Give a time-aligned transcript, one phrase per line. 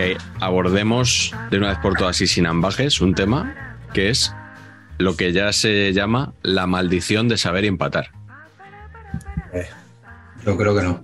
[0.00, 4.34] Que abordemos de una vez por todas y sin ambajes un tema que es
[4.98, 8.10] lo que ya se llama la maldición de saber empatar.
[9.52, 9.68] Eh,
[10.44, 11.02] yo creo que no.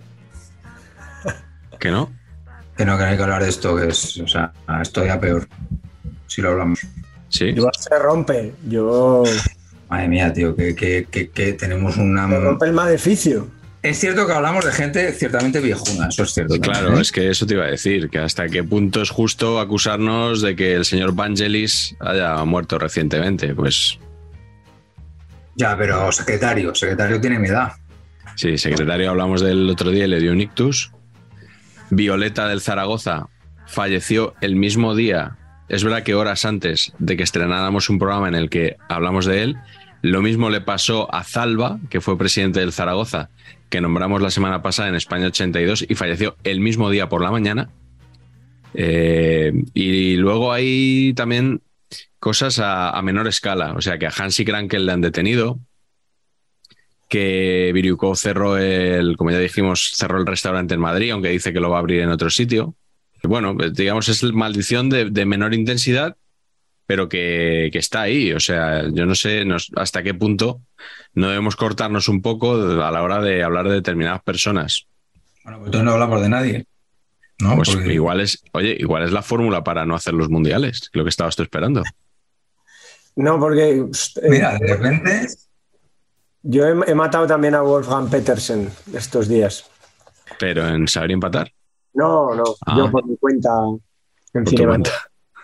[1.78, 2.10] ¿Que no?
[2.76, 5.20] Que no, que no hay que hablar de esto, que es, o sea, esto ya
[5.20, 5.46] peor,
[6.26, 6.80] si lo hablamos.
[7.28, 7.52] Sí.
[7.52, 9.24] Yo se rompe, yo...
[9.90, 12.28] Madre mía, tío, que, que, que, que tenemos una...
[12.28, 13.48] Se rompe el maleficio.
[13.86, 16.58] Es cierto que hablamos de gente ciertamente viejuna, eso es cierto.
[16.58, 17.02] Claro, también, ¿eh?
[17.02, 20.56] es que eso te iba a decir, que hasta qué punto es justo acusarnos de
[20.56, 23.54] que el señor Vangelis haya muerto recientemente.
[23.54, 24.00] Pues
[25.54, 27.74] Ya, pero secretario, secretario tiene mi edad.
[28.34, 30.90] sí, secretario, hablamos del otro día, le dio un ictus.
[31.90, 33.28] Violeta del Zaragoza
[33.68, 35.36] falleció el mismo día.
[35.68, 39.44] Es verdad que horas antes de que estrenáramos un programa en el que hablamos de
[39.44, 39.56] él,
[40.02, 43.30] lo mismo le pasó a Zalba, que fue presidente del Zaragoza,
[43.68, 47.30] que nombramos la semana pasada en España 82 y falleció el mismo día por la
[47.30, 47.70] mañana.
[48.74, 51.62] Eh, y luego hay también
[52.18, 55.58] cosas a, menor escala, o sea que a Hansi Krankel le han detenido,
[57.08, 61.60] que Viriuco cerró el, como ya dijimos, cerró el restaurante en Madrid, aunque dice que
[61.60, 62.74] lo va a abrir en otro sitio.
[63.22, 66.16] Bueno, digamos, es maldición de menor intensidad,
[66.86, 68.32] pero que, que, está ahí.
[68.32, 70.60] O sea, yo no sé nos, hasta qué punto
[71.14, 74.86] no debemos cortarnos un poco a la hora de hablar de determinadas personas.
[75.44, 76.66] Bueno, pues entonces no hablamos de nadie.
[77.38, 77.54] ¿no?
[77.56, 81.02] Pues Porque- igual es, oye, igual es la fórmula para no hacer los mundiales, lo
[81.04, 81.82] que estabas tú esperando.
[83.16, 83.86] No, porque eh,
[84.28, 85.26] Mira, de repente,
[86.42, 89.68] yo he, he matado también a Wolfgang Petersen estos días.
[90.38, 91.50] Pero en saber empatar.
[91.94, 92.74] No, no, Ah.
[92.76, 93.50] yo por mi cuenta
[94.34, 94.90] en Por tu cuenta.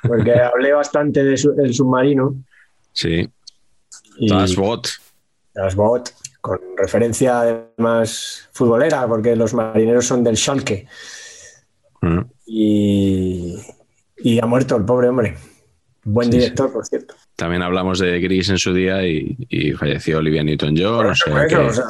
[0.06, 1.38] Porque hablé bastante del
[1.74, 2.34] submarino
[2.92, 3.28] Sí,
[4.18, 4.88] y Das Bot.
[6.40, 10.86] Con referencia además futbolera, porque los marineros son del Schalke
[12.00, 12.20] Mm.
[12.46, 13.54] y,
[14.18, 15.36] y ha muerto el pobre hombre.
[16.04, 17.14] Buen Sí, director, por cierto.
[17.36, 21.06] También hablamos de Gris en su día y, y falleció Olivia Newton-John.
[21.06, 21.84] O sea que- o sea.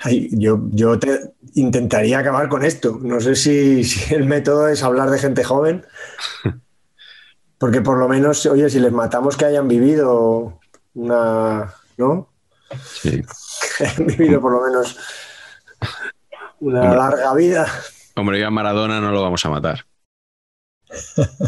[0.00, 2.98] Ay, yo yo te, intentaría acabar con esto.
[3.02, 5.84] No sé si, si el método es hablar de gente joven.
[7.58, 10.60] Porque por lo menos, oye, si les matamos que hayan vivido
[10.94, 11.74] una.
[11.96, 12.28] ¿No?
[12.84, 13.22] sí.
[13.78, 14.96] Que hayan vivido por lo menos
[16.60, 16.96] una Hombre.
[16.96, 17.66] larga vida.
[18.16, 19.84] Le diga Maradona, no lo vamos a matar.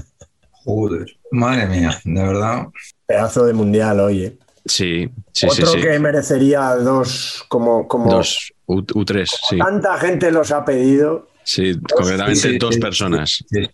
[0.65, 2.67] joder, madre mía, de verdad.
[3.07, 4.39] Pedazo de mundial, oye.
[4.71, 5.79] Sí, sí, Otro sí.
[5.79, 5.83] sí.
[5.83, 9.59] que merecería dos, como, como Dos, U, 3 sí.
[9.59, 11.29] tanta gente los ha pedido.
[11.43, 12.81] Sí, concretamente sí, dos sí.
[12.81, 13.45] personas.
[13.51, 13.69] Sí,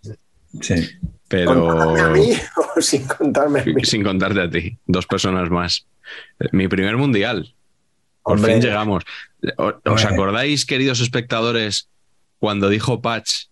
[0.62, 0.88] sí.
[1.28, 2.30] Pero ¿Contarme a mí
[2.76, 3.84] o sin contarme a mí?
[3.84, 5.86] sin contarte a ti, dos personas más.
[6.52, 7.54] Mi primer mundial.
[8.22, 8.54] Por Hombre.
[8.54, 9.04] fin llegamos.
[9.58, 11.88] ¿O- ¿Os acordáis, queridos espectadores,
[12.38, 13.46] cuando dijo Patch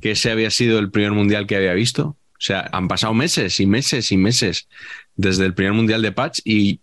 [0.00, 2.08] que ese había sido el primer mundial que había visto?
[2.34, 4.68] O sea, han pasado meses y meses y meses
[5.16, 6.80] desde el primer mundial de Patch y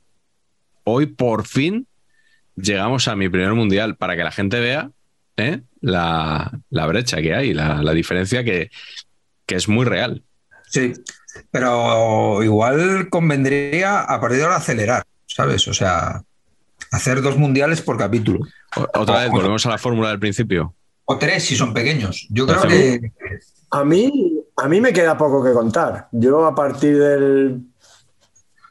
[0.83, 1.87] hoy por fin
[2.55, 4.91] llegamos a mi primer mundial para que la gente vea
[5.37, 5.61] ¿eh?
[5.79, 8.69] la, la brecha que hay, la, la diferencia que,
[9.45, 10.23] que es muy real.
[10.69, 10.93] Sí,
[11.49, 15.67] pero igual convendría a partir de ahora acelerar, ¿sabes?
[15.67, 16.21] O sea,
[16.91, 18.39] hacer dos mundiales por capítulo.
[18.75, 20.73] O- Otra vez, volvemos a la fórmula del principio.
[21.05, 22.27] O tres si son pequeños.
[22.29, 23.11] Yo creo Hacemos- que
[23.71, 26.07] A mí, a mí me queda poco que contar.
[26.11, 27.61] Yo a partir del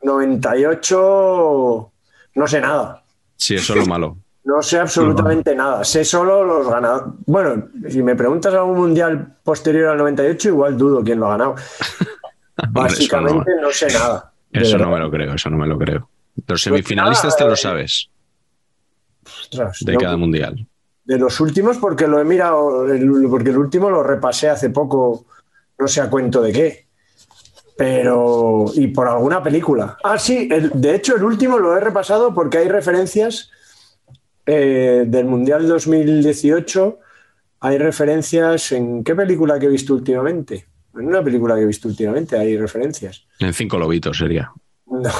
[0.02, 1.92] 98
[2.40, 3.04] no sé nada.
[3.36, 4.16] Sí, eso es lo malo.
[4.44, 5.84] No sé absolutamente nada.
[5.84, 7.12] Sé solo los ganadores.
[7.26, 11.56] Bueno, si me preguntas algún mundial posterior al 98, igual dudo quién lo ha ganado.
[12.70, 14.32] Básicamente no, sé nada.
[14.50, 16.08] Eso no me lo creo, eso no me lo creo.
[16.46, 18.08] Los semifinalistas te lo sabes.
[19.82, 20.66] de cada mundial.
[21.04, 22.86] De los últimos, porque lo he mirado,
[23.28, 25.26] porque el último lo repasé hace poco,
[25.78, 26.86] no sé a cuento de qué.
[27.80, 28.66] Pero.
[28.74, 29.96] Y por alguna película.
[30.04, 33.50] Ah, sí, de hecho, el último lo he repasado porque hay referencias
[34.44, 36.98] eh, del Mundial 2018
[37.60, 40.66] hay referencias en qué película que he visto últimamente.
[40.94, 43.26] En una película que he visto últimamente hay referencias.
[43.38, 44.52] En Cinco Lobitos sería.
[44.86, 45.10] No.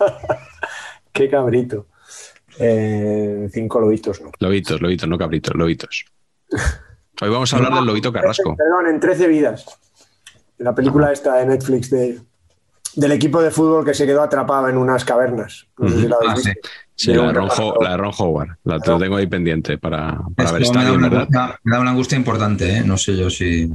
[1.12, 1.86] qué cabrito.
[2.58, 4.32] Eh, cinco lobitos, no.
[4.38, 6.04] Lobitos, lobitos, no cabritos, lobitos.
[7.22, 8.54] Hoy vamos a hablar del lobito Carrasco.
[8.54, 9.66] Perdón, en 13 vidas.
[10.64, 12.18] La película esta de Netflix de,
[12.96, 15.66] del equipo de fútbol que se quedó atrapado en unas cavernas.
[15.76, 16.36] No sé si la ah,
[16.96, 18.56] Sí, la de, Ron, Howard.
[18.64, 20.62] La tengo ahí pendiente para, ver.
[20.62, 21.56] Está me, da una, ¿verdad?
[21.64, 22.82] me da una angustia importante, ¿eh?
[22.82, 23.70] No sé yo si.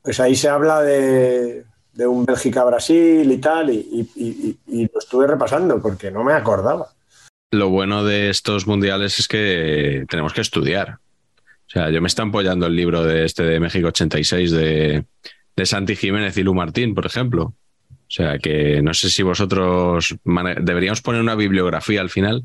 [0.00, 1.66] Pues ahí se habla de,
[2.06, 6.88] un Bélgica-Brasil y tal, y, lo estuve repasando porque no me acordaba.
[7.50, 11.00] Lo bueno de estos mundiales es que tenemos que estudiar.
[11.66, 15.04] O sea, yo me está apoyando el libro de este de México 86 de,
[15.56, 17.54] de Santi Jiménez y Lu Martín, por ejemplo.
[18.06, 22.44] O sea que no sé si vosotros deberíamos poner una bibliografía al final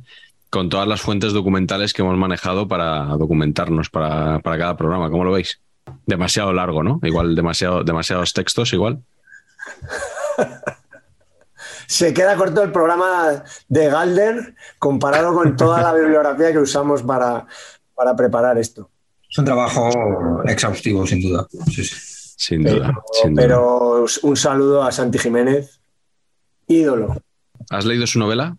[0.50, 5.11] con todas las fuentes documentales que hemos manejado para documentarnos para, cada programa.
[5.11, 5.61] ¿Cómo lo veis?
[6.06, 7.00] Demasiado largo, ¿no?
[7.03, 9.00] Igual demasiado, demasiados textos, igual.
[11.88, 17.45] Se queda corto el programa de Galder comparado con toda la bibliografía que usamos para,
[17.95, 18.89] para preparar esto.
[19.29, 21.47] Es un trabajo exhaustivo, sin duda.
[21.71, 22.08] Sí, sí.
[22.39, 22.94] Sin duda.
[23.36, 25.81] Pero, un saludo a Santi Jiménez,
[26.68, 27.21] ídolo.
[27.69, 28.56] ¿Has leído su novela?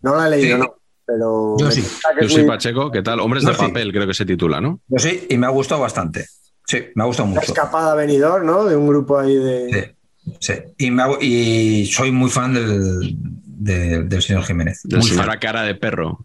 [0.00, 0.76] No la he leído, no.
[1.04, 1.84] Pero yo sí.
[2.22, 3.18] Yo soy Pacheco, ¿qué tal?
[3.18, 4.80] Hombres de papel, creo que se titula, ¿no?
[4.86, 6.26] Yo sí, y me ha gustado bastante.
[6.66, 7.40] Sí, me ha gustado mucho.
[7.42, 8.64] escapada venidor, ¿no?
[8.64, 9.96] De un grupo ahí de.
[10.38, 14.82] Sí, Y, y, soy muy fan del, del señor Jiménez.
[14.84, 16.24] Del señor cara de perro.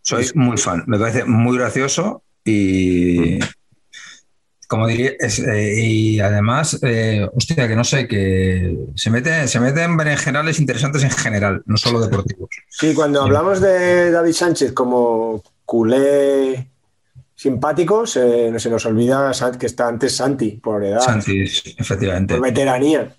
[0.00, 0.82] Soy muy fan.
[0.86, 3.38] Me parece muy gracioso y.
[4.70, 9.82] Como diría, eh, y además, eh, hostia, que no sé, que se mete, se mete
[9.82, 12.48] en berenjenales interesantes en general, no solo deportivos.
[12.68, 16.68] Sí, cuando hablamos de David Sánchez como culé
[17.34, 21.00] simpático, se, se nos olvida que está antes Santi, por edad.
[21.00, 21.42] Santi,
[21.76, 22.34] efectivamente.
[22.34, 23.12] Por veteranía.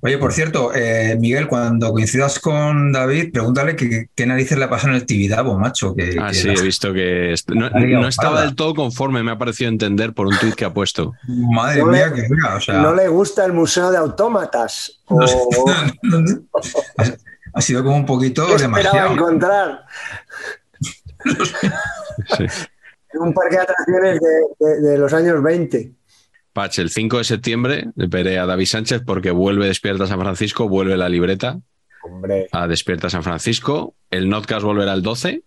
[0.00, 4.94] Oye, por cierto, eh, Miguel, cuando coincidas con David, pregúntale qué narices le pasa en
[4.94, 5.96] el Tibidabo, macho.
[5.96, 10.12] Que, ah, sí, he visto que no, estaba del todo conforme, me ha parecido entender
[10.12, 11.14] por un tuit que ha puesto.
[11.26, 12.80] Madre mía, que o sea...
[12.80, 15.02] No le gusta el Museo de Autómatas.
[17.54, 19.14] ha sido como un poquito demasiado.
[19.14, 19.84] encontrar?
[22.36, 22.44] sí.
[23.14, 24.20] Un parque de atracciones
[24.60, 25.97] de los años 20
[26.76, 31.08] el 5 de septiembre veré a David Sánchez porque vuelve Despierta San Francisco, vuelve la
[31.08, 31.60] libreta
[32.52, 33.94] a Despierta San Francisco.
[34.10, 35.42] El Notcast volverá el 12.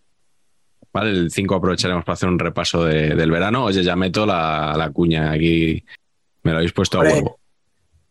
[0.93, 1.09] ¿vale?
[1.11, 3.65] El 5 aprovecharemos para hacer un repaso del verano.
[3.65, 5.83] Oye, ya meto la, cuña aquí.
[6.43, 7.39] Me lo habéis puesto a huevo.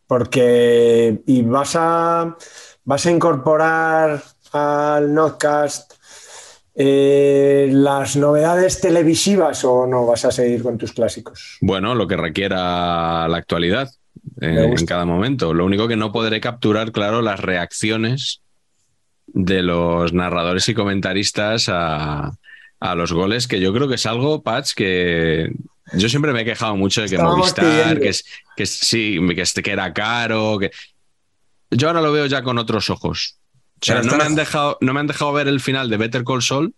[0.06, 1.20] Porque.
[1.26, 2.36] ¿Y vas a,
[2.84, 4.22] vas a incorporar
[4.52, 5.99] al Notcast
[6.82, 11.58] eh, ¿Las novedades televisivas o no vas a seguir con tus clásicos?
[11.60, 13.90] Bueno, lo que requiera la actualidad
[14.40, 15.52] eh, en cada momento.
[15.52, 18.40] Lo único que no podré capturar, claro, las reacciones
[19.26, 22.32] de los narradores y comentaristas a,
[22.96, 25.52] los goles, que yo creo que es algo, Patch, que
[25.92, 28.24] yo siempre me he quejado mucho de que Movistar, que, es,
[28.56, 30.70] que sí, que, que era caro, que
[31.70, 33.39] yo ahora lo veo ya con otros ojos
[33.88, 36.74] no me, han dejado, no me han dejado ver el final de Better Call Saul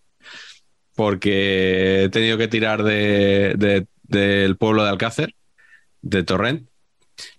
[0.94, 5.34] porque he tenido que tirar de, del pueblo de Alcácer,
[6.02, 6.68] de Torrent,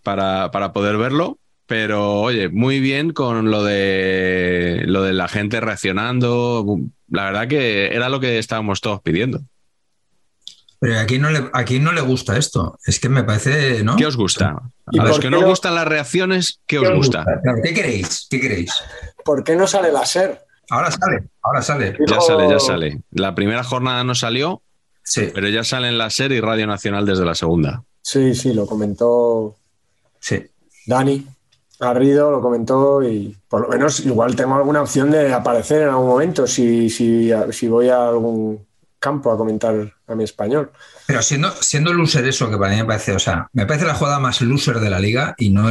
[0.02, 1.40] para, poder verlo.
[1.66, 6.78] Pero oye, muy bien con lo de lo de la gente reaccionando.
[7.08, 9.42] La verdad que era lo que estábamos todos pidiendo.
[10.84, 12.78] Pero aquí no le, aquí no le gusta esto.
[12.86, 13.96] Es que me parece, ¿no?
[13.96, 14.62] ¿Qué os gusta?
[14.86, 17.26] A los que no gustan las reacciones, ¿qué, os gusta?
[17.64, 18.28] ¿Qué queréis?
[18.30, 18.70] ¿Qué queréis?
[19.24, 20.42] ¿Por qué no sale la SER?
[20.70, 21.98] Ahora sale, ahora sale.
[22.06, 23.02] Ya sale, ya sale.
[23.12, 24.62] La primera jornada no salió,
[25.04, 25.32] sí.
[25.34, 27.86] pero ya sale en la SER y Radio Nacional desde la segunda.
[28.02, 29.56] Sí, sí, lo comentó
[30.20, 30.46] sí.
[30.86, 31.26] Dani
[31.80, 36.08] Garrido, lo comentó y por lo menos igual tengo alguna opción de aparecer en algún
[36.08, 38.66] momento si, si, si voy a algún
[39.04, 40.72] campo a comentar a mi español.
[41.06, 43.96] Pero siendo, siendo loser eso, que para mí me parece, o sea, me parece la
[43.96, 45.70] jugada más loser de la liga y no,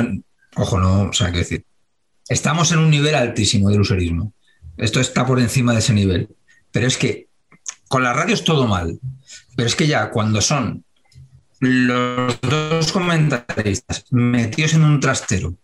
[0.56, 1.64] ojo, no, o sea, quiero decir,
[2.28, 4.34] estamos en un nivel altísimo de usuarismo.
[4.76, 6.28] Esto está por encima de ese nivel.
[6.70, 7.28] Pero es que
[7.88, 9.00] con la radio es todo mal,
[9.56, 10.84] pero es que ya cuando son
[11.60, 15.54] los dos comentaristas metidos en un trastero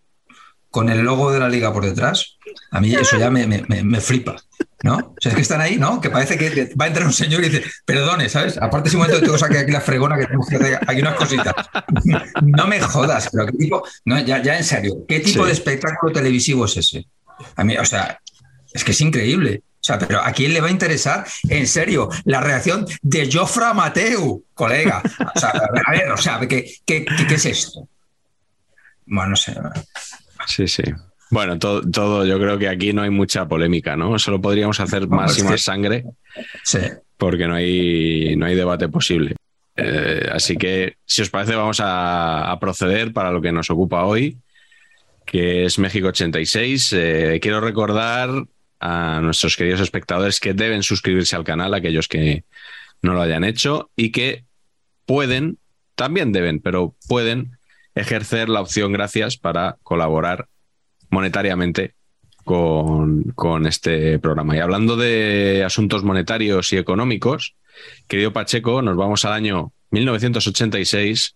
[0.70, 2.36] con el logo de la liga por detrás,
[2.70, 4.36] a mí eso ya me, me- me- me flipa,
[4.82, 4.96] ¿no?
[4.96, 6.00] O sea, es que están ahí, ¿no?
[6.00, 8.58] Que parece que va a entrar un señor y dice, perdone, ¿sabes?
[8.58, 11.14] Aparte, ese momento tengo que sacar aquí la fregona que tenemos que hacer aquí unas
[11.14, 11.54] cositas.
[12.42, 15.46] No me jodas, pero qué tipo, no, ya, ya en serio, ¿qué tipo Sí.
[15.46, 17.06] de espectáculo televisivo es ese?
[17.56, 18.20] A mí, o sea,
[18.72, 19.62] es que es increíble.
[19.80, 23.72] O sea, pero ¿a quién le va a interesar, en serio, la reacción de Jofra
[23.74, 25.02] Mateu, colega?
[25.34, 26.48] O sea, a ver, o sea, ¿qué,
[26.84, 27.88] qué, qué- qué es esto?
[29.06, 29.54] Bueno, no sé.
[30.48, 30.82] Sí, sí.
[31.30, 34.18] Bueno, todo, todo, yo creo que aquí no hay mucha polémica, ¿no?
[34.18, 36.04] Solo podríamos hacer más y más sangre
[36.64, 36.78] Sí.
[37.18, 39.36] porque no hay, no hay debate posible.
[39.76, 44.04] Eh, así que, si os parece, vamos a, a proceder para lo que nos ocupa
[44.04, 44.38] hoy,
[45.26, 46.92] que es México 86.
[46.94, 48.30] Eh, quiero recordar
[48.80, 52.44] a nuestros queridos espectadores que deben suscribirse al canal, aquellos que
[53.02, 54.44] no lo hayan hecho, y que
[55.04, 55.58] pueden,
[55.94, 57.57] también deben, pero pueden
[58.00, 60.48] ejercer la opción gracias para colaborar
[61.10, 61.94] monetariamente
[62.44, 64.56] con, con este programa.
[64.56, 67.56] Y hablando de asuntos monetarios y económicos,
[68.06, 71.34] querido Pacheco, nos vamos al año 1986.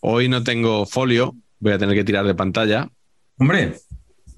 [0.00, 2.90] Hoy no tengo folio, voy a tener que tirar de pantalla,
[3.36, 3.74] Hombre,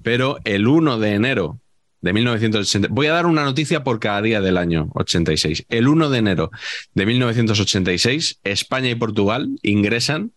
[0.01, 1.59] pero el 1 de enero
[2.01, 5.65] de 1980, voy a dar una noticia por cada día del año 86.
[5.69, 6.51] El 1 de enero
[6.93, 10.31] de 1986, España y Portugal ingresan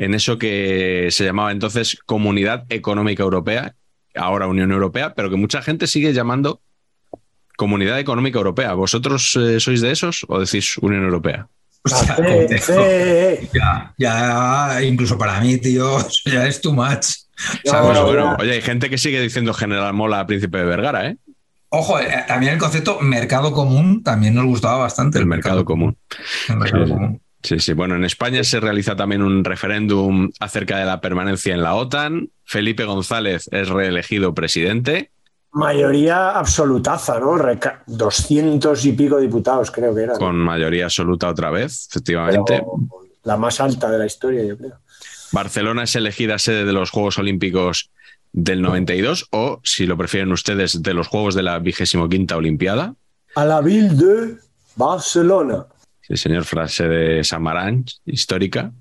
[0.00, 3.74] en eso que se llamaba entonces Comunidad Económica Europea,
[4.14, 6.60] ahora Unión Europea, pero que mucha gente sigue llamando
[7.56, 8.72] Comunidad Económica Europea.
[8.72, 11.48] ¿Vosotros eh, sois de esos o decís Unión Europea?
[11.84, 12.72] hostia, Sí, contexto.
[12.74, 13.48] sí.
[13.52, 17.06] ya, ya, incluso para mí, tío, ya es too much.
[17.66, 17.84] No, ¿Sabes?
[17.86, 18.36] Bueno, no, bueno, no.
[18.40, 21.16] oye, hay gente que sigue diciendo General Mola, Príncipe de Vergara, ¿eh?
[21.68, 25.18] Ojo, eh, también el concepto mercado común también nos gustaba bastante.
[25.18, 25.96] El mercado común.
[26.48, 26.94] El mercado Sí, sí.
[26.96, 27.20] común.
[27.42, 27.72] Sí, sí.
[27.72, 32.28] Bueno, en España se realiza también un referéndum acerca de la permanencia en la OTAN.
[32.44, 35.10] Felipe González es reelegido presidente.
[35.52, 37.36] Mayoría absolutaza, ¿no?
[37.36, 40.14] Reca- 200 y pico diputados, creo que era.
[40.14, 42.58] con mayoría absoluta otra vez, efectivamente.
[42.58, 42.72] Pero
[43.24, 44.74] la más alta de la historia, yo creo.
[45.32, 47.90] Barcelona es elegida sede de los Juegos Olímpicos
[48.32, 52.94] del 92 o, si lo prefieren ustedes, de los Juegos de la vigésimo quinta Olimpiada.
[53.34, 54.36] A la ville de
[54.76, 55.66] Barcelona.
[56.10, 58.72] Sí, señor, frase de Samarán, histórica.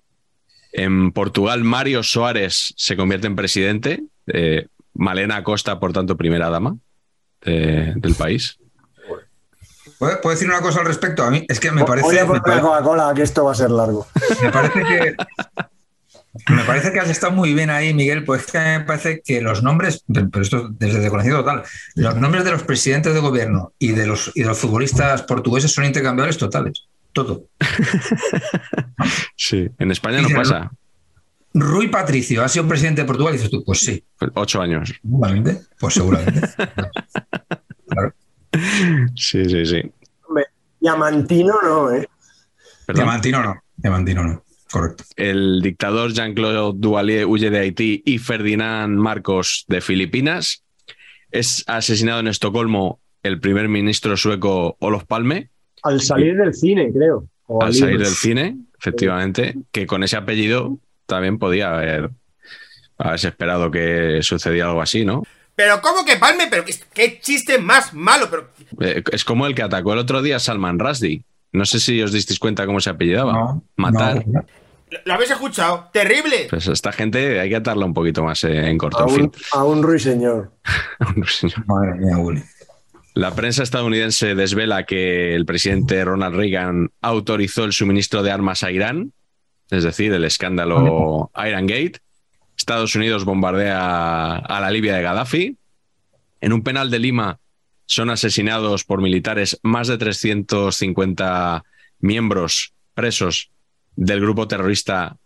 [0.73, 4.03] En Portugal, Mario Soares se convierte en presidente.
[4.27, 6.75] eh, Malena Acosta, por tanto, primera dama
[7.41, 8.57] de- del país.
[9.97, 11.23] ¿Puedo, puedo decir una cosa al respecto?
[11.23, 13.55] A mí es que me Voy parece, a me poner Coca-Cola, que esto va a
[13.55, 14.07] ser largo.
[14.41, 15.15] me parece que
[16.53, 18.23] me parece que has estado muy bien ahí, Miguel.
[18.25, 21.63] Pues es que me parece que los nombres, pero esto desde desconocido total,
[21.95, 25.71] los nombres de los presidentes de gobierno y de los y de los futbolistas portugueses
[25.71, 26.85] son intercambiables totales.
[27.13, 27.47] Todo.
[29.35, 30.71] Sí, en España no pasa.
[31.53, 34.03] Rui Patricio ha sido presidente de Portugal y dices tú, pues sí,
[34.35, 34.93] Ocho años.
[35.01, 36.41] seguramente, pues seguramente.
[37.87, 38.13] Claro.
[39.15, 39.81] Sí, sí, sí.
[40.27, 40.45] Hombre,
[40.79, 42.07] Diamantino no, ¿eh?
[42.85, 43.03] Perdón.
[43.03, 45.03] Diamantino no, Diamantino no, correcto.
[45.15, 50.63] El dictador Jean-Claude Duvalier huye de Haití y Ferdinand Marcos de Filipinas.
[51.31, 55.49] Es asesinado en Estocolmo el primer ministro sueco Olof Palme
[55.83, 57.25] Al salir del cine, creo.
[57.47, 57.99] O al al salir ir.
[58.01, 62.09] del cine, efectivamente, que con ese apellido también podía haber,
[62.97, 65.23] haberse esperado que sucediera algo así, ¿no?
[65.55, 66.47] Pero ¿cómo que palme?
[66.49, 68.49] Pero qué, qué chiste más malo, pero
[68.81, 71.23] Eh, Es como el que atacó el otro día a Salman Rushdie.
[71.51, 73.33] No sé si os disteis cuenta cómo se apellidaba.
[73.33, 74.25] No, Matar.
[74.27, 74.45] no.
[74.91, 75.89] ¿lo- ¿lo habéis escuchado?
[75.91, 76.47] Terrible.
[76.49, 78.99] Pues a esta gente hay que atarla un poquito más eh, en corto.
[78.99, 79.23] A en fin.
[79.25, 80.51] un, a un ruiseñor.
[81.65, 82.43] Madre mía, Willy.
[83.13, 88.71] La prensa estadounidense desvela que el presidente Ronald Reagan autorizó el suministro de armas a
[88.71, 89.13] Irán,
[89.69, 91.99] es decir, el escándalo Iran Gate.
[92.57, 95.57] Estados Unidos bombardea a la Libia de Gaddafi.
[96.41, 97.39] En un penal de Lima
[97.85, 101.63] son asesinados por militares más de 350
[101.99, 103.51] miembros presos
[103.95, 105.17] del grupo terrorista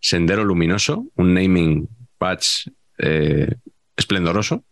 [0.00, 2.68] Sendero Luminoso, un naming patch
[2.98, 3.54] eh,
[3.96, 4.64] esplendoroso.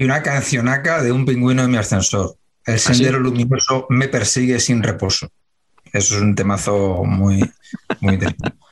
[0.00, 2.34] Y una cancionaca de un pingüino en mi ascensor.
[2.64, 5.30] El sendero luminoso me persigue sin reposo.
[5.92, 7.44] Eso es un temazo muy,
[8.00, 8.56] muy interesante.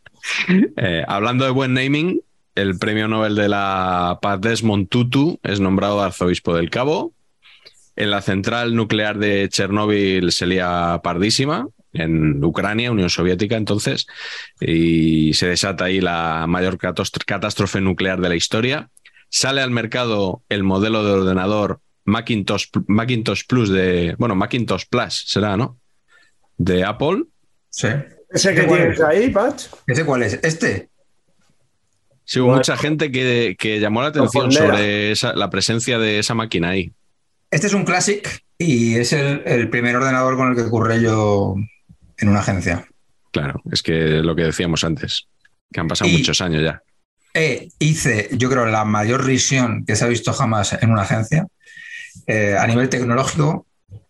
[0.76, 2.20] Eh, hablando de buen naming,
[2.54, 7.14] el premio Nobel de la Paz Desmond Tutu es nombrado arzobispo del Cabo.
[7.96, 14.06] En la central nuclear de Chernóbil se lía pardísima, en Ucrania, Unión Soviética entonces,
[14.60, 18.90] y se desata ahí la mayor catástrofe nuclear de la historia.
[19.28, 25.56] Sale al mercado el modelo de ordenador Macintosh, Macintosh Plus de, bueno, Macintosh Plus será,
[25.56, 25.78] ¿no?
[26.56, 27.24] de Apple.
[27.70, 27.88] Sí.
[28.30, 29.04] ¿Ese que ¿Cuál tienes es?
[29.04, 29.66] ahí, Patch?
[29.86, 30.40] ¿Ese cuál es?
[30.42, 30.88] ¿Este?
[32.24, 36.34] Sí, hubo mucha gente que, que llamó la atención sobre esa- la presencia de esa
[36.34, 36.92] máquina ahí.
[37.50, 41.54] Este es un Classic y es el, el primer ordenador con el que curré yo
[42.18, 42.86] en una agencia.
[43.30, 43.92] Claro, es que
[44.22, 45.28] lo que decíamos antes,
[45.72, 46.82] que han pasado Y- muchos años ya.
[47.34, 51.46] E hice, yo creo, la mayor risión que se ha visto jamás en una agencia
[52.26, 53.66] eh, a nivel tecnológico,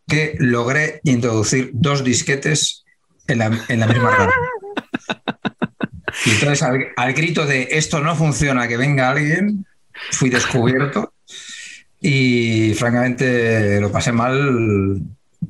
[0.07, 2.85] que logré introducir dos disquetes
[3.27, 4.31] en la, en la misma RAM.
[6.27, 9.65] Y entonces, al, al grito de esto no funciona, que venga alguien,
[10.11, 11.13] fui descubierto
[12.01, 15.01] y francamente lo pasé mal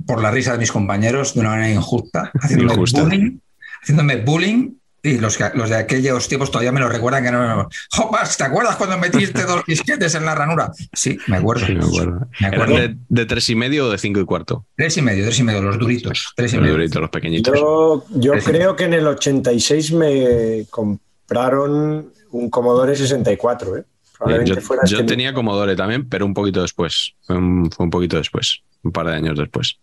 [0.07, 3.03] por la risa de mis compañeros de una manera injusta, haciéndome Injusta.
[3.03, 3.39] bullying,
[3.83, 4.71] haciéndome bullying.
[5.03, 7.47] Y los, los de aquellos tiempos todavía me lo recuerdan que no.
[7.57, 7.69] no.
[7.93, 10.73] Jopas, ¿te acuerdas cuando metiste dos disquetes en la ranura?
[10.93, 11.67] Sí, me acuerdo.
[11.67, 12.27] Sí, me acuerdo.
[12.41, 12.75] Me ¿Eran acuerdo.
[12.77, 14.67] de, de tres y medio o de cinco y cuarto?
[14.77, 16.33] Tres y medio, tres y medio, los duritos.
[16.35, 16.77] Tres y Los medio.
[16.77, 17.55] duritos, los pequeñitos.
[17.57, 18.51] Yo, yo Sí, sí.
[18.51, 23.85] creo que en el 86 me compraron un Commodore 64, ¿eh?
[24.19, 27.15] Probablemente yo fuera yo este tenía Commodore también, pero un poquito después.
[27.23, 29.79] Fue un, fue un poquito después, un par de años después.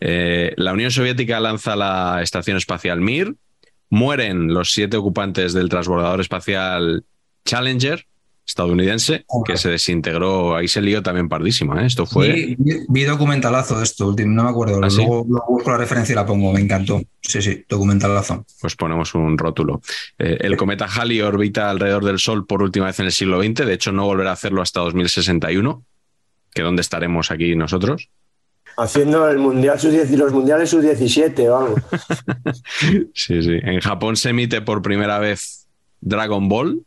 [0.00, 3.34] Eh, la Unión Soviética lanza la estación espacial Mir.
[3.90, 7.04] Mueren los siete ocupantes del transbordador espacial
[7.44, 8.06] Challenger
[8.50, 10.56] estadounidense, que se desintegró.
[10.56, 11.78] Ahí se lió también pardísimo.
[11.78, 11.86] ¿eh?
[11.86, 12.56] Esto fue.
[12.58, 14.80] Vi, documentalazo de esto último, no me acuerdo.
[14.82, 14.96] ¿Ah, sí?
[14.96, 17.00] luego, luego busco la referencia y la pongo, me encantó.
[17.20, 18.44] Sí, sí, documentalazo.
[18.60, 19.80] pues ponemos un rótulo.
[20.18, 23.66] Eh, el cometa Halley orbita alrededor del Sol por última vez en el siglo XX,
[23.66, 25.84] de hecho no volverá a hacerlo hasta 2061,
[26.52, 28.10] que dónde estaremos aquí nosotros.
[28.76, 31.74] Haciendo el mundial sub los mundiales sub-17 o algo.
[33.14, 33.58] Sí, sí.
[33.62, 35.66] En Japón se emite por primera vez
[36.00, 36.82] Dragon Ball.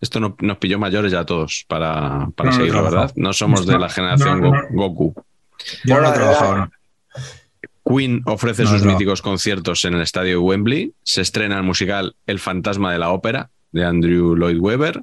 [0.00, 2.94] Esto no- nos pilló mayores ya todos para, para No, no seguirlo, trabajo.
[2.96, 3.12] ¿verdad?
[3.16, 5.14] No somos de la generación No, no, Go- Goku.
[5.84, 6.70] Yo no, No, no.
[7.88, 8.92] Queen ofrece No, sus no.
[8.92, 10.92] míticos conciertos en el estadio de Wembley.
[11.02, 15.02] Se estrena el musical El fantasma de la ópera de Andrew Lloyd Webber.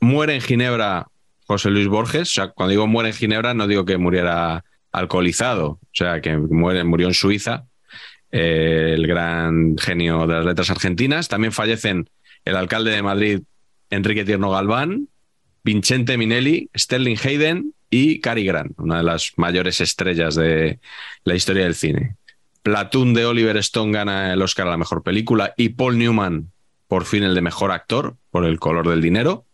[0.00, 1.06] Muere en Ginebra
[1.46, 2.22] José Luis Borges.
[2.22, 5.68] O sea, cuando digo muere en Ginebra, no digo que muriera alcoholizado.
[5.82, 7.64] O sea, que murió en Suiza.
[8.32, 11.28] eh, el gran genio de las letras argentinas.
[11.28, 12.08] También fallecen
[12.44, 13.40] el alcalde de Madrid,
[13.90, 15.08] Enrique Tierno Galván,
[15.64, 20.78] Vincente Minelli, Sterling Hayden y Cary Grant, una de las mayores estrellas de
[21.24, 22.16] la historia del cine.
[22.62, 26.52] Platoon de Oliver Stone gana el Oscar a la mejor película y Paul Newman
[26.86, 29.44] por fin el de mejor actor por El color del dinero.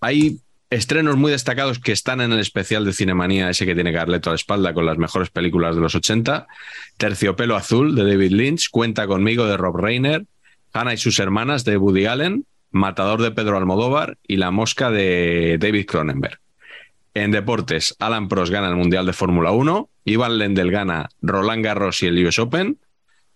[0.00, 0.38] Hay
[0.74, 4.32] estrenos muy destacados que están en el especial de Cinemanía, ese que tiene Carleto a
[4.32, 6.46] la espalda con las mejores películas de los 80.
[6.96, 10.26] Terciopelo Azul de David Lynch, Cuenta conmigo de Rob Reiner,
[10.72, 15.58] Hannah y sus hermanas de Woody Allen, Matador de Pedro Almodóvar y La Mosca de
[15.60, 16.40] David Cronenberg.
[17.14, 22.02] En deportes, Alan Prost gana el Mundial de Fórmula 1, Ivan Lendl gana Roland Garros
[22.02, 22.78] y el US Open,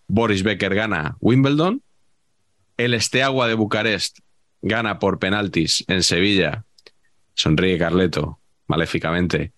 [0.07, 1.81] Boris Becker gana Wimbledon,
[2.75, 4.19] el Esteagua de Bucarest
[4.61, 6.65] gana por penaltis en Sevilla,
[7.39, 9.53] sonríe Carleto maléficamente,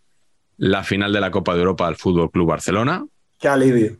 [0.57, 3.05] la final de la Copa de Europa al Fútbol Club Barcelona,
[3.39, 3.97] Qué alivio.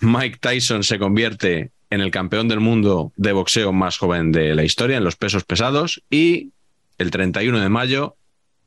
[0.00, 4.64] Mike Tyson se convierte en el campeón del mundo de boxeo más joven de la
[4.64, 6.52] historia en los pesos pesados y
[6.96, 8.16] el 31 de mayo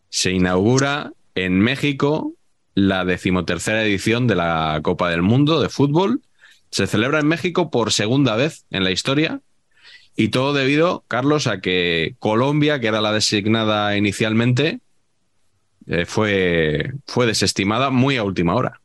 [0.09, 2.33] se inaugura en México
[2.75, 6.21] la decimotercera edición de la Copa del Mundo de fútbol.
[6.69, 9.41] Se celebra en México por segunda vez en la historia
[10.15, 14.79] y todo debido, Carlos, a que Colombia, que era la designada inicialmente,
[15.87, 18.81] eh, fue, fue desestimada muy a última hora.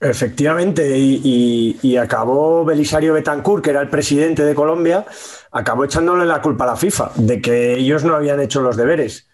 [0.00, 5.06] Efectivamente, y, acabó Belisario Betancourt, que era el presidente de Colombia,
[5.52, 9.28] acabó echándole la culpa a la FIFA de que ellos no habían hecho los deberes.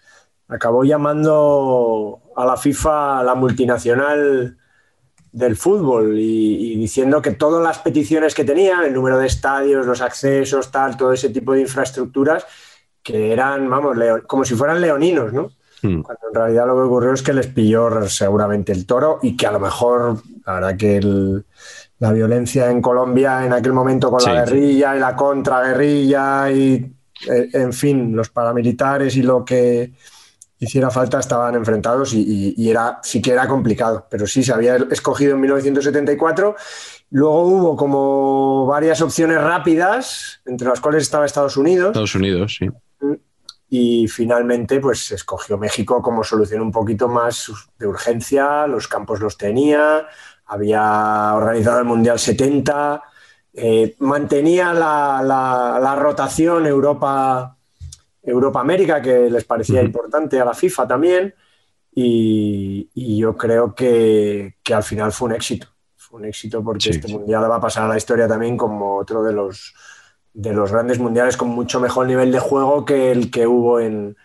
[0.47, 4.58] Acabó llamando a la FIFA la multinacional
[5.31, 9.85] del fútbol y, y diciendo que todas las peticiones que tenían, el número de estadios,
[9.85, 12.45] los accesos, tal, todo ese tipo de infraestructuras,
[13.03, 15.51] que eran, vamos, leo- como si fueran leoninos, ¿no?
[15.81, 16.01] Hmm.
[16.01, 19.47] Cuando en realidad lo que ocurrió es que les pilló seguramente el toro y que
[19.47, 21.45] a lo mejor, la verdad que el-
[21.99, 24.27] la violencia en Colombia en aquel momento con Sí.
[24.29, 26.73] la guerrilla y la contraguerrilla y,
[27.29, 29.91] eh, en fin, los paramilitares y lo que
[30.59, 34.53] hiciera falta estaban enfrentados y, y- y era, sí que era complicado, pero sí se
[34.53, 36.55] había escogido en 1974.
[37.11, 42.69] Luego hubo como varias opciones rápidas, entre las cuales estaba Estados Unidos Estados Unidos, sí.
[43.69, 49.19] y finalmente pues se escogió México como solución un poquito más de urgencia, los campos
[49.21, 50.07] los tenía,
[50.45, 53.01] había organizado el Mundial 70,
[53.53, 57.55] eh, mantenía la, la- la rotación Europa,
[58.23, 61.33] Europa-América, que les parecía importante a la FIFA también,
[61.93, 65.67] y, y yo creo que, que al final fue un éxito.
[65.97, 67.13] fue un éxito porque Sí, este sí.
[67.13, 69.73] mundial va a pasar a la historia también como otro de los,
[70.33, 74.15] de los grandes mundiales con mucho mejor nivel de juego que el que hubo en,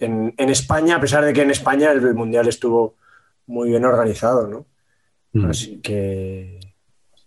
[0.00, 2.96] en, en España, a pesar de que en España el mundial estuvo
[3.46, 4.66] muy bien organizado, ¿no?
[5.32, 5.46] Mm.
[5.46, 6.60] Así que...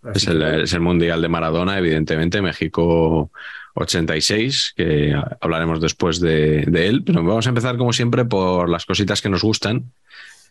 [0.04, 3.32] así Es el, que- es el Mundial de Maradona, evidentemente, México
[3.76, 9.22] 86, que hablaremos después de, él, pero vamos a empezar como siempre por las cositas
[9.22, 9.92] que nos gustan.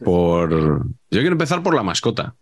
[0.04, 0.50] Por...
[0.50, 2.34] Yo quiero empezar por la mascota,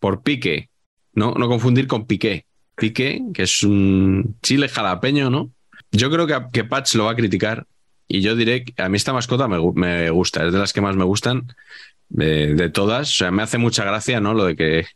[0.00, 0.70] por Pique,
[1.12, 2.46] no, no confundir con Piqué.
[2.76, 5.50] Pique, que es un chile jalapeño, ¿no?
[5.92, 7.66] Yo creo que, que Patch lo va a criticar
[8.08, 10.80] y yo diré que a mí esta mascota me, me gusta, es de las que
[10.80, 11.54] más me gustan
[12.08, 13.10] de, de todas.
[13.10, 14.34] O sea, me hace mucha gracia, ¿no?
[14.34, 14.86] Lo de que,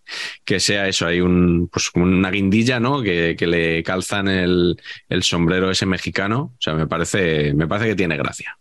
[0.45, 3.03] que sea eso, hay un, pues una guindilla, ¿no?
[3.03, 6.53] Que, que le calzan el, el sombrero ese mexicano.
[6.55, 8.59] O sea, me parece, me parece que tiene gracia.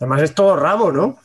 [0.00, 1.18] Además es todo rabo, ¿no?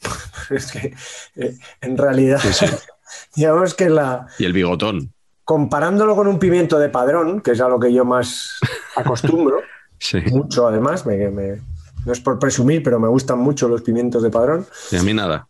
[0.50, 0.94] es que
[1.36, 2.66] eh, en realidad, Sí, sí.
[3.36, 5.12] digamos que la, Y el bigotón.
[5.44, 8.58] comparándolo con un pimiento de padrón, que es a lo que yo más
[8.96, 9.60] acostumbro,
[9.98, 10.18] Sí.
[10.30, 11.60] mucho además, me- me-
[12.06, 14.64] no es por presumir, pero me gustan mucho los pimientos de padrón.
[14.92, 15.47] Y a mí nada.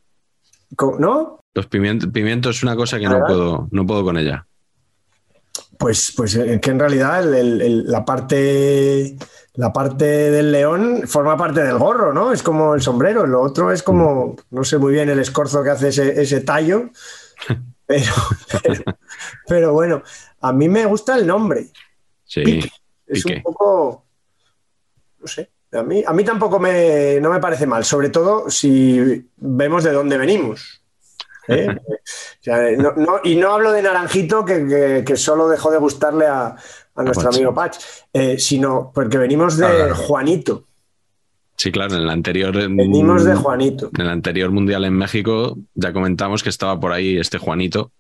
[0.99, 1.41] ¿No?
[1.55, 4.47] Los pimientos, pimientos es una cosa que no puedo, no puedo con ella.
[5.79, 9.17] Pues, pues eh, que en realidad el- el- el- la, parte,
[9.55, 12.33] la parte del león forma parte del gorro, ¿no?
[12.33, 15.71] Es como el sombrero, lo otro es como, no sé muy bien el escorzo que
[15.71, 16.91] hace ese, ese tallo,
[17.87, 18.13] pero,
[18.63, 18.83] pero,
[19.47, 20.03] pero bueno,
[20.41, 21.69] a mí me gusta el nombre.
[22.25, 22.43] Sí.
[22.43, 22.71] Pique.
[23.07, 23.37] Es Pique.
[23.37, 24.05] un poco,
[25.21, 29.25] no sé, a mí, a mí tampoco me, no me parece mal, sobre todo si
[29.37, 30.81] vemos de dónde venimos.
[31.49, 31.67] ¿eh?
[32.41, 35.79] O sea, no- no- y no hablo de Naranjito, que, que- que solo dejó de
[35.79, 36.55] gustarle a,
[36.95, 37.37] a nuestro Patch.
[37.37, 37.77] amigo Patch,
[38.13, 39.95] eh, sino porque venimos de Claro, claro.
[39.97, 40.65] Juanito.
[41.57, 42.55] Sí, claro, en el anterior.
[42.55, 43.91] Venimos de Juanito.
[43.97, 47.91] En el anterior mundial en México ya comentamos que estaba por ahí este Juanito.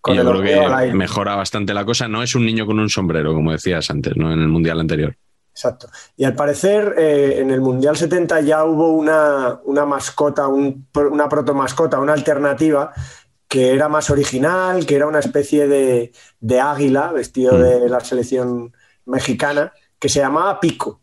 [0.00, 0.42] Con y yo creo
[0.80, 2.06] que mejora bastante la cosa.
[2.08, 4.32] No es un niño con un sombrero, como decías antes, ¿no?
[4.32, 5.16] En el mundial anterior.
[5.54, 5.88] Exacto.
[6.16, 11.28] Y al parecer eh, en el Mundial 70 ya hubo una, una mascota, un- una
[11.28, 12.92] protomascota, una alternativa
[13.48, 16.10] que era más original, que era una especie de,
[16.40, 17.60] de águila vestido Mm.
[17.60, 18.72] de la selección
[19.04, 21.00] mexicana, que se llamaba Pico.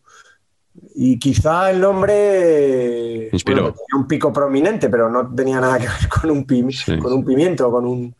[0.96, 3.62] Y quizá el nombre Inspiró.
[3.62, 6.98] bueno, tenía un pico prominente, pero no tenía nada que ver con un, pim- Sí.
[6.98, 8.14] con un pimiento con un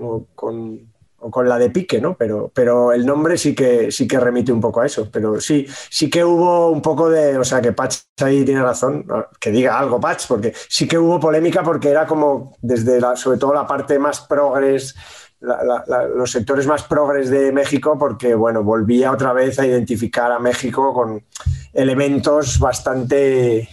[0.00, 2.16] o con, o con la de pique, ¿no?
[2.16, 5.08] Pero, pero el nombre sí que sí que remite un poco a eso.
[5.10, 7.36] Pero sí, sí que hubo un poco de.
[7.38, 9.04] O sea que Patch ahí tiene razón,
[9.40, 13.38] que diga algo Patch, porque sí que hubo polémica porque era como desde la, sobre
[13.38, 14.94] todo la parte más progres.
[15.40, 19.66] la- la- la- los sectores más progres de México, porque bueno, volvía otra vez a
[19.66, 21.24] identificar a México con
[21.72, 23.68] elementos bastante,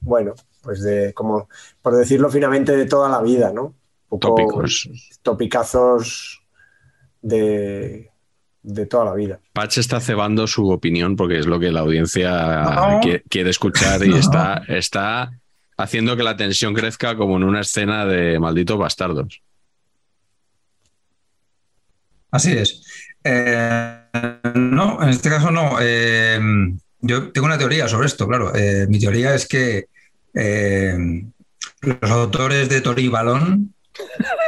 [0.00, 1.48] bueno, pues de, como
[1.80, 3.74] por decirlo finamente, de toda la vida, ¿no?
[4.08, 4.88] Un poco Tópicos.
[5.22, 6.41] Topicazos
[7.22, 8.10] de,
[8.62, 9.40] de toda la vida.
[9.52, 13.00] Patch está cebando su opinión porque es lo que la audiencia No.
[13.28, 14.16] quiere escuchar y No.
[14.16, 15.32] está, está
[15.76, 19.40] haciendo que la tensión crezca como en una escena de malditos bastardos.
[22.30, 22.82] Así es.
[23.24, 23.98] Eh,
[24.54, 25.76] no, en este caso no.
[25.80, 26.40] Eh,
[27.00, 28.54] yo tengo una teoría sobre esto, claro.
[28.54, 29.86] Eh, mi teoría es que
[30.34, 31.24] eh,
[31.82, 33.74] los autores de Tori y Balón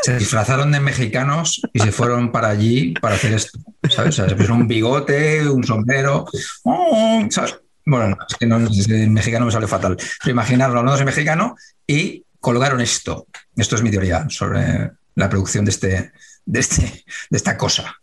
[0.02, 3.58] se disfrazaron de mexicanos y se fueron para allí para hacer esto.
[3.88, 4.14] ¿Sabes?
[4.14, 6.26] Se pusieron un bigote, un sombrero.
[6.64, 7.22] ¡oh!
[7.86, 9.96] Bueno, no, es que no, en mexicano me sale fatal.
[9.96, 13.26] Pero imaginarlo, no soy mexicano y colgaron esto.
[13.56, 16.12] Esto es mi teoría sobre la producción de este,
[16.44, 16.82] de este,
[17.30, 17.96] de esta cosa.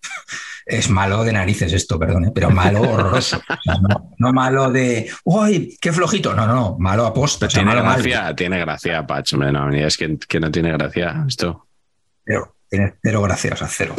[0.71, 2.31] Es malo de narices esto, perdón, ¿eh?
[2.33, 3.37] pero malo horroroso.
[3.37, 6.33] O sea, no, no malo de, ¡uy, qué flojito!
[6.33, 7.47] No, no, no, malo aposta.
[7.47, 8.01] o sea, tiene malo mal.
[8.01, 9.33] gracia, tiene gracia, Patch.
[9.33, 11.67] hombre, no, es que, que no tiene gracia esto.
[12.25, 13.95] Cero, tiene cero gracias, o sea, cero.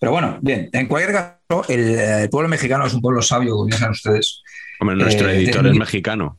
[0.00, 3.70] Pero bueno, bien, en cualquier caso, el, el pueblo mexicano es un pueblo sabio, como
[3.72, 4.42] saben ustedes.
[4.80, 6.38] Hombre, nuestro Eh, editor de- es mexicano.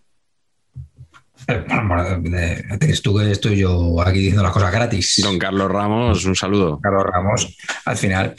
[1.48, 5.20] Eh, crees tú que estoy yo aquí diciendo las cosas gratis.
[5.24, 6.80] Don Carlos Ramos, un saludo.
[6.82, 8.36] Carlos Ramos, al final.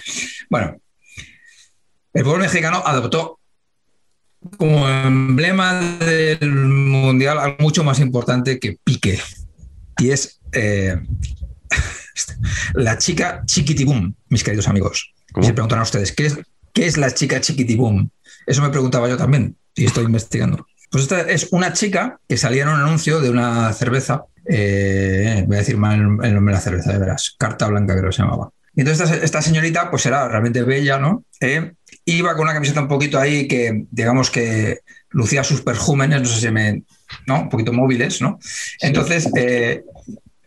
[0.50, 0.76] Bueno,
[2.16, 3.38] el pueblo mexicano adoptó
[4.56, 9.20] como emblema del mundial algo mucho más importante que Pique.
[9.98, 10.96] Y es eh,
[12.74, 15.12] la chica Chiquitibum, mis queridos amigos.
[15.30, 15.46] ¿Cómo?
[15.46, 16.38] Se preguntan a ustedes, ¿qué es,
[16.72, 18.08] ¿qué es la chica Chiquitibum?
[18.46, 20.66] Eso me preguntaba yo también y estoy investigando.
[20.90, 24.24] Pues esta es una chica que salía en un anuncio de una cerveza.
[24.48, 27.34] eh, voy a decir mal el nombre de la cerveza, de veras.
[27.38, 28.48] Carta Blanca creo que se llamaba.
[28.74, 31.24] Y entonces esta, esta señorita pues era realmente bella, ¿no?
[31.40, 31.72] Eh,
[32.06, 36.40] iba con una camiseta un poquito ahí que, digamos que lucía sus perjúmenes, no sé
[36.40, 36.82] si me...
[37.26, 37.42] ¿no?
[37.42, 38.38] Un poquito móviles, ¿no?
[38.80, 39.84] Entonces, eh,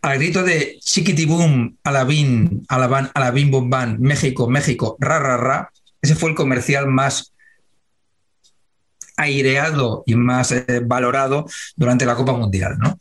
[0.02, 5.70] al grito de chiquitibum, alabín, alabán, alabín, bombán, México, México, ra, ra, ra,
[6.00, 7.32] ese fue el comercial más
[9.16, 11.46] aireado y más eh, valorado
[11.76, 12.98] durante la Copa Mundial, ¿no?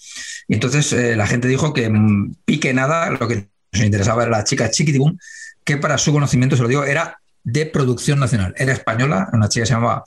[0.48, 4.32] Y entonces eh, la gente dijo que mm, pique nada, lo que nos interesaba era
[4.32, 5.18] la chica Chiquitibum,
[5.64, 7.20] que para su conocimiento, se lo digo, era
[7.52, 8.54] de producción nacional.
[8.58, 10.04] Era española, una chica que se llamaba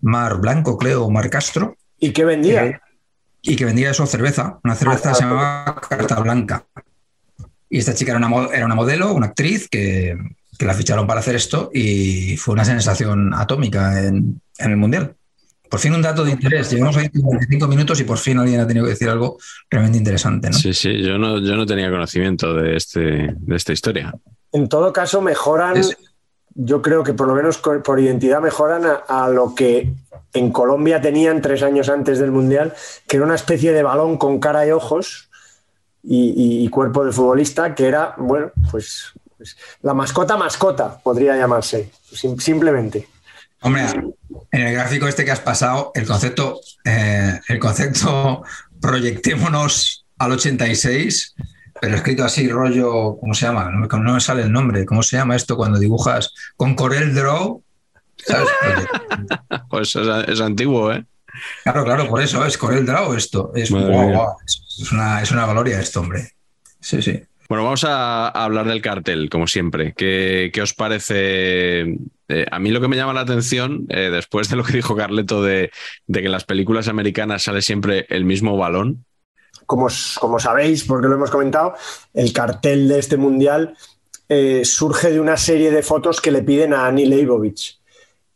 [0.00, 2.66] Mar Blanco, creo, o Mar Castro, ¿Y qué vendía?
[2.66, 2.80] Eh,
[3.42, 6.64] y que vendía eso cerveza, una cerveza Ah, que se llamaba Carta Blanca.
[7.70, 10.16] Y esta chica era una, era una modelo, una actriz que,
[10.58, 15.14] que la ficharon para hacer esto y fue una sensación atómica en, en el Mundial.
[15.70, 16.70] Por fin un dato de interés.
[16.70, 19.36] Llevamos ahí 55 minutos y por fin alguien ha tenido que decir algo
[19.70, 20.48] realmente interesante.
[20.50, 20.56] ¿no?
[20.56, 23.00] Sí, sí, yo no, yo no tenía conocimiento de, este,
[23.36, 24.14] de esta historia.
[24.52, 25.96] En todo caso, mejoran, Es-
[26.56, 29.92] yo creo que por lo menos por identidad mejoran a, lo que
[30.32, 32.74] en Colombia tenían tres años antes del Mundial,
[33.06, 35.28] que era una especie de balón con cara y ojos
[36.02, 42.38] y, cuerpo de futbolista, que era, bueno, pues, pues la mascota mascota, podría llamarse, sim-
[42.38, 43.08] simplemente.
[43.62, 43.84] Hombre,
[44.52, 48.44] en el gráfico este que has pasado, el concepto, eh, el concepto
[48.80, 51.34] proyectémonos al 86,
[51.80, 53.70] pero escrito así, rollo, ¿cómo se llama?
[53.70, 54.84] No me, no me sale el nombre.
[54.84, 57.62] ¿Cómo se llama esto cuando dibujas con Corel Draw?
[58.16, 58.48] ¿Sabes?
[59.68, 61.04] Pues es, es antiguo, ¿eh?
[61.62, 63.52] Claro, claro, por eso es Corel Draw esto.
[63.54, 66.30] Es, una, es una gloria esto, hombre.
[66.80, 67.20] Sí, sí.
[67.48, 69.92] Bueno, vamos a a hablar del cartel, como siempre.
[69.94, 71.96] ¿Qué, qué os parece?
[72.28, 74.96] Eh, a mí lo que me llama la atención, eh, después de lo que dijo
[74.96, 75.70] Carleto de,
[76.06, 79.04] de que en las películas americanas sale siempre el mismo balón,
[79.66, 79.90] Como,
[80.38, 81.74] sabéis, porque lo hemos comentado,
[82.14, 83.76] el cartel de este mundial
[84.28, 87.80] eh, surge de una serie de fotos que le piden a Annie Leibovich,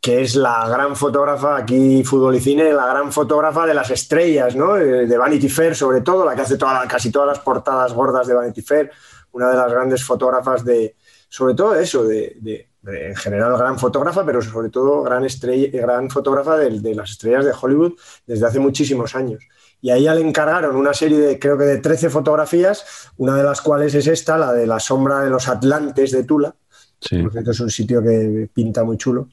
[0.01, 4.55] que es la gran fotógrafa aquí, fútbol y cine, la gran fotógrafa de las estrellas,
[4.55, 4.73] ¿no?
[4.73, 8.33] De Vanity Fair, sobre todo, la que hace toda casi todas las portadas gordas de
[8.33, 8.91] Vanity Fair,
[9.31, 10.95] una de las grandes fotógrafas de,
[11.29, 16.57] sobre todo eso, de, en general gran fotógrafa, pero sobre todo gran, estrella, gran fotógrafa
[16.57, 17.93] de las estrellas de Hollywood
[18.25, 19.43] desde hace muchísimos años.
[19.81, 22.85] Y a ella le encargaron una serie de, creo que de 13 fotografías,
[23.17, 26.53] una de las cuales es esta, la de la sombra de los Atlantes de Tula.
[26.99, 27.21] sí.
[27.23, 29.27] Por cierto, es un sitio que pinta muy chulo.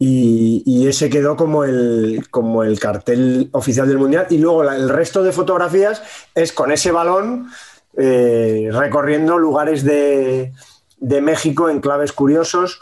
[0.00, 4.26] Y, y ese quedó como el, como el cartel oficial del Mundial.
[4.30, 6.02] Y luego la- el resto de fotografías
[6.34, 7.48] es con ese balón
[7.96, 10.52] eh, recorriendo lugares de,
[10.98, 12.80] de México en claves curiosos.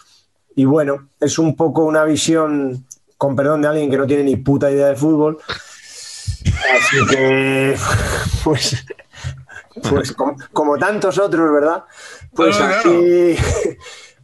[0.54, 2.84] Y bueno, es un poco una visión,
[3.16, 5.38] con perdón de alguien que no tiene ni puta idea de fútbol.
[6.74, 7.76] Así que,
[8.44, 8.84] pues,
[9.88, 11.84] pues como, como tantos otros, ¿verdad?
[12.34, 13.36] Pues así,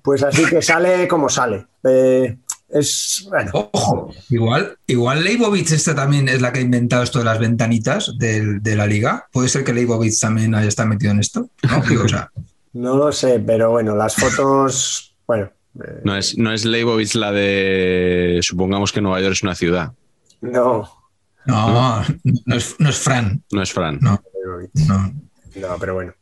[0.03, 1.67] pues así que sale como sale.
[1.85, 2.37] Eh,
[2.69, 7.27] es, bueno, Ojo, igual, igual Leibovitz esta también es la que ha inventado esto de
[7.27, 9.27] las ventanitas del- de, la liga.
[9.31, 11.51] ¿Puede ser que Leibovitz también haya estado metido en esto?
[11.71, 11.83] ¿No?
[11.89, 12.31] Digo, o sea,
[12.73, 15.51] no lo sé, pero bueno, las fotos, bueno,
[15.85, 18.39] eh, No es, no es Leibovitz la de.
[18.43, 19.93] Supongamos que Nueva York es una ciudad.
[20.41, 21.02] no,
[21.47, 22.03] no,
[22.47, 23.43] no es, no es Fran.
[23.51, 23.99] No es Fran.
[24.01, 24.23] No,
[24.89, 25.13] no.
[25.57, 26.13] no, pero bueno.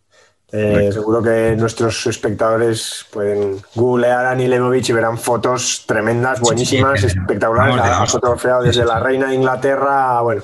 [0.53, 7.01] Eh, seguro que nuestros espectadores pueden googlear a Annie Leibovich y verán fotos tremendas, buenísimas,
[7.01, 7.77] sí, espectaculares.
[7.77, 10.21] La ha fotografiado desde la reina de Inglaterra.
[10.23, 10.43] Bueno,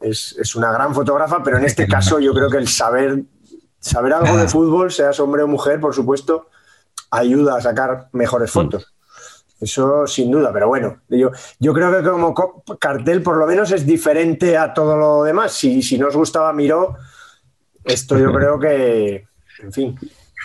[0.00, 3.24] es, es una gran fotógrafa, pero en este caso yo creo que el saber,
[3.78, 6.48] saber algo de fútbol, seas hombre o mujer, por supuesto,
[7.10, 8.94] ayuda a sacar mejores fotos.
[9.60, 13.70] Eso sin duda, pero bueno, yo, yo creo que como co- cartel por lo menos
[13.72, 15.52] es diferente a todo lo demás.
[15.52, 16.96] Si, si no os gustaba Miró,
[17.84, 19.26] esto yo creo que,
[19.62, 19.98] en fin,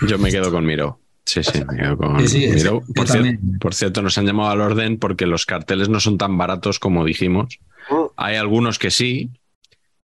[0.08, 1.00] Yo me quedo con Miro.
[1.26, 2.82] Sí, sí, me quedo con Sí, Miro.
[2.94, 3.60] Por, cier- también.
[3.60, 7.04] por cierto, nos han llamado al orden porque los carteles no son tan baratos como
[7.06, 7.60] dijimos.
[7.90, 7.96] Mm.
[8.18, 9.32] Hay algunos que sí,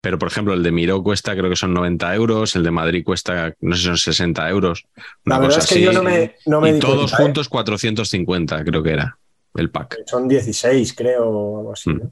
[0.08, 3.04] pero por ejemplo, el de Miro cuesta, creo que son 90 euros, el de Madrid
[3.04, 4.86] cuesta, no sé si son 60 euros.
[5.26, 5.84] Una La verdad cosa es que así.
[5.84, 7.26] yo no me- no me y di todos cuenta, ¿eh?
[7.26, 9.18] juntos 450, creo que era
[9.56, 9.98] el pack.
[10.06, 11.90] son 16, creo, o algo así.
[11.90, 11.98] Mm.
[12.04, 12.12] ¿no?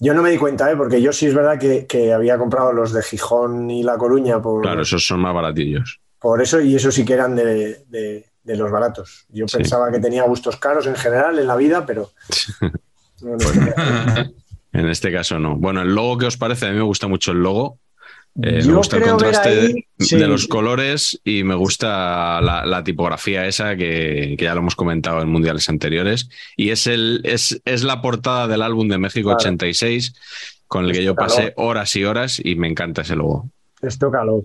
[0.00, 0.76] Yo no me di cuenta, ¿eh?
[0.76, 4.40] porque yo sí es verdad que, que había comprado los de Gijón y La Coruña
[4.40, 6.00] por, Claro, esos son más baratillos.
[6.18, 9.26] por eso, y eso sí que eran de, de- de los baratos.
[9.28, 9.58] Yo Sí.
[9.58, 12.12] pensaba que tenía gustos caros en general en la vida, pero.
[13.20, 13.36] no, no.
[14.78, 15.56] En este caso no.
[15.56, 16.66] Bueno, el logo, ¿qué os parece?
[16.66, 17.78] A mí me gusta mucho el logo.
[18.42, 20.16] Eh, me gusta el contraste ahí- de, sí.
[20.16, 24.76] de los colores y me gusta la, la tipografía esa que, que ya lo hemos
[24.76, 26.28] comentado en mundiales anteriores.
[26.56, 29.38] Y es, el, es, es la portada del álbum de México Claro.
[29.40, 30.14] 86
[30.68, 31.54] con el que yo pasé calor.
[31.56, 33.48] horas y horas y me encanta ese logo.
[33.80, 34.42] Esto calor.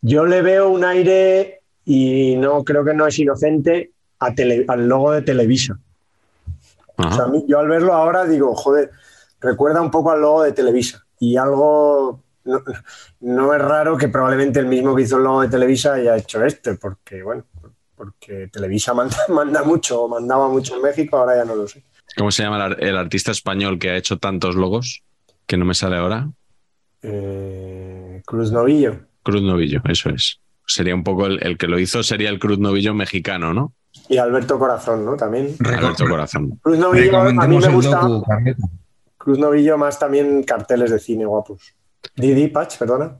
[0.00, 4.88] Yo le veo un aire, y no creo que no es inocente, a tele- al
[4.88, 5.78] logo de Televisa.
[6.96, 7.08] Ajá.
[7.08, 8.90] O sea, a mí- yo al verlo ahora digo, joder,
[9.44, 11.04] recuerda un poco al logo de Televisa.
[11.20, 12.60] Y algo no,
[13.20, 16.44] no es raro que probablemente el mismo que hizo el logo de Televisa haya hecho
[16.44, 17.44] este, porque, bueno,
[17.94, 21.84] porque Televisa manda, manda mucho, mandaba mucho en México, ahora ya no lo sé.
[22.16, 25.02] ¿Cómo se llama el, ar- el artista español que ha hecho tantos logos?
[25.46, 26.28] Que no me sale ahora.
[27.02, 28.96] Eh, Cruz Novillo.
[29.22, 30.40] Cruz Novillo, eso es.
[30.66, 33.74] Sería un poco el, el que lo hizo, sería el Cruz Novillo mexicano, ¿no?
[34.08, 35.16] Y Alberto Corazón, ¿no?
[35.16, 35.54] También.
[35.64, 36.58] Alberto Corazón.
[36.62, 38.00] Cruz Novillo, a mí me gusta.
[38.00, 38.26] docu.
[39.24, 41.74] Cruz Novillo más también carteles de cine guapos.
[42.14, 43.16] Didi, Patch, perdona.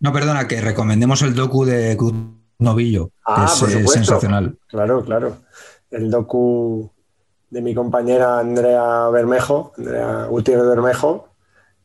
[0.00, 2.14] No, perdona, que recomendemos el docu de Cruz
[2.58, 3.92] Novillo, Ah, que es por eh, supuesto.
[3.92, 4.56] sensacional.
[4.66, 5.36] Claro, claro.
[5.90, 6.90] El docu
[7.50, 11.28] de mi compañera Andrea Bermejo, Andrea Gutiérrez Bermejo,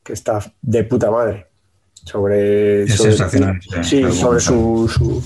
[0.01, 1.47] que está de puta madre.
[2.05, 2.83] Sobre.
[2.83, 5.23] Es sobre- sensacional, sí, sobre su, su-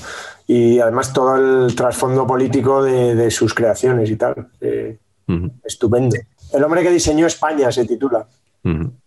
[0.47, 4.49] Y además todo el trasfondo político de, de sus creaciones y tal.
[4.61, 4.97] Eh,
[5.63, 6.15] estupendo.
[6.53, 8.25] El hombre que diseñó España se titula.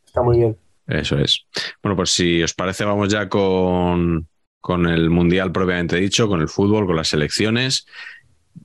[0.06, 0.56] Está muy bien.
[0.86, 1.44] Eso es.
[1.82, 4.26] Bueno, pues si os parece, vamos ya con,
[4.60, 7.86] con el Mundial propiamente dicho, con el fútbol, con las selecciones.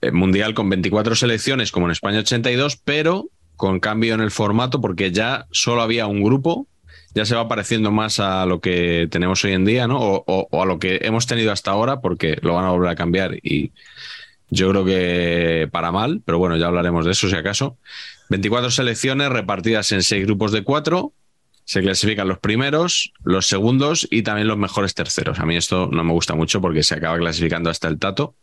[0.01, 4.81] Eh, mundial con 24 selecciones, como en España 82, pero con cambio en el formato,
[4.81, 6.67] porque ya solo había un grupo.
[7.13, 9.99] Ya se va pareciendo más a lo que tenemos hoy en día, ¿no?
[9.99, 12.89] O, o- o a lo que hemos tenido hasta ahora, porque lo van a volver
[12.89, 13.71] a cambiar y
[14.49, 17.77] yo creo que para mal, pero bueno, ya hablaremos de eso si acaso.
[18.29, 21.13] 24 selecciones repartidas en seis grupos de cuatro.
[21.63, 25.39] Se clasifican los primeros, los segundos y también los mejores terceros.
[25.39, 28.35] A mí esto no me gusta mucho porque se acaba clasificando hasta el tato.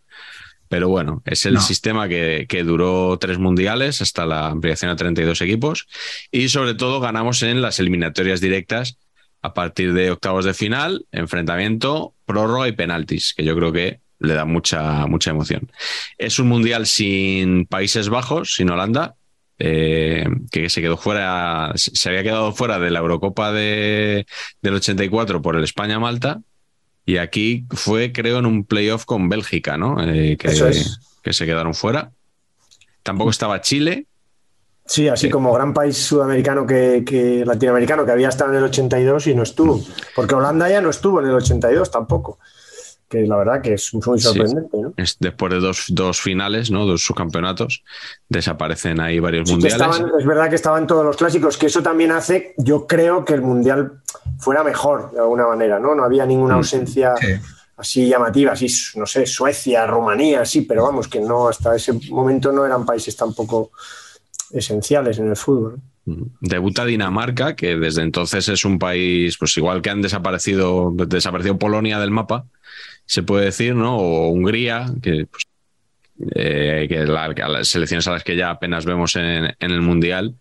[0.68, 1.60] Pero bueno, es el No.
[1.60, 5.86] sistema que, que duró tres mundiales hasta la ampliación a 32 equipos.
[6.30, 8.98] Y sobre todo ganamos en las eliminatorias directas
[9.42, 14.34] a partir de octavos de final, enfrentamiento, prórroga y penaltis, que yo creo que le
[14.34, 15.70] da mucha, mucha emoción.
[16.16, 19.16] Es un mundial sin Países Bajos, sin Holanda,
[19.64, 24.26] eh, que se quedó fuera, se había quedado fuera de la Eurocopa de,
[24.60, 26.40] del 84 por el España-Malta.
[27.06, 30.02] Y aquí fue, creo, en un playoff con Bélgica, ¿no?
[30.02, 30.98] Eh, que, Eso es.
[31.22, 32.10] que se quedaron fuera.
[33.04, 34.06] Tampoco estaba Chile.
[34.84, 35.30] Sí, así Sí.
[35.30, 39.44] como gran país sudamericano que, que latinoamericano que había estado en el 82 y no
[39.44, 39.80] estuvo.
[40.16, 42.38] Porque Holanda ya no estuvo en el 82 tampoco.
[43.12, 44.24] Que la verdad que es muy Sí.
[44.24, 44.94] sorprendente, ¿no?
[44.96, 46.86] Es- después de dos, dos finales, ¿no?
[46.86, 47.84] Dos subcampeonatos,
[48.30, 49.80] desaparecen ahí varios Sí mundiales.
[49.82, 53.34] estaban- es verdad que estaban todos los clásicos, que eso también hace, yo creo que
[53.34, 54.00] el mundial
[54.38, 55.94] fuera mejor de alguna manera, ¿no?
[55.94, 56.56] No había ninguna Mm.
[56.56, 57.26] ausencia Sí.
[57.76, 62.50] así llamativa, así, no sé, Suecia, Rumanía, sí, pero vamos, que no, hasta ese momento
[62.50, 63.72] no eran países tampoco
[64.52, 65.80] esenciales en el fútbol.
[66.04, 66.26] ¿no?
[66.40, 71.98] Debuta Dinamarca, que desde entonces es un país, pues igual que han desaparecido, desapareció Polonia
[72.00, 72.46] del mapa,
[73.06, 73.96] se puede decir, ¿no?
[73.96, 75.44] O Hungría, que, pues,
[76.34, 80.34] eh, que las selecciones a las que ya apenas vemos en, en el Mundial,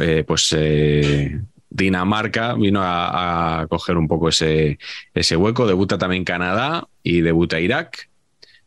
[0.00, 4.78] eh, pues eh, Dinamarca vino a, a coger un poco ese,
[5.12, 5.66] ese hueco.
[5.66, 8.08] Debuta también Canadá y debuta Irak.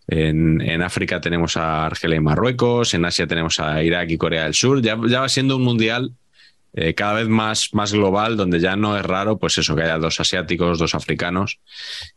[0.10, 4.44] En, en África tenemos a Argelia y Marruecos, en Asia tenemos a Irak y Corea
[4.44, 4.82] del Sur.
[4.82, 6.14] Ya, ya va siendo un mundial
[6.80, 9.98] eh, cada vez más, más global, donde ya no es raro, pues eso, que haya
[9.98, 11.60] dos asiáticos, dos africanos.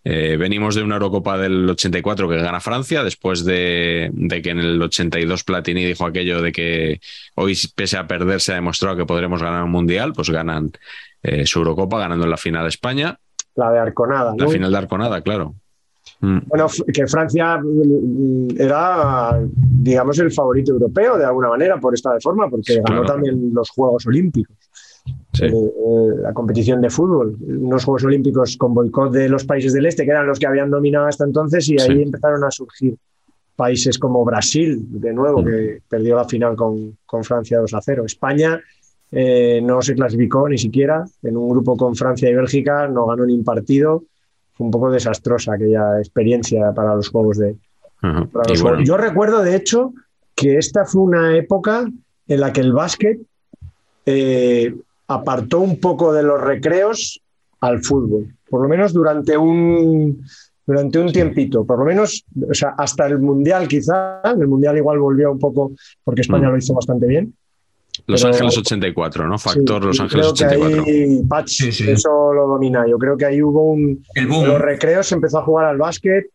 [0.04, 4.58] Eh, venimos de una Eurocopa del 84 que gana Francia, después de, de que en
[4.58, 7.00] el 82 Platini dijo aquello de que
[7.36, 10.70] hoy, pese a perder, se ha demostrado que podremos ganar un mundial, pues ganan
[11.22, 13.18] eh, su Eurocopa, ganando en la final España,
[13.54, 14.50] La de Arconada, la ¿no?
[14.50, 15.54] final de Arconada, claro.
[16.20, 16.38] Mm.
[16.48, 19.40] Bueno, que Francia mm, era,
[19.82, 23.06] digamos, el favorito europeo de alguna manera por esta forma, porque ganó claro.
[23.06, 24.54] también los Juegos Olímpicos,
[25.32, 25.46] Sí.
[25.46, 29.86] eh, eh, la competición de fútbol, unos Juegos Olímpicos con boicot de los países del
[29.86, 32.02] este, que eran los que habían dominado hasta entonces, y ahí Sí.
[32.02, 32.96] empezaron a surgir
[33.56, 35.44] países como Brasil, de nuevo, Mm.
[35.46, 38.04] que perdió la final con, con Francia 2 a 0.
[38.04, 38.60] España
[39.12, 43.26] eh, no se clasificó ni siquiera en un grupo con Francia y Bélgica, no ganó
[43.26, 44.04] ni un partido.
[44.60, 47.56] Fue un poco desastrosa aquella experiencia para los Juegos de,
[48.02, 48.82] para los bueno.
[48.82, 49.94] Yo recuerdo, de hecho,
[50.36, 51.86] que esta fue una época
[52.28, 53.18] en la que el básquet
[54.04, 54.74] eh,
[55.08, 57.22] apartó un poco de los recreos
[57.62, 60.22] al fútbol, por lo menos durante un,
[60.66, 64.98] durante un tiempito, por lo menos, o sea, hasta el Mundial quizá, el Mundial igual
[64.98, 65.72] volvió un poco,
[66.04, 66.52] porque España Mm.
[66.52, 67.32] lo hizo bastante bien.
[68.06, 69.38] Los pero- Ángeles 84, ¿no?
[69.38, 70.84] Factor Sí, Los Ángeles creo que 84.
[70.84, 71.90] ahí Patch Sí, sí.
[71.90, 72.84] eso lo domina.
[72.88, 74.04] Yo creo que ahí hubo un...
[74.14, 76.26] El En boom, los recreos se empezó a jugar al básquet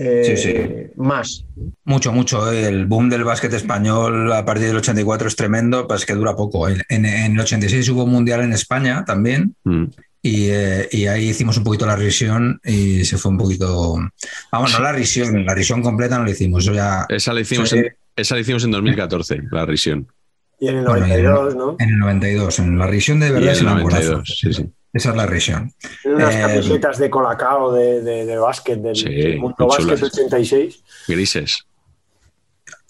[0.00, 0.92] eh, Sí, sí.
[0.96, 1.44] más.
[1.84, 2.52] mucho, mucho.
[2.52, 6.36] El boom del básquet español a partir del 84 es tremendo, pues es que dura
[6.36, 6.68] poco.
[6.68, 9.54] En, en- en el 86 hubo un mundial en España también.
[9.64, 9.84] Mm.
[10.22, 13.96] Y, eh, y ahí hicimos un poquito la risión y se fue un poquito.
[14.52, 16.64] Vamos, no la risión, la risión completa no la hicimos.
[16.64, 17.78] Eso ya Esa la hicimos, Sí.
[17.78, 20.06] en, esa la hicimos en 2014, la risión.
[20.60, 21.76] Y en el Bueno, y en- 92, ¿no?
[21.78, 22.58] en el 92.
[22.58, 23.88] En la risión de Y verdad en es el un abrazo.
[24.12, 24.66] 92, sí, sí.
[24.92, 25.72] Esa es la risión.
[26.04, 30.02] Unas Eh, camisetas de Colacao de, de, de básquet, del, Sí, Mundo Básquet chulas.
[30.02, 30.82] 86.
[31.06, 31.64] Grises.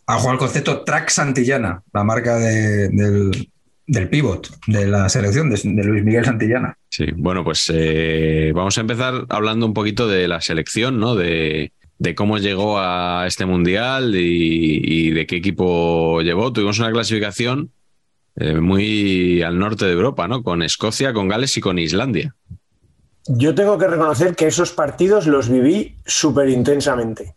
[0.07, 3.51] ha jugado el concepto Track Santillana, la marca de- del,
[3.87, 6.79] del pivot de la selección de, de Luis Miguel Santillana.
[6.89, 11.14] Sí, bueno, pues eh, vamos a empezar hablando un poquito de la selección, ¿no?
[11.14, 16.53] De, de cómo llegó a este mundial y, de qué equipo llevó.
[16.53, 17.72] Tuvimos una clasificación
[18.36, 20.42] eh, muy al norte de Europa, ¿no?
[20.42, 22.34] Con Escocia, con Gales y con Islandia.
[23.26, 27.34] Yo tengo que reconocer que esos partidos los viví súper intensamente.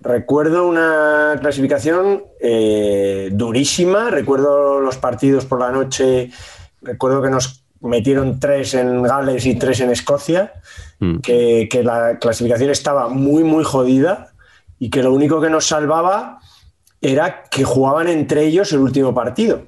[0.00, 6.30] Recuerdo una clasificación eh, durísima, recuerdo los partidos por la noche,
[6.82, 10.52] recuerdo que nos metieron tres en Gales y tres en Escocia,
[11.00, 11.18] Mm.
[11.18, 14.32] que, que la clasificación estaba muy, muy jodida
[14.78, 16.38] y que lo único que nos salvaba
[17.00, 19.62] era que jugaban entre ellos el último partido.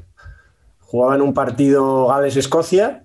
[0.80, 3.02] Jugaban un partido Gales-Escocia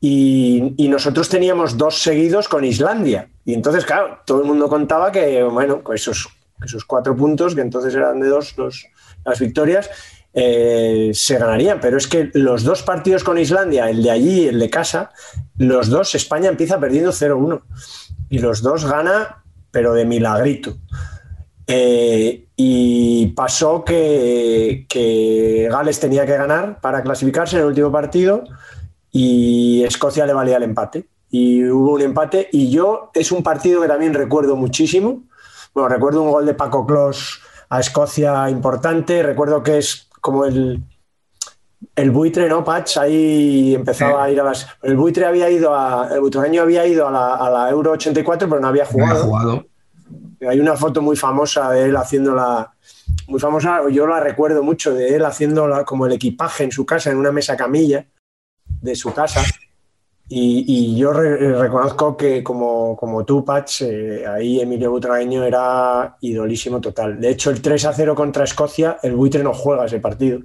[0.00, 3.28] y, y nosotros teníamos dos seguidos con Islandia.
[3.44, 6.28] Y entonces, claro, todo el mundo contaba que, bueno, esos,
[6.64, 8.86] esos cuatro puntos, que entonces eran de dos los-
[9.24, 9.90] las victorias,
[10.34, 11.80] eh, se ganarían.
[11.80, 15.10] Pero es que los dos partidos con Islandia, el de allí y el de casa,
[15.56, 17.62] los dos, España empieza perdiendo 0-1.
[18.28, 20.76] Y los dos gana, pero de milagrito.
[21.66, 28.44] Eh, y pasó que, que Gales tenía que ganar para clasificarse en el último partido
[29.10, 31.06] y Escocia le valía el empate.
[31.30, 35.22] Y hubo un empate y yo es un partido que también recuerdo muchísimo.
[35.72, 40.82] Bueno, recuerdo un gol de Paco Clos a Escocia importante, recuerdo que es como el,
[41.96, 42.96] el buitre, ¿no, Patch?
[42.96, 44.30] Ahí empezaba Sí.
[44.30, 44.66] a ir a las...
[44.82, 46.08] El buitre había ido a...
[46.14, 48.92] El butragueño había ido a la, a la Euro 84, pero no había No ha
[48.92, 49.24] jugado.
[49.26, 49.66] jugado.
[50.48, 52.72] Hay una foto muy famosa de él haciéndola,
[53.28, 57.10] muy famosa, yo la recuerdo mucho, de él haciéndola como el equipaje en su casa,
[57.10, 58.06] en una mesa camilla
[58.80, 59.42] de su casa.
[60.26, 66.16] Y, y yo re- reconozco que como, como tú, Patch, eh, ahí Emilio Butragueño era
[66.22, 67.20] idolísimo total.
[67.20, 70.40] De hecho, el 3 a 0 contra Escocia, el buitre no juega ese partido.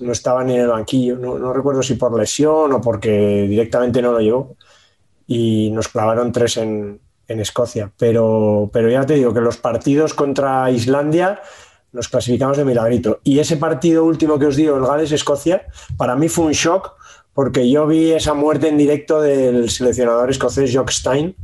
[0.00, 1.16] No estaba ni en el banquillo.
[1.16, 4.56] No, no recuerdo si por lesión o porque directamente no lo llevó.
[5.26, 7.90] Y nos clavaron tres en, en Escocia.
[7.96, 11.40] Pero, pero ya te digo que los partidos contra Islandia
[11.92, 13.20] nos clasificamos de milagrito.
[13.22, 15.66] Y ese partido último que os digo, el Gales-Escocia,
[15.96, 16.92] para mí fue un shock
[17.34, 21.34] porque yo vi esa muerte en directo del seleccionador escocés Jock Stein.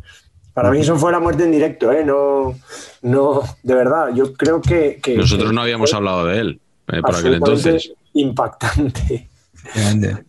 [0.54, 2.04] Para mí eso fue la muerte en directo, ¿eh?
[2.04, 2.58] No,
[3.02, 4.98] no, de verdad, yo creo que...
[5.02, 7.92] que- Nosotros que no habíamos hablado de él eh, por aquel entonces.
[8.14, 9.28] Impactante
[9.74, 10.24] Grande.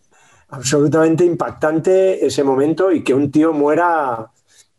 [0.50, 4.28] absolutamente impactante ese momento y que un tío muera,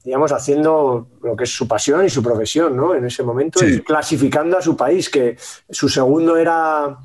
[0.04, 2.96] digamos, haciendo lo que es su pasión y su profesión, ¿no?
[2.96, 3.66] En ese momento Sí.
[3.76, 5.38] y clasificando a su país, que
[5.70, 6.98] su segundo era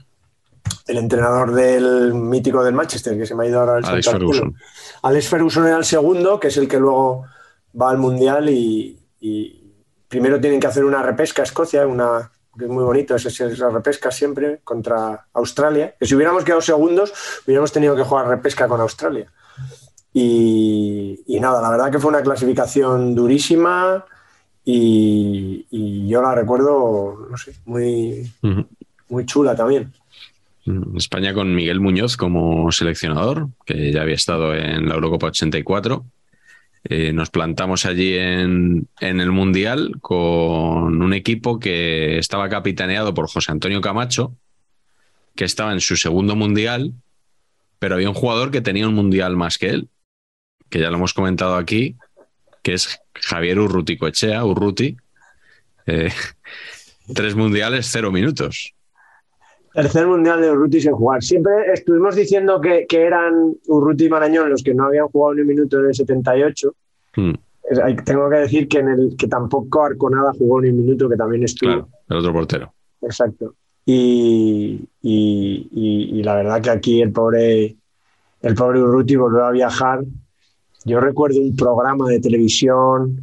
[0.86, 4.10] el entrenador del mítico del Manchester, que se me ha ido ahora el Alex.
[4.10, 4.54] Ferguson.
[5.02, 7.24] Alex Ferguson era el segundo, que es el que luego
[7.80, 9.72] va al Mundial y, y
[10.08, 13.58] primero tienen que hacer una repesca a Escocia, una que es muy bonito, esa es
[13.58, 15.94] la repesca siempre contra Australia.
[15.98, 17.12] Que si hubiéramos quedado segundos,
[17.46, 19.30] hubiéramos tenido que jugar repesca con Australia.
[20.12, 24.06] Y, y nada, la verdad que fue una clasificación durísima
[24.64, 28.32] y, y yo la recuerdo, no sé, muy,
[29.10, 29.92] muy chula también.
[30.96, 36.04] España con Miguel Muñoz como seleccionador, que ya había estado en la Eurocopa 84.
[36.88, 43.52] Eh, nos plantamos allí en, el Mundial con un equipo que estaba capitaneado por José
[43.52, 44.36] Antonio Camacho,
[45.34, 46.92] que estaba en su segundo Mundial,
[47.78, 49.88] pero había un jugador que tenía un Mundial más que él,
[50.68, 51.96] que ya lo hemos comentado aquí,
[52.62, 54.96] que es Javier Urruti Coechea, Urruti.
[55.86, 56.12] Eh,
[57.14, 58.75] tres mundiales, cero minutos.
[59.76, 61.22] Tercer mundial de Urruti sin jugar.
[61.22, 65.42] Siempre estuvimos diciendo que, que eran Urruti y Marañón los que no habían jugado ni
[65.42, 66.74] un minuto en el 78.
[67.16, 67.32] Mm,
[67.70, 71.08] Es- hay- Tengo que decir que en el que tampoco Arconada jugó ni un minuto,
[71.08, 71.70] que también estuvo.
[71.70, 72.72] claro, el otro portero.
[73.02, 73.54] Exacto.
[73.84, 77.76] Y, y- y- y la verdad que aquí el pobre,
[78.42, 80.04] el pobre Urruti volvió a viajar.
[80.84, 83.20] Yo recuerdo un programa de televisión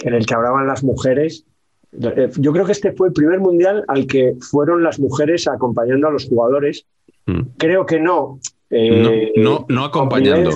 [0.00, 1.44] en el que hablaban las mujeres.
[1.92, 6.08] Eh, Yo creo que este fue el primer mundial al que fueron las mujeres acompañando
[6.08, 6.84] a los jugadores.
[7.26, 7.40] Mm.
[7.58, 8.38] Creo que no.
[8.70, 10.50] eh, No, no, no acompañando,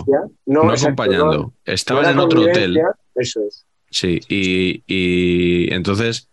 [0.46, 1.32] no, exacto, acompañando.
[1.38, 2.80] no- Estaban no en otro hotel,
[3.14, 3.64] Eso es.
[3.90, 6.28] sí, y, y entonces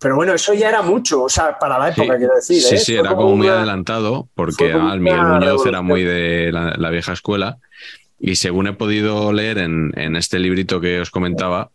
[0.00, 2.60] Pero bueno, eso ya era mucho, o sea, para la sí, época, quiero decir.
[2.62, 2.78] sí, ¿eh?
[2.78, 6.74] sí, Fue era como muy una- adelantado, porque ah, Miguel Muñoz era muy de la,
[6.76, 7.58] la vieja escuela,
[8.20, 11.70] y según he podido leer en, en este librito que os comentaba,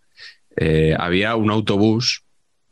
[0.56, 2.23] eh, había un autobús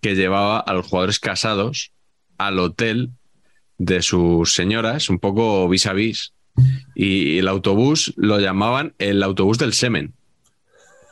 [0.02, 1.92] que llevaba a los jugadores casados
[2.38, 3.12] al hotel
[3.78, 6.34] de sus señoras, un poco vis a vis,
[6.96, 10.14] y el autobús lo llamaban el autobús del semen.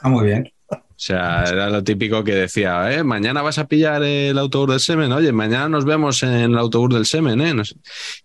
[0.01, 0.51] Ah, muy bien.
[0.69, 4.79] O sea, era lo típico que decía, eh, mañana vas a pillar el autobús del
[4.81, 7.53] semen, oye, mañana nos vemos en el autobús del semen, ¿eh?
[7.53, 7.75] No sé.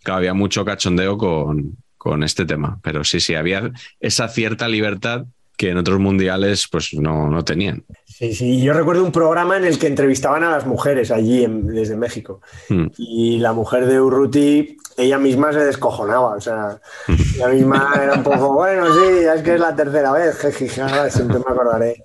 [0.03, 5.27] Claro, había mucho cachondeo con, con este tema, pero sí, sí, había esa cierta libertad
[5.57, 7.85] que en otros mundiales pues no, no tenían.
[8.17, 11.67] Sí, sí, yo recuerdo un programa en el que entrevistaban a las mujeres allí en-
[11.67, 12.41] desde México.
[12.69, 12.87] Mm.
[12.97, 16.37] Y la mujer de Urruti, ella misma se descojonaba.
[16.37, 19.01] O sea, ella misma era un poco, bueno, sí,
[19.35, 20.37] es que es la tercera vez.
[20.37, 22.05] siempre me acordaré.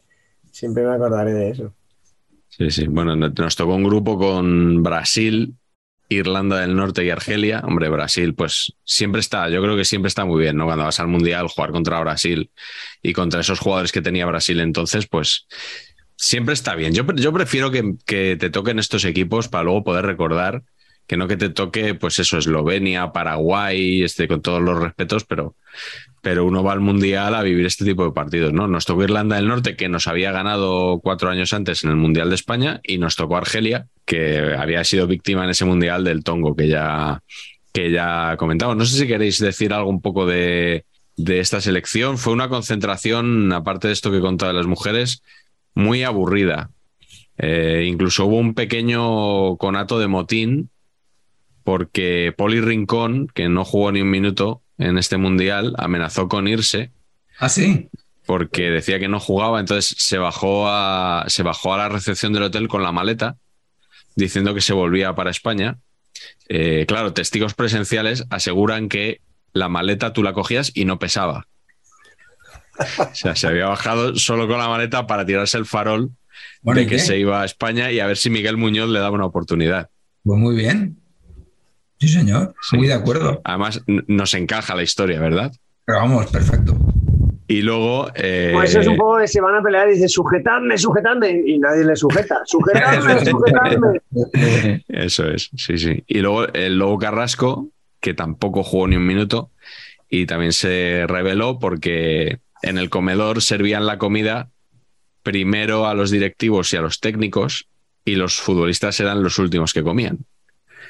[0.52, 1.74] Siempre me acordaré de eso.
[2.48, 2.88] Sí, sí.
[2.88, 5.54] Bueno, no- nos tocó un grupo con Brasil,
[6.10, 7.62] Irlanda del Norte y Argelia.
[7.68, 10.66] Hombre, Brasil, pues siempre está, yo creo que siempre está muy bien, ¿no?
[10.66, 12.50] Cuando vas al Mundial, jugar contra Brasil
[13.04, 15.46] y contra esos jugadores que tenía Brasil entonces, pues
[16.20, 16.94] siempre está bien.
[16.94, 20.64] Yo, prefiero que, que te toquen estos equipos para luego poder recordar
[21.08, 25.56] que no que te toque, pues eso, Eslovenia, Paraguay, este, con todos los respetos, pero,
[26.22, 28.68] pero uno va al Mundial a vivir este tipo de partidos, ¿no?
[28.68, 32.30] Nos tocó Irlanda del Norte, que nos había ganado cuatro años antes en el Mundial
[32.30, 36.56] de España, y nos tocó Argelia, que había sido víctima en ese Mundial del Tongo,
[36.56, 37.24] que ya,
[37.74, 38.78] que ya comentamos.
[38.78, 40.86] No sé si queréis decir algo un poco de,
[41.18, 42.20] de esta selección.
[42.20, 45.24] Fue una concentración, aparte de esto que contaba de las mujeres,
[45.80, 46.70] muy aburrida.
[47.38, 50.70] Eh, incluso hubo un pequeño conato de motín
[51.64, 56.92] porque Poli Rincón, que no jugó ni un minuto en este mundial, amenazó con irse
[57.38, 57.90] Ah, sí.
[58.26, 62.44] porque decía que no jugaba, entonces se bajó a, se bajó a la recepción del
[62.44, 63.38] hotel con la maleta
[64.16, 65.78] diciendo que se volvía para España.
[66.50, 69.22] Eh, claro, testigos presenciales aseguran que
[69.54, 71.48] la maleta tú la cogías y no pesaba.
[73.00, 76.12] O sea, se había bajado solo con la maleta para tirarse el farol
[76.62, 77.02] Bueno, de ¿y que qué?
[77.02, 79.90] se iba a España y a ver si Miguel Muñoz le daba una oportunidad.
[80.24, 80.98] Pues muy bien.
[82.00, 82.54] Sí, señor.
[82.62, 82.78] Sí.
[82.78, 83.42] Muy de acuerdo.
[83.44, 85.52] Además, nos encaja la historia, ¿verdad?
[85.86, 86.78] Pero vamos, perfecto.
[87.48, 88.10] Y luego.
[88.16, 91.42] eh, Pues es un poco de se van a pelear y dice, sujetadme, sujetadme.
[91.46, 92.42] Y nadie le sujeta.
[92.46, 94.02] Sujetadme, sujetadme.
[94.88, 96.04] Eso es, sí, sí.
[96.08, 97.68] Y luego el Lobo Carrasco,
[98.00, 99.50] que tampoco jugó ni un minuto,
[100.10, 104.50] y también se reveló porque en el comedor servían la comida
[105.24, 107.68] primero a los directivos y a los técnicos,
[108.06, 110.20] y los futbolistas eran los últimos que comían.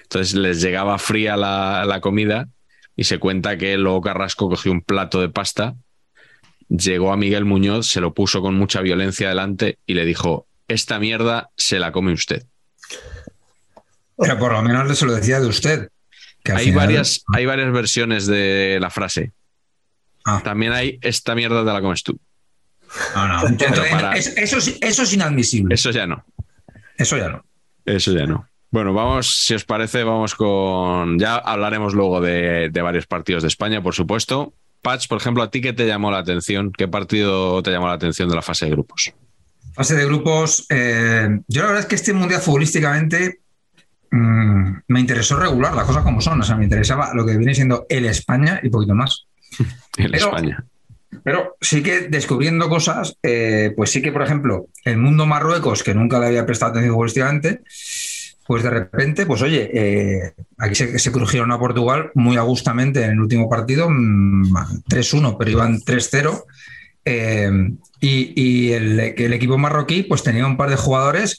[0.04, 2.48] Entonces les llegaba fría la, la comida
[2.96, 5.76] y se cuenta que Lobo Carrasco cogió un plato de pasta,
[6.70, 11.00] llegó a Miguel Muñoz, se lo puso con mucha violencia delante y le dijo, esta
[11.00, 12.46] mierda se la come usted.
[14.18, 15.90] Pero por lo menos se lo decía de usted.
[16.46, 19.32] Hay, final- varias, hay varias versiones de la frase.
[20.38, 20.42] Ah.
[20.44, 22.20] También hay esta mierda te la comes tú.
[23.16, 23.48] No, no.
[23.48, 25.76] Entonces, para- es- eso, es- eso es inadmisible.
[25.76, 26.26] Eso ya no.
[26.98, 27.46] Eso ya no.
[27.86, 28.48] Eso ya no.
[28.72, 31.18] Bueno, vamos, si os parece, vamos con.
[31.20, 34.54] Ya hablaremos luego de, de varios partidos de España, por supuesto.
[34.82, 36.72] Patch, por ejemplo, ¿a ti qué te llamó la atención?
[36.72, 39.12] ¿Qué partido te llamó la atención de la fase de grupos?
[39.74, 40.66] Fase de grupos.
[40.70, 43.40] eh, yo la verdad es que este mundial futbolísticamente
[44.12, 46.40] mm, me interesó regular, las cosas como son.
[46.42, 49.26] O sea, me interesaba lo que viene siendo el España y poquito más.
[49.98, 50.64] En Pero- España.
[51.24, 55.96] Pero sí que descubriendo cosas, eh, pues sí que, por ejemplo, el mundo Marruecos, que
[55.96, 57.62] nunca le había prestado atención futbolísticamente,
[58.46, 63.12] pues de repente, pues oye, eh, aquí se, se crujieron a Portugal muy agustamente en
[63.12, 66.46] el último partido, mm, 3-1, pero iban 3-0.
[67.06, 67.50] Eh,
[68.02, 71.38] y y el, que el equipo marroquí pues tenía un par de jugadores,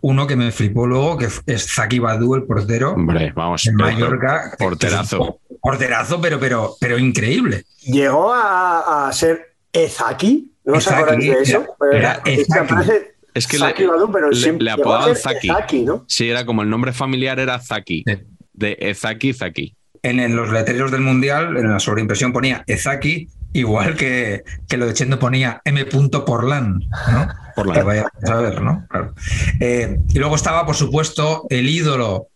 [0.00, 3.66] uno que me flipó luego, que es Zaki Badu, el portero Hombre, vamos.
[3.66, 4.52] en Mallorca.
[4.58, 5.40] Porterazo.
[5.60, 7.64] Porterazo, pero, pero, pero increíble.
[7.82, 10.52] Llegó a, a ser Ezaki.
[10.64, 11.66] ¿No os acordáis de eso?
[11.92, 12.72] era- era es que Ezaki.
[12.74, 15.48] aparece Es que Zaki le, Badu, pero le- siempre le apodaban Zaki.
[15.50, 16.04] Ezaki, ¿no?
[16.08, 18.04] Sí, era como el nombre familiar era Zaki.
[18.06, 18.14] Sí.
[18.54, 19.74] De Ezaki Zaki.
[20.02, 24.86] en, en los letreros del Mundial, en la sobreimpresión ponía Ezaki, igual que, que lo
[24.86, 25.84] de Chendo ponía M.
[25.84, 27.28] Portland, ¿no?
[27.56, 27.84] Por Que la...
[27.84, 28.86] vaya a saber, ¿no?
[28.88, 29.14] Claro.
[29.60, 32.28] Eh, y luego estaba, por supuesto, el ídolo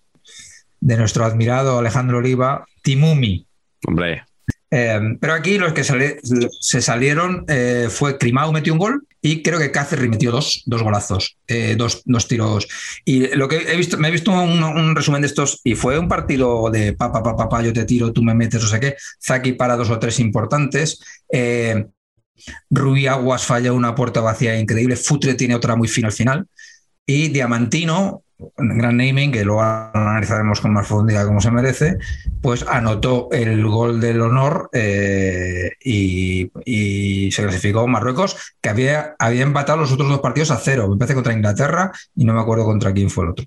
[0.80, 3.46] de nuestro admirado Alejandro Oliva, Timumi.
[3.86, 4.24] Hombre,
[4.74, 9.58] Eh, pero aquí los que se salieron eh, fue Crimau metió un gol y creo
[9.58, 12.66] que Cáceres metió dos, dos golazos, eh, dos, dos tiros.
[13.04, 15.98] Y lo que he visto, me he visto un, un resumen de estos y fue
[15.98, 18.96] un partido de papá, papá, papá, yo te tiro, tú me metes, o sé qué.
[19.24, 21.00] Zaki para dos o tres importantes.
[21.30, 21.86] Eh,
[22.70, 24.96] Rubí Aguas falla una puerta vacía increíble.
[24.96, 26.46] Futre tiene otra muy fina al final.
[27.06, 28.24] Y Diamantino,
[28.56, 31.98] gran naming, que luego analizaremos con más profundidad como se merece,
[32.40, 39.78] pues anotó el gol del honor eh, y, se clasificó Marruecos, que había, había empatado
[39.78, 40.88] los otros dos partidos a cero.
[40.88, 43.46] Me parece contra Inglaterra y no me acuerdo contra quién fue el otro.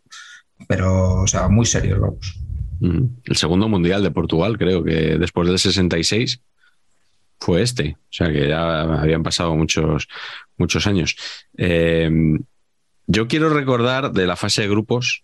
[0.67, 2.39] Pero, o sea, muy serio, vamos.
[2.79, 6.41] Mm, El segundo mundial de Portugal, creo que después del 66
[7.39, 7.97] fue este.
[7.99, 10.07] O sea que ya habían pasado muchos,
[10.57, 11.15] muchos años.
[11.57, 12.09] Eh,
[13.07, 15.23] yo quiero recordar de la fase de grupos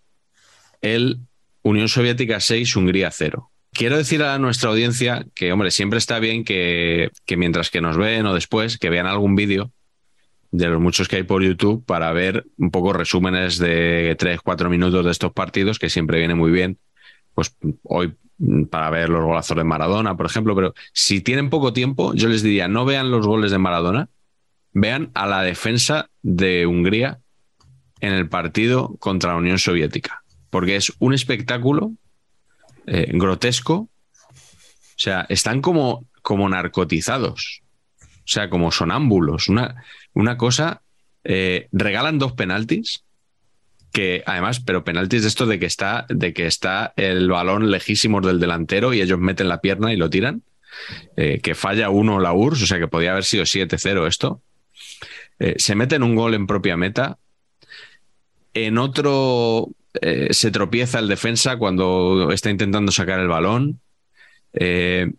[0.80, 1.20] el
[1.62, 3.50] Unión Soviética 6, Hungría 0.
[3.72, 7.96] Quiero decir a nuestra audiencia que, hombre, siempre está bien que, que mientras que nos
[7.96, 9.72] ven o después, que vean algún vídeo
[10.50, 14.68] de los muchos que hay por YouTube para ver un poco resúmenes de 3, 4
[14.68, 16.78] minutos de estos partidos, que siempre viene muy bien.
[17.34, 21.72] Pues hoy mm, para ver los golazos de Maradona, por ejemplo, pero si tienen poco
[21.72, 24.10] tiempo, yo les diría, no vean los goles de Maradona,
[24.74, 27.21] vean a la defensa de Hungría
[28.02, 31.92] en el partido contra la Unión Soviética, porque es un espectáculo
[32.84, 33.88] eh, grotesco, o
[34.96, 37.62] sea, están como, como narcotizados,
[38.00, 39.84] o sea, como sonámbulos, una,
[40.14, 40.82] una cosa,
[41.22, 43.04] eh, regalan dos penaltis,
[43.92, 48.26] que además, pero penaltis de esto de que está, de que está el balón lejísimos
[48.26, 50.42] del delantero y ellos meten la pierna y lo tiran,
[51.16, 54.42] eh, que falla uno la URSS, o sea que podía haber sido 7-0 esto.
[55.56, 57.18] Se meten un gol en propia meta.
[58.54, 63.80] En otro eh, se tropieza el defensa cuando está intentando sacar el balón.
[64.52, 65.12] Eh,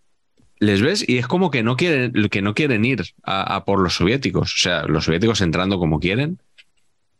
[0.60, 3.96] les ves y es como que no quieren, que no quieren ir a, por los
[3.96, 4.54] soviéticos.
[4.54, 6.40] O sea, los soviéticos entrando como quieren.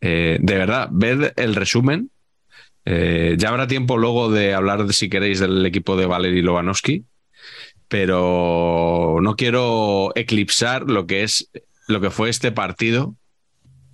[0.02, 2.10] Eh, de verdad, ver el resumen.
[2.86, 7.06] Ya habrá tiempo luego de hablar, si queréis, del equipo de Valery Lobanovsky,
[7.88, 11.50] pero no quiero eclipsar lo que es
[11.88, 13.16] lo que fue este partido,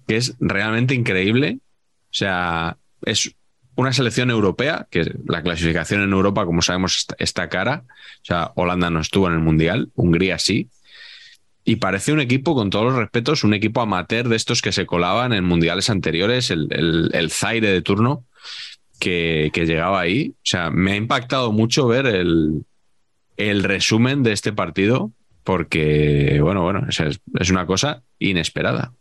[0.07, 1.59] que es realmente increíble.
[2.11, 3.35] O sea, es
[3.75, 7.83] una selección europea, que la clasificación en Europa, como sabemos, está, cara.
[7.87, 10.69] O sea, Holanda no estuvo en el Mundial, Hungría sí.
[11.63, 14.85] Y parece un equipo, con todos los respetos, un equipo amateur de estos que se
[14.85, 18.25] colaban en mundiales anteriores, el, Zaire de turno,
[18.99, 20.31] que, llegaba ahí.
[20.37, 22.65] O sea, me ha impactado mucho ver el,
[23.37, 25.13] resumen de este partido,
[25.45, 28.91] porque, bueno, bueno, es una cosa inesperada.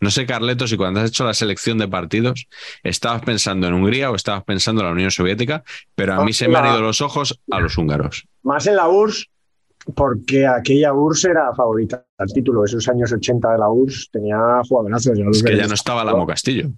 [0.00, 2.46] No sé, Carleto, si cuando has hecho la selección de partidos
[2.82, 5.64] estabas pensando en Hungría o estabas pensando en la Unión Soviética,
[5.94, 8.26] pero a mí se me han ido los ojos a los húngaros.
[8.42, 9.28] Más en la URSS,
[9.94, 12.64] porque aquella URSS era favorita al título.
[12.64, 14.38] Esos años 80 de la URSS tenía
[14.68, 15.18] jugadorazos.
[15.18, 16.70] Es que ya no estaba Lamo Castillo.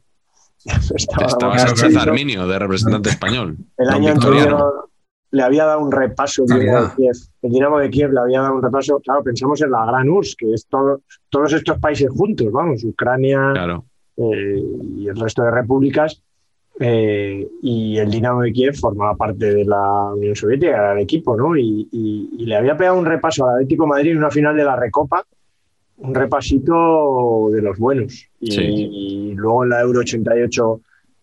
[0.65, 3.57] estaba, estaba Sánchez Arminio, de representante español.
[3.77, 4.89] El año anterior
[5.37, 7.15] le había dado un repaso el Dinamo de Kiev.
[7.43, 8.99] El Dinamo de Kiev le había dado un repaso.
[9.01, 13.51] Claro, pensamos en la Gran URSS, que es todo, todos estos países juntos, vamos, Ucrania
[13.53, 13.85] claro.
[14.17, 14.63] eh,
[14.97, 16.23] y el resto de repúblicas.
[16.79, 21.35] Eh, y el Dinamo de Kiev formaba parte de la Unión Soviética, era el equipo,
[21.37, 21.57] ¿no?
[21.57, 24.65] Y, y, y, le había pegado un repaso al Atlético Madrid en una final de
[24.65, 25.25] la Recopa,
[25.99, 28.29] un repasito de los buenos.
[28.41, 28.63] Y, Sí.
[28.63, 30.81] y luego en la Euro 88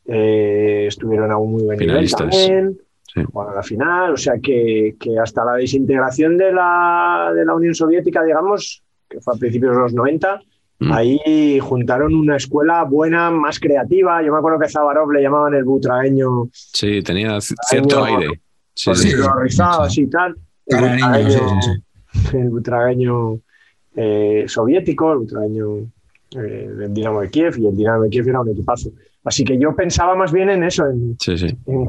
[0.07, 2.19] eh, estuvieron a un muy nivel Finalistas.
[2.31, 2.77] también.
[3.13, 3.21] Sí.
[3.31, 7.75] Bueno, la final, o sea que, que hasta la desintegración de la, de la Unión
[7.75, 10.41] Soviética, digamos, que fue a principios de los 90,
[10.79, 10.91] Mm.
[10.91, 14.21] ahí juntaron una escuela buena, más creativa.
[14.23, 18.41] Yo me acuerdo que Zabarov le llamaban el butragueño Sí, tenía cierto Año- aire.
[18.73, 19.13] Sí, con sí.
[19.43, 20.35] rizados y tal.
[20.65, 21.39] El butragueño,
[22.33, 23.39] el butragueño,
[23.95, 25.77] eh, soviético, el butragueño
[26.35, 28.89] eh, del Dinamo de Kiev, y el Dinamo de Kiev era un equipazo.
[29.25, 31.47] Así que yo pensaba más bien en eso, en, Sí, sí.
[31.65, 31.87] en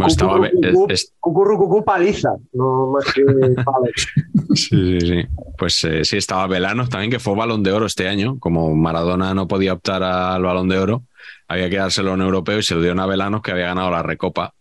[1.83, 3.25] paliza, no más que
[3.65, 4.09] palos.
[4.55, 5.23] Sí, sí, sí.
[5.59, 8.39] Pues eh, sí, estaba Velanos también, que fue balón de oro este año.
[8.39, 11.03] Como Maradona no podía optar al balón de oro,
[11.49, 13.91] había que dárselo a un europeo y se lo dieron a Velanos, que había ganado
[13.91, 14.55] la Recopa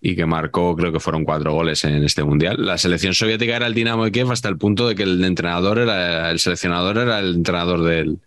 [0.00, 2.56] y que marcó, creo que fueron cuatro goles en este mundial.
[2.58, 5.78] La selección soviética era el Dinamo de Kiev hasta el punto de que el entrenador
[5.78, 8.18] era, el seleccionador era el entrenador del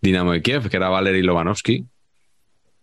[0.00, 1.84] Dinamo de Kiev, que era Valery Lobanovsky.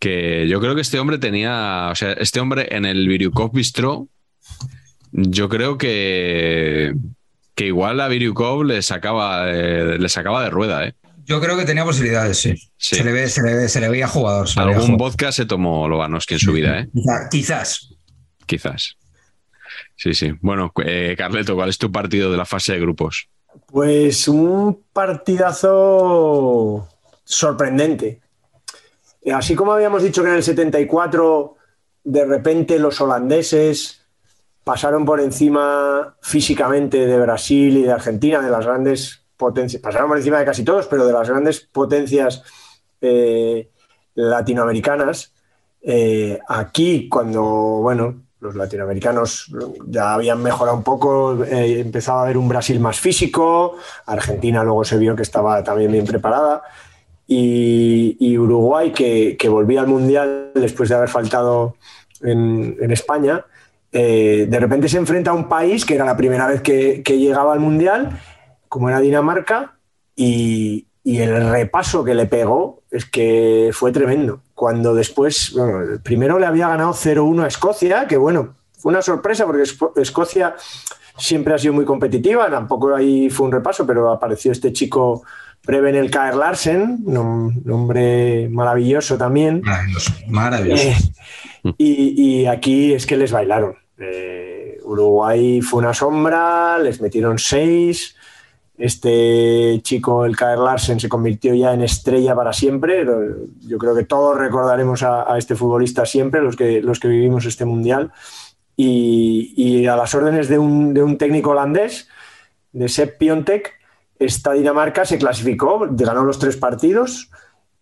[0.03, 4.09] Que yo creo que este hombre tenía, o sea, este hombre en el Viryukov Bistro,
[5.13, 6.93] yo creo que,
[7.55, 10.93] que igual a Viryukov le sacaba, eh, le sacaba de rueda, ¿eh?
[11.25, 12.53] Yo creo que tenía posibilidades, sí.
[12.75, 12.97] Sí.
[12.97, 14.49] Se, le ve, se, le ve, se le veía jugador.
[14.49, 15.11] se veía Algún jugador.
[15.13, 16.89] vodka se tomó Lobanovsky en su vida, ¿eh?
[16.93, 17.93] Quizá- Quizás.
[18.45, 18.97] Quizás.
[19.95, 20.33] Sí, sí.
[20.41, 23.29] Bueno, eh, Carleto, ¿cuál es tu partido de la fase de grupos?
[23.67, 26.89] Pues un partidazo
[27.23, 28.19] sorprendente.
[29.31, 31.55] Así como habíamos dicho que en el 74
[32.03, 34.01] de repente los holandeses
[34.63, 40.17] pasaron por encima físicamente de Brasil y de Argentina, de las grandes potencias, pasaron por
[40.17, 42.43] encima de casi todos, pero de las grandes potencias
[43.01, 43.69] eh,
[44.15, 45.33] latinoamericanas.
[45.81, 49.51] Eh, aquí, cuando, bueno, los latinoamericanos
[49.87, 54.83] ya habían mejorado un poco, eh, empezaba a haber un Brasil más físico, Argentina luego
[54.83, 56.63] se vio que estaba también bien preparada,
[57.35, 61.75] y, Uruguay, que, que, volvía al Mundial después de haber faltado
[62.21, 63.45] en, España,
[63.91, 67.53] eh, de repente se enfrenta a un país que era la primera vez que, llegaba
[67.53, 68.19] al Mundial,
[68.69, 69.77] como era Dinamarca,
[70.15, 74.39] y, el repaso que le pegó es que fue tremendo.
[74.55, 75.53] Cuando después,
[76.01, 80.55] primero le había ganado 0-1 a Escocia, que bueno, fue una sorpresa porque Esco- Escocia
[81.17, 85.23] siempre ha sido muy competitiva, tampoco ahí fue un repaso, pero apareció este chico
[85.65, 89.61] Preben el Kaer Larsen, nom- nombre maravilloso también.
[89.63, 90.13] Maravilloso.
[90.27, 90.87] Maravilloso.
[91.63, 93.75] Eh, y, y aquí es que les bailaron.
[93.97, 98.15] Eh, Uruguay fue una sombra, les metieron seis.
[98.77, 103.05] Este chico, el Kaer Larsen, se convirtió ya en estrella para siempre.
[103.61, 107.45] Yo creo que todos recordaremos a, a este futbolista siempre, los que, los que vivimos
[107.45, 108.11] este mundial.
[108.75, 112.09] Y, y a las órdenes de un, de un técnico holandés,
[112.73, 113.71] de Sepp Piontek,
[114.19, 117.29] esta Dinamarca se clasificó, ganó los tres partidos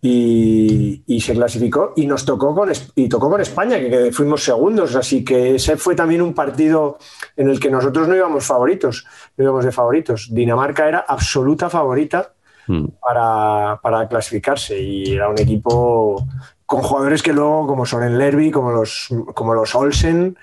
[0.02, 4.44] y, y se clasificó y nos tocó con, y tocó con España, que, que fuimos
[4.44, 4.96] segundos.
[4.96, 6.98] Así que ese fue también un partido
[7.36, 9.06] en el que nosotros no íbamos favoritos,
[9.38, 10.30] no íbamos de favoritos.
[10.32, 12.34] Dinamarca era absoluta favorita
[12.68, 12.86] Mm.
[13.02, 16.28] para, para clasificarse y era un equipo
[16.66, 20.38] con jugadores que luego, como Soren Lerby, como los, como los Olsen,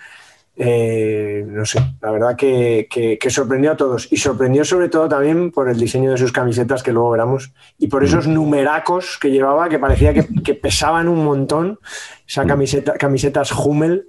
[0.60, 4.08] eh, no sé, la verdad que, que- que sorprendió a todos.
[4.12, 7.86] Y sorprendió sobre todo también por el diseño de sus camisetas que luego veramos y
[7.86, 11.78] por esos numeracos que llevaba que parecía que, que pesaban un montón,
[12.26, 14.08] esa camiseta, camisetas Hummel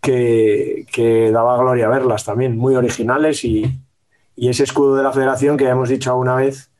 [0.00, 3.44] que, que daba gloria verlas también, muy originales.
[3.44, 3.64] Y,
[4.36, 6.70] y ese escudo de la federación que ya hemos dicho alguna vez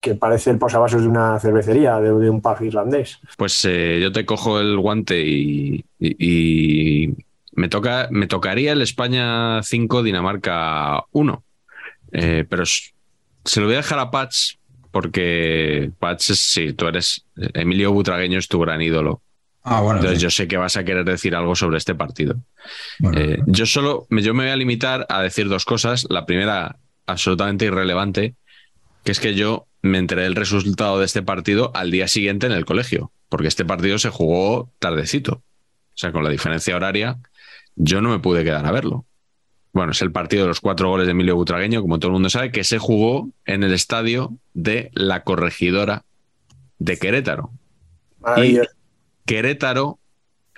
[0.00, 3.18] que parece el posavasos de una cervecería, de, de un pub irlandés.
[3.38, 6.16] Pues eh, yo te cojo el guante y, y-
[7.06, 7.14] y
[7.56, 11.44] me, toca, me tocaría el España 5, Dinamarca 1.
[12.12, 14.58] Eh, pero se lo voy a dejar a Pats
[14.90, 17.24] porque Pats, es- sí, tú eres.
[17.54, 19.20] Emilio Butragueño es tu gran ídolo.
[19.64, 19.98] Ah, bueno.
[20.00, 20.22] Entonces sí.
[20.24, 22.36] yo sé que vas a querer decir algo sobre este partido.
[22.98, 26.06] Bueno, Eh, yo solo yo me voy a limitar a decir dos cosas.
[26.10, 26.76] La primera,
[27.06, 28.34] absolutamente irrelevante,
[29.04, 32.52] que es que yo me enteré del resultado de este partido al día siguiente en
[32.52, 35.32] el colegio, porque este partido se jugó tardecito.
[35.42, 37.16] O sea, con la diferencia horaria,
[37.76, 39.04] yo no me pude quedar a verlo.
[39.72, 42.30] Bueno, es el partido de los cuatro goles de Emilio Butragueño, como todo el mundo
[42.30, 46.04] sabe, que se jugó en el estadio de la corregidora
[46.78, 47.50] de Querétaro.
[48.20, 48.70] Maravilloso.
[49.26, 49.98] Querétaro,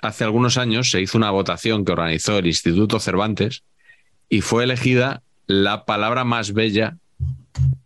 [0.01, 3.63] hace algunos años, se hizo una votación que organizó el Instituto Cervantes
[4.29, 6.97] y fue elegida la palabra más bella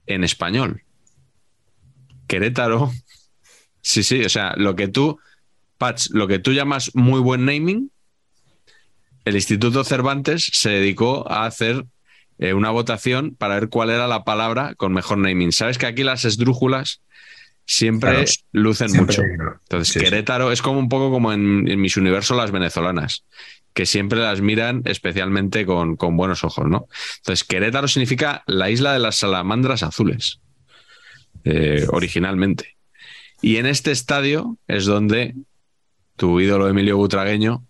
[0.08, 0.84] en español.
[2.28, 2.92] Querétaro.
[3.84, 5.18] Sí, sí, o sea, lo que tú,
[5.80, 7.90] Patch, lo que tú llamas muy buen naming,
[9.26, 11.86] el Instituto Cervantes se dedicó a hacer
[12.40, 15.52] eh, una votación para ver cuál era la palabra con mejor naming.
[15.52, 17.02] Sabes que aquí las esdrújulas
[17.66, 19.24] siempre Claro, lucen siempre, mucho.
[19.64, 20.06] Entonces, Sí, sí.
[20.06, 23.24] Querétaro es como un poco como en, en Miss Universo las venezolanas,
[23.74, 26.88] que siempre las miran especialmente con, con buenos ojos, ¿no?
[27.18, 30.40] Entonces, Querétaro significa la isla de las salamandras azules,
[31.44, 32.76] eh, originalmente.
[33.42, 35.36] Y en este estadio es donde
[36.16, 37.64] tu ídolo Emilio Butragueño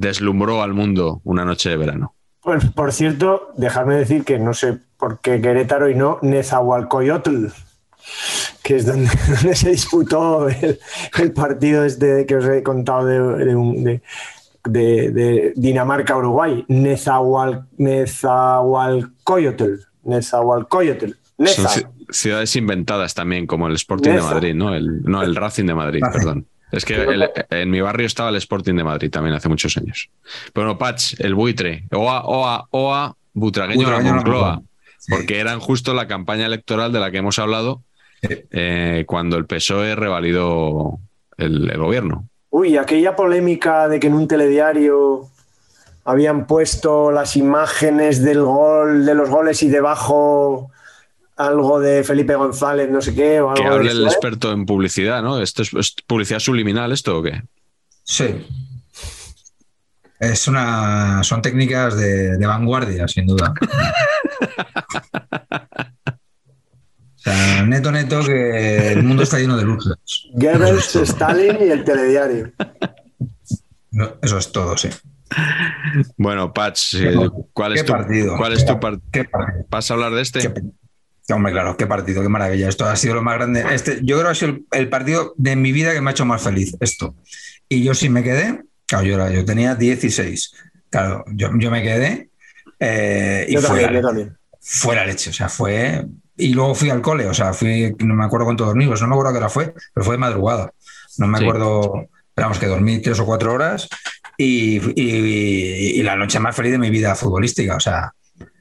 [0.00, 2.14] deslumbró al mundo una noche de verano.
[2.42, 7.48] Pues, por cierto, dejarme decir que no sé por qué Querétaro y no Nezahualcóyotl,
[8.62, 10.78] que es donde, donde se disputó el,
[11.18, 14.00] el partido este que os he contado de, de un- de-
[14.64, 16.64] de- de Dinamarca-Uruguay.
[16.68, 19.74] Nezahual, Nezahualcóyotl.
[20.04, 21.06] Nezahualcóyotl.
[21.06, 21.68] Son Neza.
[21.68, 24.20] ci- ciudades inventadas también, como el Sporting de.
[24.22, 24.74] Madrid, ¿no?
[24.74, 26.18] El, no, el Racing de Madrid, Racing.
[26.18, 26.46] perdón.
[26.72, 30.08] Es que el- en mi barrio estaba el Sporting de Madrid también hace muchos años.
[30.54, 34.62] Bueno, Patch, el buitre, Oa, Oa, Oa, Butragueño, Butragueño la la Moncloa, Moncloa.
[34.98, 35.12] Sí.
[35.12, 37.82] porque eran justo la campaña electoral de la que hemos hablado
[38.22, 40.98] eh, cuando el PSOE revalidó
[41.38, 42.26] el, el gobierno.
[42.50, 45.28] Uy, aquella polémica de que en un telediario
[46.04, 50.70] habían puesto las imágenes del gol, de los goles y debajo
[51.46, 54.06] algo de Felipe González, no sé qué, o Que algo de hable el ¿eh?
[54.06, 55.40] experto en publicidad, ¿no?
[55.40, 57.42] ¿Esto es, es publicidad subliminal esto o qué?
[58.04, 58.46] Sí.
[60.18, 63.54] Es una, son técnicas de, de vanguardia, sin duda.
[67.16, 69.94] O sea, neto, neto, que el mundo está lleno de luces.
[70.32, 72.50] Goebbels, Stalin y el telediario.
[73.90, 74.88] No, Eso es todo, sí.
[76.16, 77.14] Bueno, Patch, eh,
[77.52, 78.36] ¿cuál es qué tu, partido.
[78.38, 79.66] ¿cuál es tu par- Qué partido.
[79.68, 80.50] ¿Vas a hablar de este?
[81.32, 82.68] Hombre, claro, qué partido, qué maravilla.
[82.68, 83.64] Esto ha sido lo más grande.
[83.72, 86.12] Este, yo creo que ha sido el, el partido de mi vida que me ha
[86.12, 86.76] hecho más feliz.
[86.80, 87.14] Esto.
[87.68, 88.62] Y yo sí me quedé.
[88.86, 90.52] Claro, yo, era- yo tenía 16.
[90.90, 92.30] Claro, yo, yo me quedé.
[92.80, 94.36] eh, y Yo fue, también, la, yo también.
[94.60, 95.30] fue la leche.
[95.30, 96.04] O sea, fue.
[96.36, 97.26] Y luego fui al cole.
[97.26, 97.94] O sea, fui.
[98.00, 98.86] No me acuerdo cuánto dormí.
[98.86, 100.72] Pues no me acuerdo qué hora fue, pero fue de madrugada.
[101.18, 101.44] No me Sí.
[101.44, 102.08] acuerdo.
[102.34, 103.88] Pero vamos, que dormí tres o cuatro horas.
[104.36, 107.76] y, y- y la noche más feliz de mi vida futbolística.
[107.76, 108.10] O sea,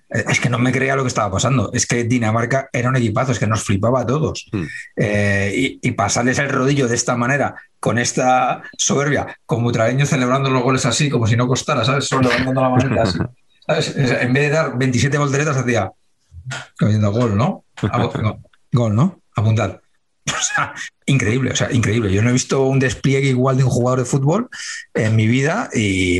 [0.09, 1.69] es que no me creía lo que estaba pasando.
[1.73, 4.47] Es que Dinamarca era un equipazo, es que nos flipaba a todos.
[4.51, 4.63] Mm.
[4.95, 10.49] Eh, y, y pasarles el rodillo de esta manera, con esta soberbia, con Butragueño celebrando
[10.49, 12.05] los goles así, como si no costara, ¿sabes?
[12.05, 13.19] Solo levantando la manita así.
[13.67, 13.95] ¿sabes?
[13.95, 15.91] En vez de dar 27 volteretas, hacía
[16.79, 17.65] cogiendo gol, ¿no?
[17.83, 18.39] No,
[18.71, 19.21] Gol, ¿no?
[19.35, 19.79] Apuntad.
[20.39, 20.73] O sea,
[21.05, 22.11] increíble, o sea, increíble.
[22.13, 24.49] Yo no he visto un despliegue igual de un jugador de fútbol
[24.93, 26.19] en mi vida y,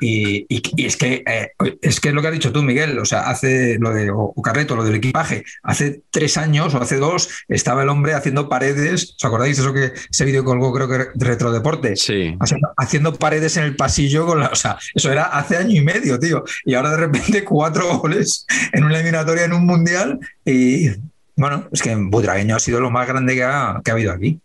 [0.00, 2.98] y, y- y es que eh, es que es lo que has dicho tú, Miguel.
[2.98, 5.44] O sea, hace lo de o Carreto, lo del equipaje.
[5.62, 9.14] Hace tres años o hace dos estaba el hombre haciendo paredes.
[9.16, 11.96] ¿Os acordáis eso que ese vídeo colgó, creo que Retrodeporte?
[11.96, 12.36] Sí.
[12.38, 15.80] Haciendo, haciendo paredes en el pasillo con la, o sea, eso era hace año y
[15.84, 16.44] medio, tío.
[16.66, 20.88] Y ahora de repente cuatro goles en una eliminatoria en un mundial y
[21.36, 24.40] bueno, es que Butragueño ha sido lo más grande que ha, que ha habido aquí.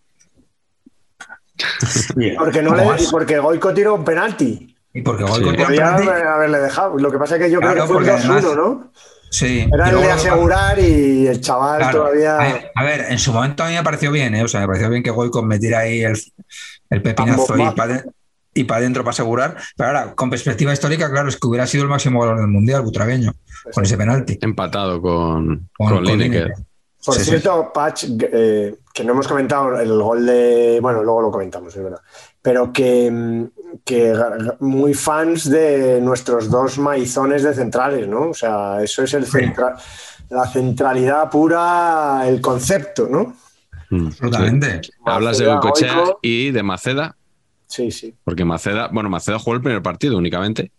[2.38, 4.74] Porque, no ¿Cómo le, porque Goico tiró un penalti.
[4.94, 5.30] Y porque Sí.
[5.30, 6.98] Goico tiene un Podría penalti- haber- haberle dejado.
[6.98, 8.92] Lo que pasa es que yo Claro, creo que fue el porque 2-1, además- ¿no?
[9.30, 9.66] Sí.
[9.72, 11.98] Era el de que- asegurar y el chaval Claro.
[12.00, 12.36] todavía.
[12.36, 14.42] A ver, a ver, en su momento a mí me pareció bien, ¿eh?
[14.44, 16.18] O sea, me pareció bien que Goico metiera ahí el,
[16.90, 18.04] el pepinazo y para
[18.54, 19.56] y para adentro para asegurar.
[19.76, 22.82] Pero ahora, con perspectiva histórica, claro, es que hubiera sido el máximo valor del mundial,
[22.82, 23.32] Butragueño,
[23.72, 24.38] con ese penalti.
[24.42, 26.42] Empatado con, Con- con, con Lineker.
[26.48, 26.64] Lineker.
[27.04, 27.30] Por Sí, sí.
[27.30, 30.78] cierto, Patch, eh, que no hemos comentado el gol de.
[30.80, 32.00] Bueno, luego lo comentamos, es verdad.
[32.40, 33.44] Pero que, mm,
[33.84, 34.14] que
[34.60, 38.30] muy fans de nuestros dos maizones de centrales, ¿no?
[38.30, 39.76] O sea, eso es el centra-
[40.30, 43.34] la centralidad pura, el concepto, ¿no?
[43.90, 44.80] Mm, Absolutamente.
[44.84, 44.92] sí.
[45.04, 46.18] Hablas de Maceda, Goicoechea Goico.
[46.22, 47.16] y de Maceda,
[47.74, 48.14] Sí, sí.
[48.24, 50.72] porque Maceda, bueno, Maceda jugó el primer partido únicamente.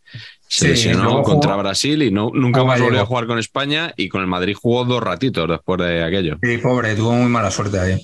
[0.47, 3.93] Se Sí, lesionó contra jugó- Brasil y no, nunca más volvió a jugar con España
[3.97, 6.37] y con el Madrid jugó dos ratitos después de aquello.
[6.43, 7.99] Sí, pobre, tuvo muy mala suerte ahí.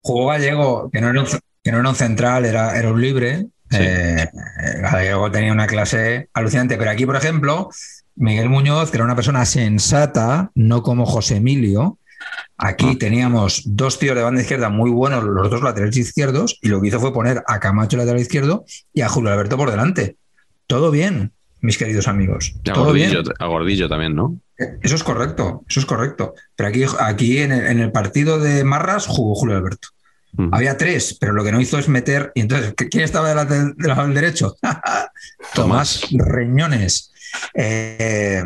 [0.00, 1.26] Jugó Gallego, que no era un,
[1.64, 3.46] que no era un central, era, era un libre.
[3.70, 3.78] Sí.
[3.80, 4.28] Eh,
[4.82, 6.76] Gallego tenía una clase alucinante.
[6.76, 7.70] Pero aquí, por ejemplo,
[8.14, 11.98] Miguel Muñoz, que era una persona sensata, no como José Emilio.
[12.58, 16.80] Aquí teníamos dos tíos de banda izquierda muy buenos, los dos laterales izquierdos, y lo
[16.80, 20.16] que hizo fue poner a Camacho lateral izquierdo y a Julio Alberto por delante.
[20.68, 22.54] Todo bien, mis queridos amigos.
[22.60, 23.12] A Todo bien.
[23.12, 24.38] Gordillo, a Gordillo también, ¿no?
[24.80, 26.34] Eso es correcto, eso es correcto.
[26.54, 29.88] Pero aquí, aquí en, el, en el partido de Marras jugó Julio Alberto.
[30.34, 30.54] Mm.
[30.54, 32.32] Había tres, pero lo que no hizo es meter.
[32.34, 34.56] Y entonces, ¿quién estaba del lateral del lado del derecho?
[35.54, 37.12] Tomás Reñones.
[37.54, 38.42] Eh,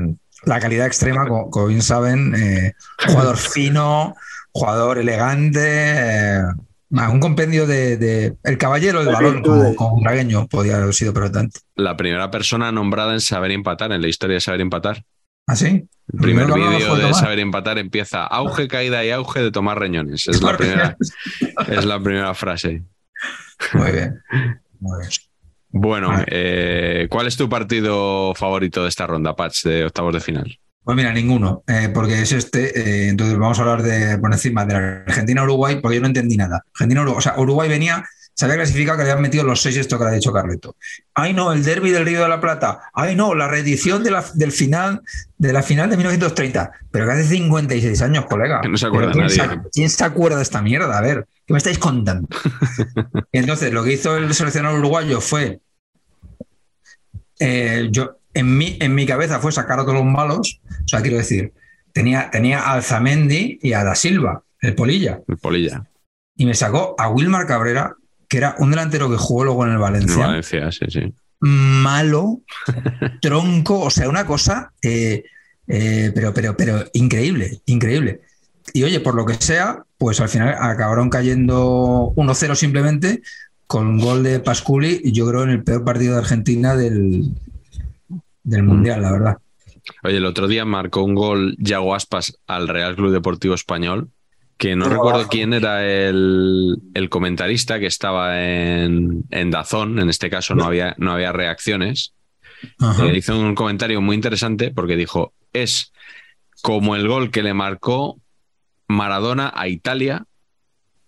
[0.47, 2.73] la calidad extrema, como, como bien saben, eh,
[3.09, 4.15] jugador fino,
[4.53, 5.61] jugador elegante.
[5.61, 6.43] eh,
[6.89, 11.13] un compendio de, de- El caballero del De balón, como, como Dragueño, podía haber sido
[11.13, 11.61] perfectamente.
[11.75, 15.05] La primera persona nombrada en saber empatar, en la historia de saber empatar.
[15.49, 15.89] ¿Ah, sí?
[16.13, 20.27] El primer vídeo de saber empatar empieza auge, caída y auge de Tomás Reñones.
[20.29, 20.97] Es la primera,
[21.69, 22.83] es la primera frase.
[23.75, 24.23] Muy bien.
[24.81, 25.11] Muy bien.
[25.79, 26.25] Bueno, Vale.
[26.29, 30.59] eh, ¿cuál es tu partido favorito de esta ronda, Patch, de octavos de final?
[30.83, 32.79] Pues mira, ninguno, eh, porque es este.
[32.79, 36.37] eh, entonces vamos a hablar de por encima de la Argentina-Uruguay, porque yo no entendí
[36.37, 36.63] nada.
[36.75, 39.99] Argentina-Uruguay, o sea, Uruguay venía, se había clasificado que le habían metido los seis, esto
[39.99, 40.77] que le ha dicho Carleto.
[41.15, 42.83] Ay, no, el derby del Río de la Plata.
[42.95, 45.03] Ay, no, la reedición de la, del final,
[45.39, 46.71] de la final de 1930.
[46.91, 48.61] Pero que hace 56 años, colega.
[48.61, 49.61] Que no se acuerda Pero ¿quién nadie.
[49.65, 50.97] Se, ¿Quién se acuerda de esta mierda?
[50.97, 52.29] A ver, ¿qué me estáis contando?
[53.33, 55.61] entonces, lo que hizo el seleccionador uruguayo fue.
[57.39, 60.61] Eh, yo, en mi, en mi cabeza fue sacar a todos los malos.
[60.85, 61.53] O sea, quiero decir,
[61.93, 65.21] tenía, tenía a Alzamendi y a Da Silva, el Polilla.
[65.27, 65.85] El Polilla,
[66.37, 67.95] Y me sacó a Wilmar Cabrera,
[68.29, 70.27] que era un delantero que jugó luego en el en Valencia.
[70.27, 71.15] Valencia, sí, sí.
[71.41, 72.43] Malo,
[73.23, 75.25] tronco, o sea, una cosa, eh,
[75.67, 78.21] eh, pero, pero, pero increíble, increíble.
[78.73, 83.23] Y oye, por lo que sea, pues al final acabaron cayendo 1-0 simplemente
[83.67, 87.31] con un gol de Pasculi, yo creo en el peor partido de Argentina del,
[88.45, 89.39] del Mundial, la verdad.
[90.03, 94.11] Oye, el otro día marcó un gol Yago Aspas al Real Club Deportivo Español,
[94.57, 100.31] que no recuerdo quién era el, el comentarista que estaba en, en Dazón, en este
[100.31, 102.15] caso no había, no había reacciones.
[102.79, 103.07] Ajá.
[103.07, 105.93] Eh, hizo un comentario muy interesante porque dijo, es
[106.63, 108.19] como el gol que le marcó
[108.89, 110.25] Maradona a Italia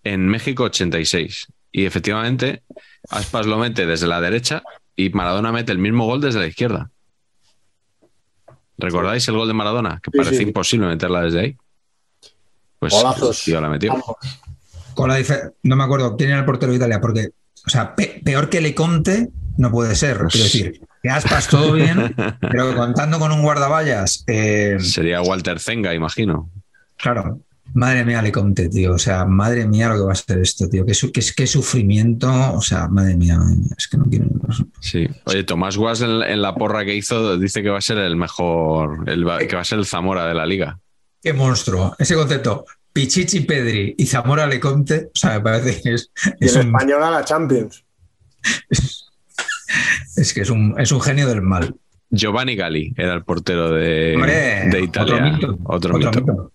[0.04, 1.48] en México 86.
[1.72, 2.62] Y efectivamente,
[3.10, 4.62] Aspas lo mete desde la derecha
[4.96, 6.90] y Maradona mete el mismo gol desde la izquierda.
[8.78, 10.00] ¿Recordáis el gol de Maradona?
[10.02, 10.42] Que Sí, parece sí.
[10.44, 11.56] imposible meterla desde ahí.
[12.78, 12.94] Pues
[13.44, 13.92] tío la metió.
[14.94, 17.30] Con la dife- no me acuerdo quién era el portero de Italia, porque,
[17.66, 20.18] o sea, pe- peor que Le Conte no puede ser.
[20.18, 25.58] Pues- Quiero decir, que aspas todo bien, pero contando con un guardaballas, eh, Sería Walter
[25.58, 26.48] Zenga, imagino.
[26.96, 27.40] claro,
[27.74, 28.94] Madre mía, Lecomte, tío.
[28.94, 30.84] O sea, madre mía lo que va a ser esto, tío.
[30.86, 32.28] Qué, su- qué, qué sufrimiento.
[32.54, 33.74] O sea, madre mía, madre mía.
[33.76, 34.26] Es que no quiero.
[34.80, 35.06] Sí.
[35.24, 38.16] Oye, Tomás Guas en, en la porra que hizo dice que va a ser el
[38.16, 40.78] mejor, el va- que va a ser el Zamora de la liga.
[41.22, 41.94] Qué monstruo.
[41.98, 42.64] Ese concepto.
[42.92, 45.06] Pichichi Pedri y Zamora Lecomte.
[45.14, 46.10] O sea, me parece que es,
[46.40, 47.84] Y es el un, español a la Champions.
[50.16, 51.74] es que es un, es un genio del mal.
[52.10, 55.14] Giovanni Gali era el portero de, Hombre, de Italia.
[55.16, 55.58] Otro mito.
[55.64, 56.20] Otro otro mito.
[56.20, 56.52] mito.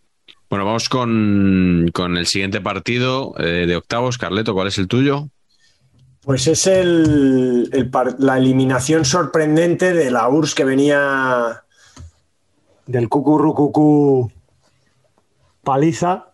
[0.54, 4.20] Bueno, vamos con, con el siguiente partido eh, de octavos.
[4.20, 5.30] Carleto, ¿cuál es el tuyo?
[6.22, 7.72] Pues es el,
[8.20, 11.64] la eliminación sorprendente de la URSS que venía
[12.86, 14.32] del cucurrucucú
[15.64, 16.34] paliza,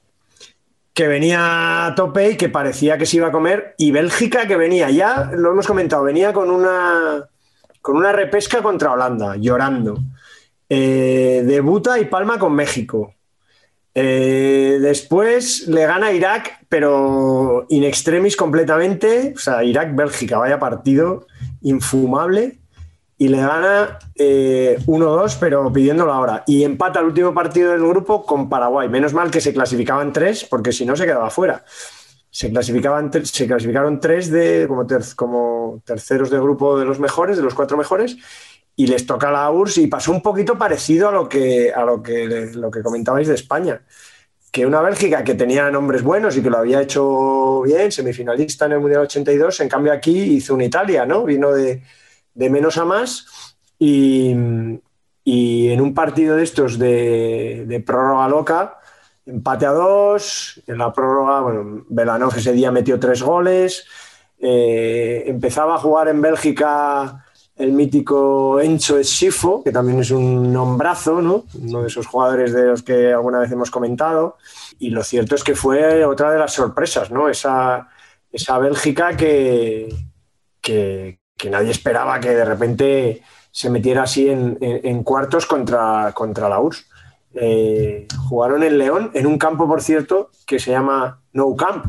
[0.93, 4.57] que venía a tope y que parecía que se iba a comer, y Bélgica que
[4.57, 7.24] venía, ya lo hemos comentado, venía con una,
[7.82, 9.97] con una repesca contra Holanda, llorando.
[10.67, 13.13] Eh, debuta y palma con México.
[13.95, 19.33] Eh, después le gana Irak, pero in extremis completamente.
[19.35, 21.27] O sea, Irak-Bélgica, vaya partido
[21.61, 22.59] infumable.
[23.17, 26.43] Y le gana eh, 1-2, pero pidiéndolo ahora.
[26.47, 28.87] Y empata el último partido del grupo con Paraguay.
[28.87, 31.65] Menos mal que se clasificaban tres, porque si no se quedaba fuera.
[32.31, 34.87] Se, clasificaban, se clasificaron tres de, como,
[35.17, 38.17] como terceros de grupo de los mejores, de los cuatro mejores,
[38.80, 42.01] y les toca la URSS y pasó un poquito parecido a lo que, a lo
[42.01, 43.82] que, lo que comentabais de España.
[44.53, 48.71] Que una Bélgica que tenía nombres buenos y que lo había hecho bien, semifinalista en
[48.71, 51.25] el Mundial 82, en cambio aquí hizo una Italia, ¿no?
[51.25, 51.84] Vino de,
[52.34, 53.25] de menos a más
[53.77, 54.34] y,
[55.25, 58.80] y en un partido de estos de, prórroga loca,
[59.25, 63.86] empate a dos, en la prórroga, bueno, Belanov ese día metió tres goles,
[64.39, 67.25] eh, empezaba a jugar en Bélgica
[67.60, 71.43] el mítico Enzo Schifo, que también es un nombrazo, ¿no?
[71.62, 74.38] Uno de esos jugadores de los que alguna vez hemos comentado.
[74.80, 77.30] Y lo cierto es que fue otra de las sorpresas, ¿no?
[77.30, 77.89] Esa,
[78.32, 79.93] esa Bélgica que,
[80.62, 86.89] que, nadie esperaba que de repente se metiera así en cuartos contra, contra la URSS.
[87.34, 91.86] Eh, jugaron en León, en un campo, por cierto, que se llama No Camp.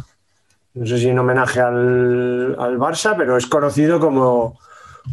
[0.74, 4.58] No sé si en homenaje al, al Barça, pero es conocido como,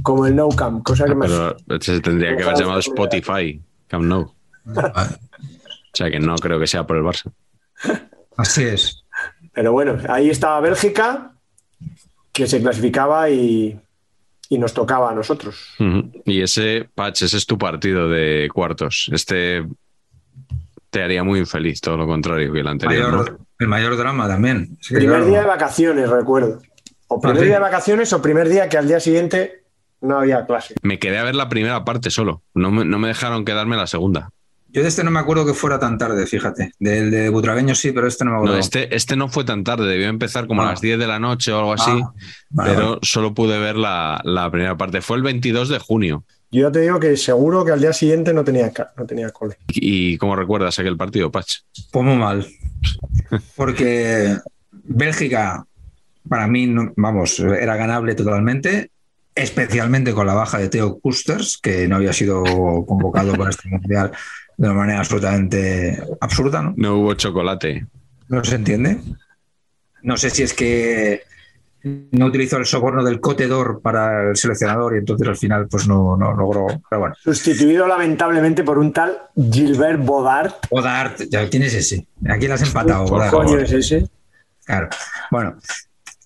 [0.03, 4.05] como el No Camp, cosa que me Pero se tendría que haber llamado Spotify, Camp
[4.05, 4.31] Nou.
[4.65, 4.73] O
[5.93, 7.31] sea que no creo que sea por el Barça.
[8.37, 9.03] Así es.
[9.53, 11.31] Pero bueno, ahí estaba Bélgica,
[12.31, 13.79] que se clasificaba y,
[14.49, 15.73] y nos tocaba a nosotros.
[16.25, 19.09] Y ese, Patch, ese es tu partido de cuartos.
[19.11, 19.65] Este
[20.91, 23.11] te haría muy infeliz, todo lo contrario que el anterior.
[23.11, 23.47] Mayor- ¿no?
[23.59, 24.77] el mayor drama también.
[24.79, 26.61] Es que, Primer claro, día de vacaciones, recuerdo.
[27.07, 27.45] O primer Ah, sí.
[27.45, 29.63] día de vacaciones o primer día que al día siguiente
[30.01, 30.75] no había clase.
[30.83, 32.43] Me quedé a ver la primera parte solo.
[32.53, 34.29] No me, no me dejaron quedarme la segunda.
[34.69, 36.71] Yo de este no me acuerdo que fuera tan tarde, fíjate.
[36.77, 38.55] Del de Butragueño sí, pero este no me acuerdo.
[38.55, 40.71] No, este, este no fue tan tarde, debió empezar como a Ah.
[40.71, 42.13] las 10 de la noche o algo así, Ah,
[42.49, 42.99] vale, pero vale.
[43.01, 45.01] solo pude ver la, la primera parte.
[45.01, 46.25] Fue el 22 de junio.
[46.51, 49.57] Yo ya te digo que seguro que al día siguiente no tenía, no tenía cole.
[49.69, 51.59] ¿Y cómo recuerdas aquel partido, Patch?
[51.91, 52.45] Pues muy mal.
[53.55, 54.37] Porque
[54.71, 55.65] Bélgica,
[56.27, 58.91] para mí, no- vamos, era ganable totalmente,
[59.37, 62.43] especialmente con la baja de Theo Kusters, que no había sido
[62.85, 64.11] convocado para este mundial
[64.57, 66.73] de una manera absolutamente absurda, ¿no?
[66.75, 67.85] No hubo chocolate.
[68.27, 68.99] No se entiende.
[70.01, 71.21] No sé si es que
[71.83, 76.17] no utilizó el soborno del cotedor para el seleccionador y entonces al final pues no,
[76.17, 76.67] no logró.
[76.89, 77.15] Pero bueno.
[77.21, 80.67] Sustituido lamentablemente por un tal Gilbert Bodart.
[80.69, 82.07] Godard, ya tienes ese.
[82.29, 83.05] Aquí le has empatado.
[83.05, 83.31] ¿Qué Godard.
[83.31, 84.07] coño es ese?
[84.65, 84.89] Claro.
[85.31, 85.55] Bueno,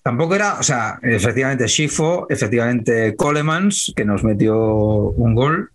[0.02, 5.70] tampoco era, o sea, efectivamente Schifo, efectivamente Colemans, que nos metió un gol,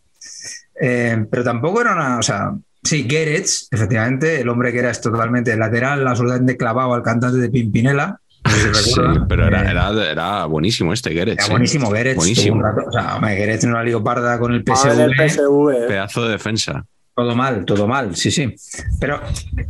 [0.79, 2.51] eh, pero tampoco era una, o sea,
[2.83, 8.19] sí, Gerets, efectivamente, el hombre que era totalmente lateral, absolutamente clavado al cantante de Pimpinela.
[8.45, 11.43] no sé si Sí, pero era, Eh, era, era buenísimo este Gerets.
[11.43, 12.15] era buenísimo Gerets.
[12.15, 12.57] Buenísimo.
[12.61, 15.15] tuvo un rato- o sea, Gerets en una leoparda con el Ah, PSV.
[15.17, 15.71] PSV.
[15.83, 15.87] eh.
[15.87, 16.85] Pedazo de defensa.
[17.17, 18.53] Todo mal, todo mal, sí, sí.
[18.99, 19.19] Pero,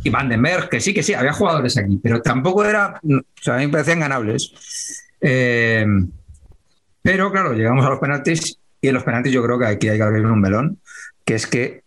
[0.04, 3.22] y Van den Berg, que sí, que sí, había jugadores aquí, pero tampoco era, o
[3.40, 4.52] sea, a mí me parecían ganables.
[5.22, 5.86] Eh,
[7.00, 9.96] pero claro, llegamos a los penaltis y en los penaltis yo creo que aquí hay
[9.96, 10.78] que abrir un melón,
[11.24, 11.84] que es que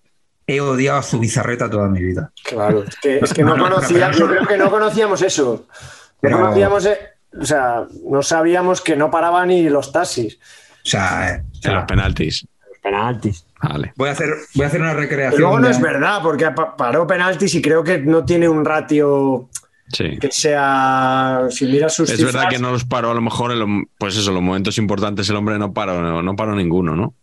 [0.48, 2.32] he odiado a Zubizarreta toda mi vida.
[2.44, 5.68] Claro, es que, es que no No, no, conocíamos, yo creo que no conocíamos eso.
[5.70, 5.76] No
[6.22, 6.98] Pero- conocíamos, eh,
[7.40, 10.40] o sea, no sabíamos que no paraban ni los taxis.
[10.84, 12.48] O sea, eh, o En sea, los penaltis.
[12.68, 13.46] Los penaltis.
[13.62, 13.94] Vale.
[13.96, 15.40] voy, a hacer, voy a hacer una recreación.
[15.42, 18.66] luego no de- es verdad, porque pa- paró penaltis y creo que no tiene un
[18.66, 19.50] ratio
[19.94, 20.18] Sí.
[20.20, 21.48] que sea.
[21.50, 23.70] Si miras sus Es cifras, verdad que no los paró, a lo mejor, en los-
[23.98, 27.14] pues eso, los momentos importantes el hombre no paró, no, no paró ninguno, ¿no?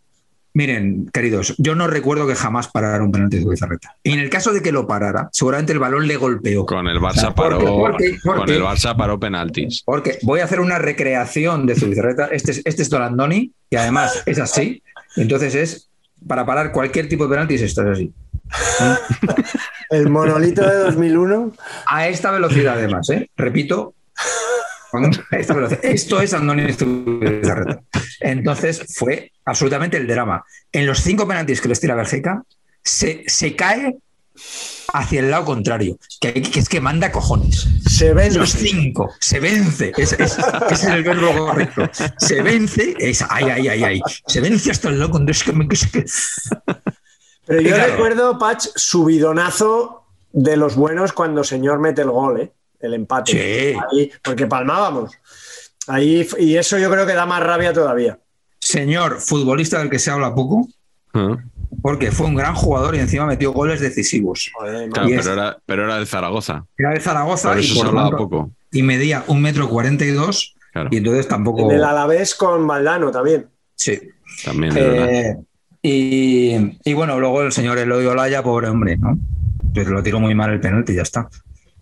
[0.54, 3.94] Miren, queridos, yo no recuerdo que jamás parara un penalti de Zubizarreta.
[4.02, 6.66] Y en el caso de que lo parara, seguramente el balón le golpeó.
[6.66, 9.82] Con el Barça O sea, porque- paró, porque- con el Barça paró penaltis.
[9.84, 12.26] Porque voy a hacer una recreación de Zubizarreta.
[12.32, 14.82] Este es, este es Dolandoni y además es así.
[15.16, 15.87] Entonces es
[16.26, 18.12] para parar cualquier tipo de penaltis, esto es así.
[19.90, 21.52] El monolito de 2001.
[21.86, 23.30] A esta velocidad, además, ¿eh?
[23.36, 23.94] repito.
[25.30, 25.84] esta velocidad.
[25.84, 27.80] Esto es Andoni Zubizarreta.
[28.20, 30.44] Entonces fue absolutamente el drama.
[30.72, 32.42] En los cinco penaltis que les tira Bélgica,
[32.82, 33.96] se, se cae
[34.92, 37.66] hacia el lado contrario, que, que es que manda cojones.
[37.88, 39.92] Se ven Los cinco, se vence.
[39.96, 41.88] Es, es- ese es el verbo correcto.
[42.18, 44.00] Se vence, es ay, ay, ay, ay.
[44.26, 45.32] Se vence hasta el lado contrario.
[45.38, 46.04] Es que me- es que-
[47.46, 47.92] Pero yo Claro.
[47.92, 52.52] recuerdo, Patch, subidonazo de los buenos cuando señor mete el gol, ¿eh?
[52.80, 53.32] el empate.
[53.32, 53.78] Sí.
[53.92, 55.12] Ahí, porque palmábamos.
[55.86, 58.18] Ahí, y eso yo creo que da más rabia todavía.
[58.60, 60.68] Señor futbolista del que se habla poco,
[61.14, 61.36] Ah,
[61.82, 64.50] porque fue un gran jugador y encima metió goles decisivos.
[64.54, 66.64] Joder, Claro, Y es- pero era, pero era del Zaragoza.
[66.76, 68.50] Era de Zaragoza Por y, por se hablaba tanto- poco.
[68.72, 70.54] y medía un metro cuarenta y dos
[70.90, 71.70] y entonces tampoco...
[71.70, 73.46] En el Alavés con Valdano también.
[73.74, 73.98] Sí.
[74.44, 74.72] también.
[74.76, 75.36] Eh,
[75.82, 79.18] y, y bueno, luego el señor Eloy Olaya, pobre hombre, ¿no?
[79.74, 81.28] Pues lo tiró muy mal el penalti y ya está.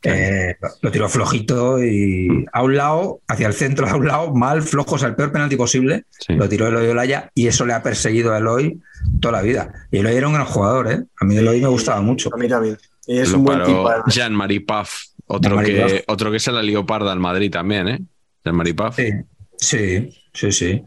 [0.02, 4.62] Eh, lo tiró flojito y a un lado, hacia el centro, a un lado, mal,
[4.62, 6.04] flojo, o sea, el peor penalti posible.
[6.10, 6.34] Sí.
[6.34, 8.80] Lo tiró Eloy Olaya y eso le ha perseguido a Eloy
[9.20, 9.72] toda la vida.
[9.90, 11.02] Y Eloy era un gran jugador, ¿eh?
[11.20, 12.30] A mí Eloy me gustaba mucho.
[12.32, 12.78] A mí también.
[13.06, 13.88] Y es Lo un buen tipo.
[14.06, 14.94] Jean-Marie Paf,
[15.26, 18.00] otro que, otro que se la lió parda al Madrid también, ¿eh?
[18.44, 18.96] Jean-Marie Paf.
[18.96, 19.10] Sí,
[19.56, 20.84] sí, sí, sí.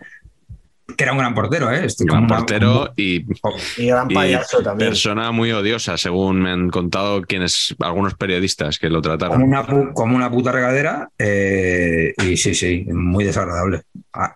[0.97, 1.85] Que era un gran portero, ¿eh?
[1.85, 3.25] Este, Gran como una- portero y,
[3.77, 4.89] Y gran y payaso también.
[4.89, 9.43] persona muy odiosa, según me han contado quienes, algunos periodistas que lo como trataron.
[9.43, 13.83] una, pu- como una puta regadera eh, y sí, sí, muy desagradable.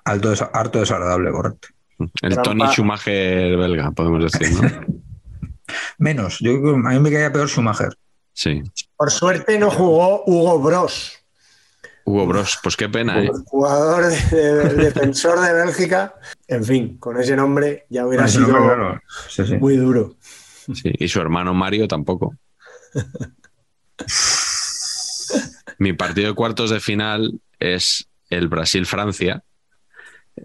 [0.06, 1.68] Alto, harto desagradable, correcto.
[2.22, 2.66] El Tony.
[2.72, 4.70] Schumacher belga, podemos decir, ¿no?
[5.98, 7.94] Menos, yo creo que a mí me caía peor Schumacher.
[8.34, 8.62] Sí.
[8.98, 11.14] Por suerte no jugó Hugo Bros,
[12.06, 13.30] Hugo Bros, pues qué pena, ¿eh?
[13.46, 16.14] jugador de- de- defensor de Bélgica.
[16.56, 19.02] En fin, con ese nombre ya hubiera sido nombre, claro.
[19.30, 19.56] Sí, sí.
[19.58, 20.16] muy duro.
[20.74, 22.36] Sí, y su hermano Mario tampoco.
[25.80, 29.44] Mi partido de cuartos de final es el Brasil-Francia.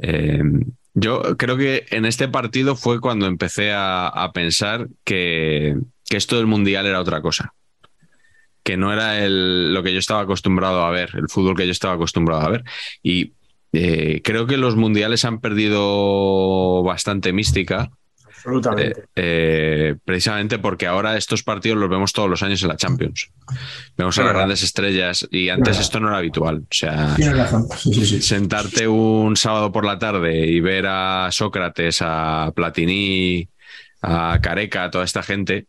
[0.03, 0.43] Eh,
[0.95, 5.77] yo creo que en este partido fue cuando empecé a, a pensar que,
[6.09, 7.53] que esto del Mundial era otra cosa.
[8.65, 11.73] Que no era el- lo que yo estaba acostumbrado a ver, el fútbol que yo
[11.73, 12.65] estaba acostumbrado a ver.
[13.03, 13.33] Y
[13.73, 17.91] eh, creo que los mundiales han perdido bastante mística.
[18.25, 19.01] Absolutamente.
[19.01, 23.31] Eh, eh, precisamente porque ahora estos partidos los vemos todos los años en la Champions.
[23.97, 26.59] Vemos a las grandes estrellas y antes esto no era habitual.
[26.63, 27.67] O sea, Tienes razón.
[27.77, 28.23] Sí, sí, sí.
[28.23, 33.49] sentarte un sábado por la tarde y ver a Sócrates, a Platini,
[34.03, 35.67] a Careca, a toda esta gente,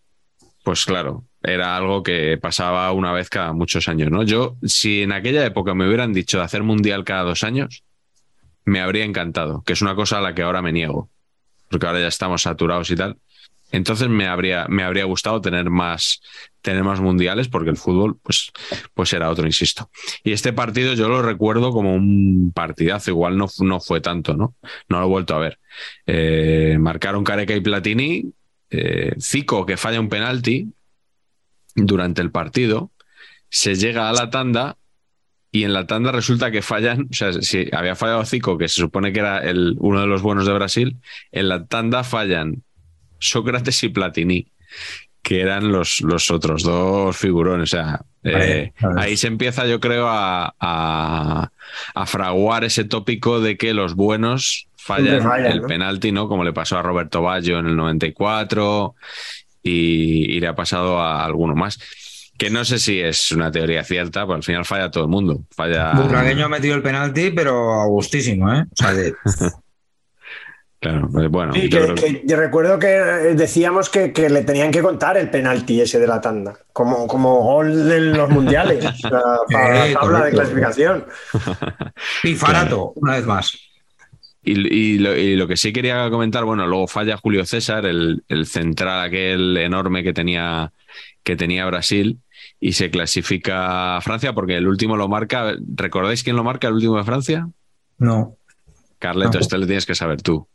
[0.63, 4.23] pues claro, era algo que pasaba una vez cada muchos años, ¿no?
[4.23, 7.83] Yo, si en aquella época me hubieran dicho de hacer mundial cada dos años,
[8.70, 11.09] me habría encantado, que es una cosa a la que ahora me niego,
[11.70, 13.17] porque ahora ya estamos saturados y tal.
[13.72, 16.22] Entonces me habría, me habría gustado tener más,
[16.61, 18.51] tener más mundiales, porque el fútbol, pues,
[18.93, 19.89] pues era otro, insisto.
[20.24, 24.55] Y este partido yo lo recuerdo como un partidazo, igual no, no fue tanto, ¿no?
[24.88, 25.59] No lo he vuelto a ver.
[26.05, 28.34] Eh, marcaron Careca y Platini,
[28.72, 30.72] eh, Zico que falla un penalti
[31.76, 32.91] durante el partido,
[33.49, 34.78] se llega a la tanda
[35.51, 38.81] y en la tanda resulta que fallan, o sea, si había fallado Zico, que se
[38.81, 40.97] supone que era el, uno de los buenos de Brasil,
[41.31, 42.63] en la tanda fallan
[43.19, 44.47] Sócrates y Platini,
[45.21, 47.73] que eran los, los otros dos figurones.
[47.73, 51.51] O sea, Vale, eh, ahí se empieza, yo creo, a, a-
[51.95, 55.21] a fraguar ese tópico de que los buenos fallan
[55.51, 55.67] el ¿no?
[55.67, 56.27] penalti, ¿no?
[56.27, 58.95] Como le pasó a Roberto Baggio en el 94
[59.63, 61.80] y, y le ha pasado a alguno más.
[62.40, 65.41] Que no sé si es una teoría cierta, pero al final falla todo el mundo.
[65.56, 65.91] Falla.
[65.94, 68.64] Butragueño ha metido el penalti, pero a gustísimo, ¿eh?
[68.72, 69.14] O sea, de-
[70.82, 71.52] Claro, pues bueno.
[71.53, 74.72] Sí, yo que, creo que- que yo recuerdo que eh, decíamos que, que le tenían
[74.72, 78.94] que contar el penalti ese de la tanda, como, como gol en los mundiales, o
[78.95, 79.20] sea,
[79.52, 81.06] para Sí, la tabla de clasificación.
[82.24, 83.57] pifarato, una vez más.
[84.41, 88.24] Y, y lo, y lo que sí quería comentar, bueno, luego falla Julio César, el,
[88.30, 90.72] el central aquel enorme que tenía,
[91.23, 92.19] que tenía Brasil,
[92.59, 95.53] y se clasifica a Francia porque el último lo marca.
[95.75, 97.47] ¿Recordáis quién lo marca el último de Francia?
[97.97, 98.35] No.
[98.97, 99.39] Carleto, No.
[99.39, 100.47] este le tienes que saber tú.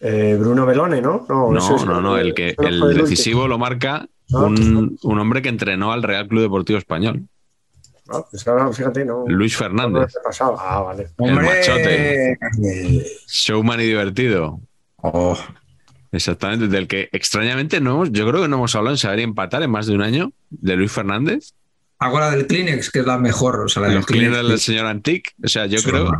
[0.00, 1.26] Eh, Bruno Belone, ¿no?
[1.28, 5.42] No, No, es no, no, el que el decisivo lo marca Ah, un, un hombre
[5.42, 7.26] que entrenó al Real Club Deportivo Español.
[8.08, 9.24] Ah, pues ahora, fíjate, no.
[9.26, 10.14] Luis Fernández.
[10.40, 11.08] Ah, vale.
[11.18, 12.32] El Hombre, machote.
[12.32, 14.60] eh, showman y divertido.
[14.98, 15.36] oh,
[16.12, 19.22] Exactamente, del que extrañamente no hemos, yo creo que no hemos hablado en saber y
[19.22, 21.52] empatar en más de un año, de Luis Fernández.
[21.98, 23.60] Hago la del Kleenex, que es la mejor.
[23.60, 25.34] O sea, la del Kleenex, del señor Antic.
[25.44, 26.10] O sea, yo creo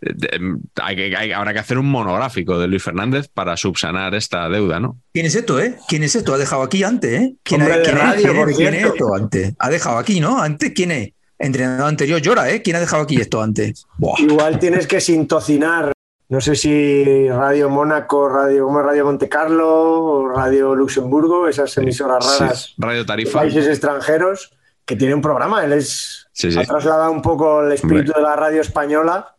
[0.00, 4.48] de- hay que- hay- habrá que hacer un monográfico de Luis Fernández para subsanar esta
[4.48, 4.96] deuda, ¿no?
[5.12, 5.74] ¿Quién es esto, eh?
[5.88, 6.32] ¿Quién es esto?
[6.34, 7.34] Ha dejado aquí antes, ¿eh?
[7.42, 7.94] ¿Quién, ha- quién es?
[7.94, 8.38] radio, ¿Quién es?
[8.44, 9.54] por ¿Quién es esto antes?
[9.58, 10.40] Ha dejado aquí, ¿no?
[10.40, 11.10] Antes, ¿quién es?
[11.36, 12.62] Entrenador anterior llora, ¿eh?
[12.62, 13.86] ¿Quién ha dejado aquí esto antes?
[13.98, 14.20] Buah.
[14.20, 15.92] Igual tienes que sintocinar.
[16.30, 21.74] No sé si Radio Mónaco, Radio, ¿cómo es Radio Monte Carlo o Radio Luxemburgo, esas
[21.78, 23.38] emisoras Sí, raras Radio de Tarifa.
[23.38, 24.52] países extranjeros,
[24.84, 25.64] que tiene un programa.
[25.64, 26.58] Él es, Sí, sí.
[26.58, 29.34] ha trasladado un poco el espíritu de la radio española,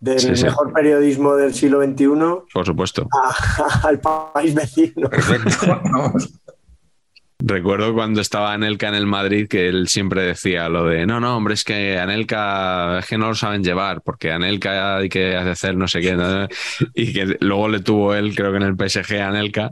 [0.00, 0.44] del Sí, sí.
[0.44, 3.06] mejor periodismo del siglo XXI, Por supuesto.
[3.12, 5.10] a- al país vecino.
[5.92, 6.40] Vamos.
[7.40, 11.36] Recuerdo cuando estaba Anelka en el Madrid que él siempre decía lo de no, no,
[11.36, 15.76] hombre, es que Anelka es que no lo saben llevar, porque Anelka hay que hacer
[15.76, 16.14] no sé qué.
[16.14, 16.46] ¿no?
[16.94, 19.70] Y que luego le tuvo él, creo que en el PSG, a Anelka.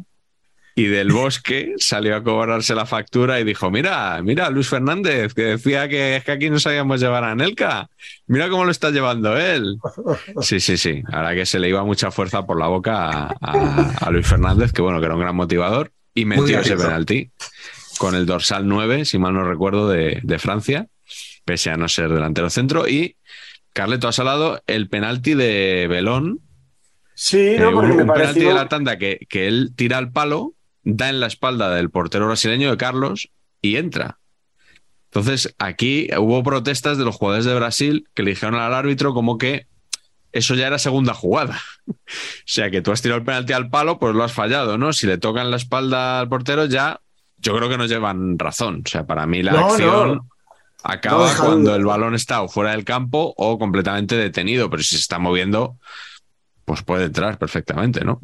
[0.75, 5.43] Y del bosque salió a cobrarse la factura y dijo: Mira, mira, Luis Fernández, que
[5.43, 7.89] decía que es que aquí no sabíamos llevar a Anelka.
[8.27, 9.77] Mira cómo lo está llevando él.
[10.41, 11.03] Sí, sí, sí.
[11.13, 14.73] Ahora que se le iba mucha fuerza por la boca a, a- a Luis Fernández,
[14.73, 17.31] que bueno, que era un gran motivador, y metió ese penalti
[18.03, 20.89] con el dorsal 9, si mal no recuerdo, de, de Francia,
[21.45, 22.89] pese a no ser delantero centro.
[22.89, 23.15] Y
[23.73, 26.41] Carleto ha salado el penalti de Belón,
[27.15, 29.99] Sí, eh, no, un, porque me un penalti de la tanda que, que él tira
[29.99, 33.31] al palo, da en la espalda del portero brasileño de Carlos
[33.61, 34.19] y entra.
[35.05, 39.39] Entonces, aquí hubo protestas de los jugadores de Brasil que le dijeron al árbitro como
[39.39, 39.69] que
[40.33, 41.61] eso ya era segunda jugada.
[42.09, 44.93] O sea, que tú has tirado el penalti al palo, pues lo has fallado, ¿no?
[44.93, 47.02] Si le tocan la espalda al portero, ya
[47.43, 48.83] yo creo que no llevan razón.
[48.87, 50.27] O sea, para mí la No, acción no.
[50.85, 54.95] acaba No cuando el balón está o fuera del campo o completamente detenido, pero si
[54.95, 55.77] se está moviendo,
[56.65, 58.21] pues puede entrar perfectamente, ¿no?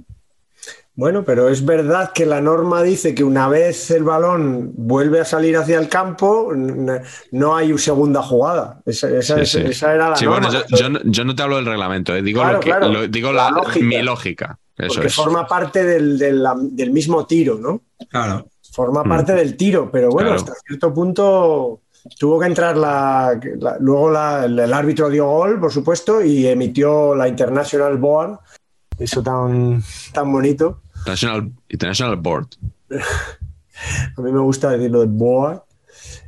[0.95, 5.25] Bueno, pero es verdad que la norma dice que una vez el balón vuelve a
[5.25, 6.53] salir hacia el campo,
[7.31, 8.81] no hay segunda jugada.
[8.85, 9.59] Esa, esa- Sí, es- sí.
[9.65, 10.49] esa era la Sí, norma.
[10.49, 12.71] bueno, yo, yo no, yo no te hablo del reglamento, eh, digo, Claro, lo que,
[12.71, 12.89] claro.
[12.89, 13.87] lo- digo La la, lógica.
[13.87, 14.59] mi lógica.
[14.77, 15.15] Eso porque es.
[15.15, 17.83] forma parte del, del mismo tiro, ¿no?
[18.11, 18.49] Claro.
[18.79, 19.09] Forma Mm.
[19.09, 20.41] parte del tiro, pero bueno, Claro.
[20.41, 21.81] hasta cierto punto
[22.17, 23.37] tuvo que entrar la.
[23.59, 28.39] la- luego la- el, el árbitro dio gol, por supuesto, y emitió la International Board,
[28.97, 29.83] eso tan,
[30.13, 30.83] tan bonito.
[30.99, 32.47] International, International Board.
[34.17, 35.63] A mí me gusta decirlo de Board.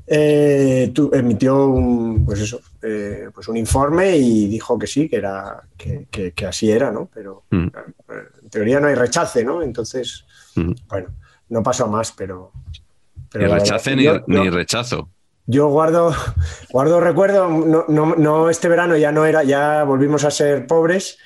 [0.09, 5.63] Eh, emitió un, pues eso, eh, pues un informe y dijo que sí, que era
[5.77, 7.09] que, que- que así era, ¿no?
[7.15, 7.67] Pero Mm.
[7.67, 8.13] eh,
[8.43, 9.63] en teoría no hay rechace, ¿no?
[9.63, 10.25] Entonces,
[10.57, 10.73] Mm.
[10.89, 11.09] bueno,
[11.51, 12.51] no pasó más, pero.
[13.31, 15.09] pero Ni rechace ni, yo- ni yo- rechazo.
[15.47, 16.13] yo guardo,
[16.71, 21.19] guardo recuerdo, no, no- no este verano ya no era, ya volvimos a ser pobres.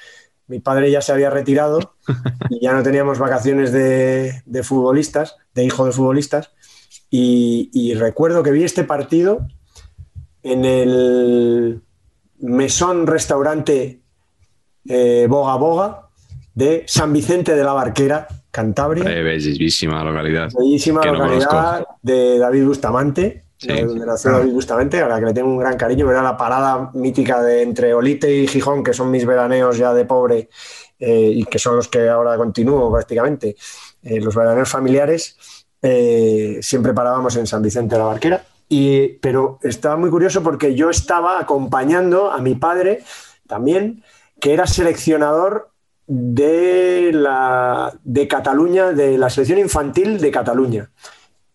[0.46, 1.94] Mi padre ya se había retirado
[2.51, 6.51] y ya no teníamos vacaciones de, de futbolistas, de hijo de futbolistas.
[7.09, 9.46] Y, y recuerdo que vi este partido
[10.42, 11.82] en el
[12.40, 14.02] mesón restaurante
[14.86, 16.09] eh, Boga Boga
[16.55, 19.02] de San Vicente de la Barquera, Cantabria.
[19.05, 20.48] Bellísima localidad.
[20.56, 23.68] Bellísima que localidad de David Bustamante, Sí.
[23.68, 26.09] de donde nació David Bustamante, a la que le tengo un gran cariño.
[26.10, 30.05] Era la parada mítica de entre Olite y Gijón, que son mis veraneos ya de
[30.05, 30.48] pobre
[31.01, 33.56] eh, y que son los que ahora continúo prácticamente,
[34.02, 35.36] eh, los veraneos familiares.
[35.86, 38.43] eh, siempre parábamos en San Vicente de la Barquera.
[38.70, 43.02] Y, pero estaba muy curioso porque yo estaba acompañando a mi padre
[43.47, 44.02] también,
[44.40, 45.70] que era seleccionador
[46.06, 50.90] de, la, de Cataluña, de la selección infantil de Cataluña.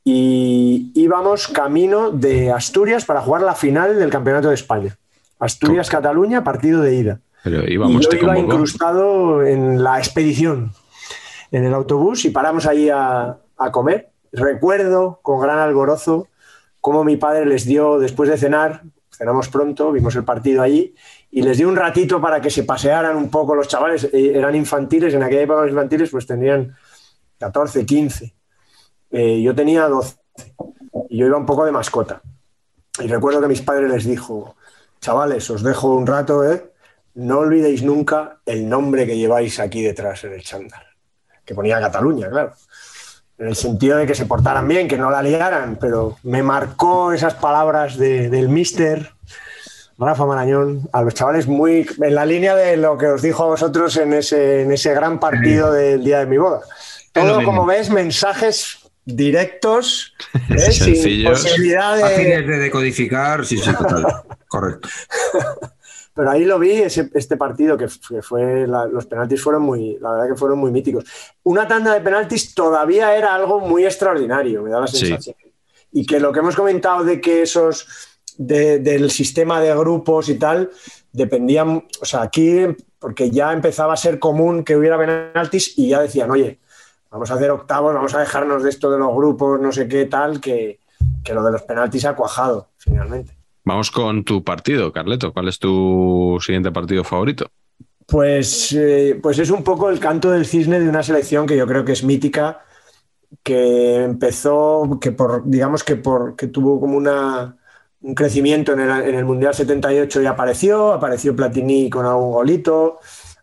[0.04, 4.98] Y íbamos camino de Asturias para jugar la final del Campeonato de España.
[5.40, 7.20] Asturias-Cataluña, partido de ida.
[7.44, 10.72] Pero Y íbamos, yo te iba incrustado en la expedición,
[11.52, 14.10] en el autobús, y paramos ahí a, a comer.
[14.32, 16.28] Recuerdo con gran alborozo
[16.82, 20.96] cómo mi padre les dio, después de cenar, cenamos pronto, vimos el partido allí,
[21.32, 24.06] y les dio un ratito para que se pasearan un poco los chavales.
[24.06, 26.76] Eh, Eran infantiles, en aquella época los infantiles pues tendrían
[27.38, 28.34] 14, 15.
[29.12, 30.16] Eh, yo tenía 12
[31.10, 32.22] y yo iba un poco de mascota.
[33.00, 34.56] Y recuerdo que mis padres les dijo,
[35.02, 36.72] chavales, os dejo un rato, ¿eh?
[37.16, 40.84] no olvidéis nunca el nombre que lleváis aquí detrás en el chándal,
[41.46, 42.54] que ponía Cataluña, claro.
[43.38, 47.14] En el sentido de que se portaran bien, que no la liaran, pero me marcó
[47.14, 49.14] esas palabras de- del mister
[50.00, 53.48] Rafa Marañón a los chavales muy en la línea de lo que os dijo a
[53.48, 56.62] vosotros en ese, en ese gran partido del día de mi boda.
[57.12, 60.14] Todo, como ves, mensajes directos,
[60.50, 60.60] ¿eh?
[60.72, 61.42] sin Sencillos.
[61.42, 64.06] posibilidad de, Fáciles de decodificar, sí, sí, total.
[64.48, 64.88] Correcto.
[66.14, 69.98] pero ahí lo vi, ese- este partido, que que fue, la- los penaltis fueron muy,
[70.00, 71.06] la verdad que fueron muy míticos.
[71.44, 74.98] Una tanda de penaltis todavía era algo muy extraordinario, me da la Sí.
[75.08, 75.36] sensación.
[75.92, 77.88] Y que lo que hemos comentado de que esos,
[78.40, 80.70] de- del sistema de grupos y tal,
[81.12, 82.62] dependían, o sea, aquí,
[82.98, 86.60] porque ya empezaba a ser común que hubiera penaltis y ya decían, oye,
[87.12, 90.06] vamos a hacer octavos, vamos a dejarnos de esto de los grupos, no sé qué
[90.06, 90.80] tal, que,
[91.24, 93.34] que lo de los penaltis ha cuajado finalmente.
[93.66, 95.34] Vamos con tu partido, Carleto.
[95.34, 97.52] ¿Cuál es tu siguiente partido favorito?
[98.08, 101.68] Pues, eh, pues es un poco el canto del cisne de una selección que yo
[101.68, 102.62] creo que es mítica,
[103.44, 107.58] que empezó, que por, digamos que por que tuvo como una,
[108.02, 113.00] un crecimiento en el, en el Mundial 78 y apareció, apareció Platini con algún golito,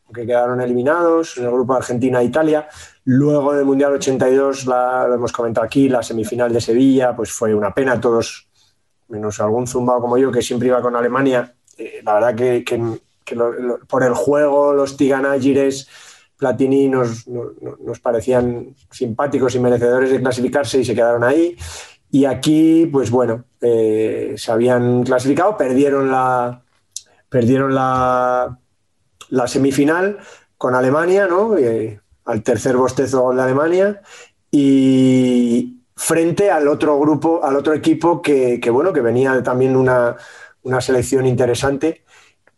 [0.07, 2.31] aunque quedaron eliminados en el grupo Argentina e.
[3.05, 7.31] Luego en el Mundial 82, la, lo hemos comentado aquí, la semifinal de Sevilla, pues
[7.33, 8.49] fue una pena, todos,
[9.09, 11.55] menos algún zumbao como yo, que siempre iba con Alemania.
[11.77, 15.89] Eh, la verdad que, que- que lo- lo- por el juego, los Tigana, Gires,
[16.37, 21.57] Platini nos, no- no- nos parecían simpáticos y merecedores de clasificarse y se quedaron ahí.
[22.17, 26.63] Y aquí, pues bueno, eh, se habían clasificado, perdieron la,
[27.29, 28.59] perdieron la,
[29.47, 30.17] semifinal
[30.57, 31.59] con Alemania, ¿no?
[31.59, 34.01] Eh, al tercer bostezo de Alemania.
[34.51, 40.17] Y frente al otro grupo, al otro equipo que, que, bueno, que venía también una,
[40.63, 42.06] una selección interesante.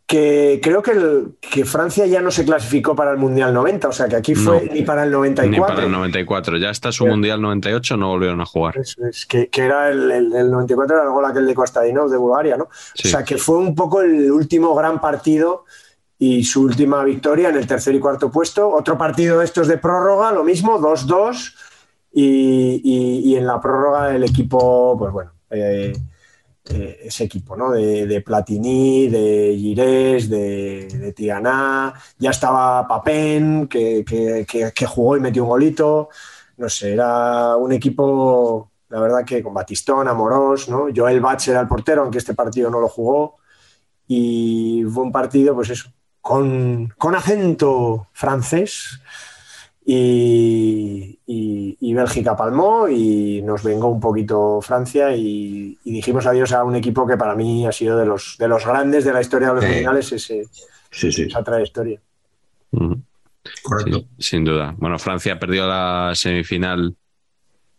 [0.09, 3.93] Que creo que, el- que Francia ya no se clasificó para el Mundial 90, o
[3.93, 4.72] sea que aquí fue No.
[4.72, 5.74] ni para el Ni 94.
[5.74, 6.56] para el 94.
[6.56, 7.06] Ya hasta su.
[7.06, 8.78] Mundial 98 no volvieron a jugar.
[8.78, 12.09] Eso es, que, que era el, el- el 94, era el gol aquel de Kostadinov
[12.09, 12.68] de Bulgaria, ¿no?
[12.94, 13.09] Sí.
[13.09, 15.66] O sea, que fue un poco el último gran partido
[16.18, 18.66] y su última victoria en el tercer y cuarto puesto.
[18.66, 21.55] Otro partido de estos de prórroga, lo mismo, 2-2.
[22.14, 25.93] Y, y- y en la prórroga el equipo, pues bueno, eh,
[26.70, 27.70] eh, ese equipo, ¿no?
[27.72, 31.92] De, de Platini, de Girés, de, de Tigana.
[32.18, 36.08] Ya estaba Papén, que, que- que- que jugó y metió un golito.
[36.56, 40.86] No sé, era un equipo, la verdad que con Batistón, Amorós, ¿no?
[40.94, 43.36] Joel Bach era el portero, aunque este partido no lo jugó.
[44.06, 45.90] Y fue un partido, pues eso,
[46.20, 49.00] con, con acento francés.
[49.90, 56.52] Y, y- y Bélgica palmó y nos vengó un poquito Francia y, y dijimos adiós
[56.52, 59.23] a un equipo que para mí ha sido de los, de los grandes de la
[59.23, 60.44] historia de los mundiales, ese-
[60.90, 62.01] Sí, sí, esa trayectoria.
[63.62, 63.98] Correcto.
[64.01, 64.74] Sí, sin duda.
[64.78, 66.94] Bueno, Francia perdió la semifinal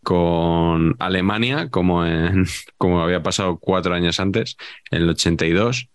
[0.03, 2.45] con Alemania, como, en,
[2.77, 4.57] como había pasado cuatro años antes,
[4.91, 5.89] en el 82.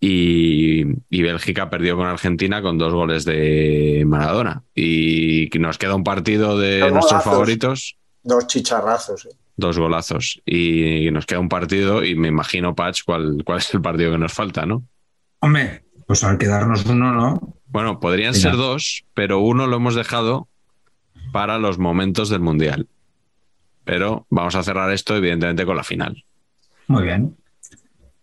[0.00, 4.62] Y, y Bélgica perdió con Argentina con dos goles de Maradona.
[4.74, 7.32] Y nos queda un partido de Dos nuestros golazos.
[7.32, 9.26] favoritos, Dos chicharrazos.
[9.26, 9.30] ¿eh?
[9.56, 10.40] dos golazos.
[10.46, 14.18] Y nos queda un partido, y me imagino, Patch, cuál, cuál es el partido que
[14.18, 14.84] nos falta, ¿no?
[15.40, 17.54] Hombre, pues al quedarnos uno, ¿no?
[17.66, 20.48] Bueno, podrían ser dos, pero uno lo hemos dejado
[21.30, 22.88] para los momentos del Mundial.
[23.84, 26.24] Pero vamos a cerrar esto, evidentemente, con la final.
[26.88, 27.36] Muy bien.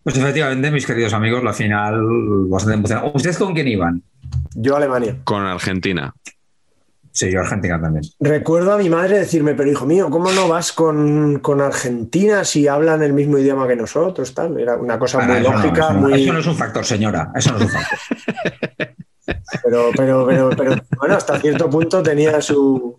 [0.07, 1.99] Pues efectivamente, mis queridos amigos, la final
[2.47, 3.11] bastante emocionante.
[3.13, 4.01] ¿Ustedes con quién iban?
[4.55, 5.17] Yo Alemania.
[5.25, 6.15] Con Argentina.
[7.11, 8.05] Sí, yo Argentina también.
[8.21, 12.69] Recuerdo a mi madre decirme, pero hijo mío, ¿cómo no vas con, con Argentina si
[12.69, 14.33] hablan el mismo idioma que nosotros?
[14.33, 14.57] Tal?
[14.57, 16.23] Era una cosa muy no, lógica, eso no, muy...
[16.23, 17.29] eso no es un factor, señora.
[17.35, 17.99] Eso no es un factor.
[19.61, 22.97] Pero, pero, pero, pero, bueno, hasta cierto punto tenía su.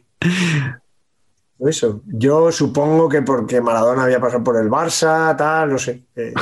[1.58, 2.02] Eso.
[2.04, 6.02] Yo supongo que porque Maradona había pasado por el Barça, tal, no sé.
[6.14, 6.34] eh,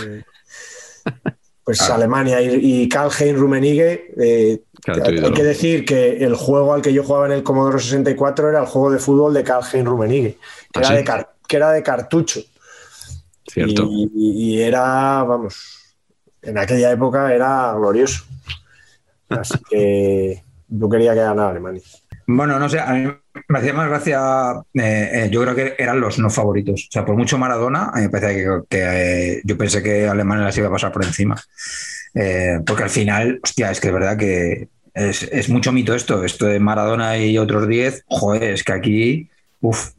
[1.65, 1.95] pues Claro.
[1.95, 4.13] Alemania y, y Karl-Heinz Rummenigge.
[4.19, 7.81] eh, Claro, hay que decir que el juego al que yo jugaba en el Commodore
[7.81, 10.39] 64 era el juego de fútbol de Karl-Heinz Rummenigge,
[10.73, 10.95] que, ¿Ah, era sí?
[10.95, 12.41] de car- que era de cartucho.
[13.49, 13.85] Cierto.
[13.91, 15.57] Y- y era, vamos,
[16.43, 18.25] en aquella época era glorioso.
[19.29, 21.83] Así que yo quería que ganara Alemania.
[22.29, 23.09] Bueno, no sé, a mí
[23.49, 26.87] me hacía más gracia, eh, eh, yo creo que eran los no favoritos.
[26.89, 30.59] O sea, por mucho Maradona, a mí me que, eh, yo pensé que Alemania las
[30.59, 31.41] iba a pasar por encima.
[32.15, 36.25] Eh, porque al final, hostia, es que es verdad que es, es mucho mito esto,
[36.25, 39.31] esto de Maradona y otros 10, joder, es que aquí,
[39.61, 39.91] uff,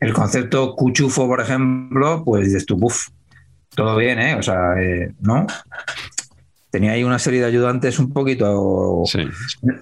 [0.00, 3.08] el concepto cuchufo, por ejemplo, pues dices tú, uff,
[3.74, 4.34] todo bien, ¿eh?
[4.36, 5.46] O sea, eh, ¿no?
[6.76, 9.20] Tenía ahí una serie de ayudantes un poquito Sí.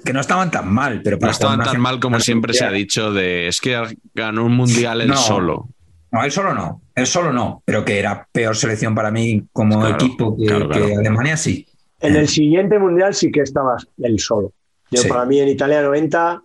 [0.05, 2.55] que no estaban tan mal, pero No para estaban jugar una tan mal como siempre
[2.55, 3.77] se ha dicho de es que
[4.15, 5.17] ganó un mundial él No.
[5.17, 5.69] solo.
[6.13, 9.81] No, él solo no, él solo no, pero que era peor selección para mí como
[9.81, 10.87] Claro, equipo que, claro, claro.
[10.87, 11.67] que Alemania sí.
[11.99, 14.53] En el siguiente mundial sí que estabas él solo.
[14.93, 15.09] Yo, Sí.
[15.09, 16.43] para mí, en Italia 90,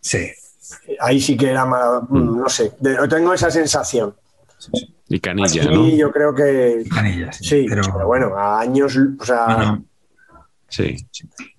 [0.00, 0.28] Sí.
[1.00, 2.06] ahí sí que era Maradona.
[2.08, 2.38] Mm.
[2.38, 4.14] No sé, de- tengo esa sensación.
[5.10, 5.88] Y Canilla, ¿no?
[5.88, 7.36] yo creo que Canillas.
[7.42, 9.84] sí, pero, bueno, a años, o sea, No, no.
[10.70, 10.96] Sí.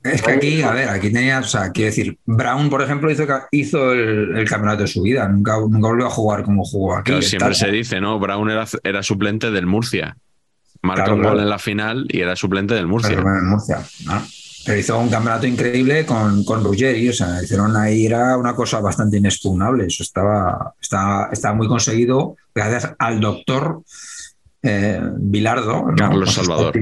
[0.03, 3.25] Es que aquí, a ver, aquí tenía, o sea, quiero decir, Brown, por ejemplo, hizo,
[3.51, 5.27] hizo el, el campeonato de su vida.
[5.27, 7.11] Nunca, nunca volvió a jugar como jugó aquí.
[7.11, 8.17] Claro, siempre se dice, ¿no?
[8.19, 10.17] Brown era, era suplente del Murcia.
[10.81, 11.35] Claro, un claro.
[11.35, 13.11] gol en la final y era suplente del Murcia.
[13.11, 14.23] Pero bueno, en Murcia, ¿no?
[14.65, 18.79] Pero hizo un campeonato increíble con, con Ruggeri, o sea, hicieron ahí, era una cosa
[18.79, 19.87] bastante inexpugnable.
[19.87, 23.81] Eso estaba, estaba, estaba muy conseguido gracias al doctor
[24.63, 25.95] eh, Bilardo, ¿no?
[25.95, 26.73] Carlos Con Salvador.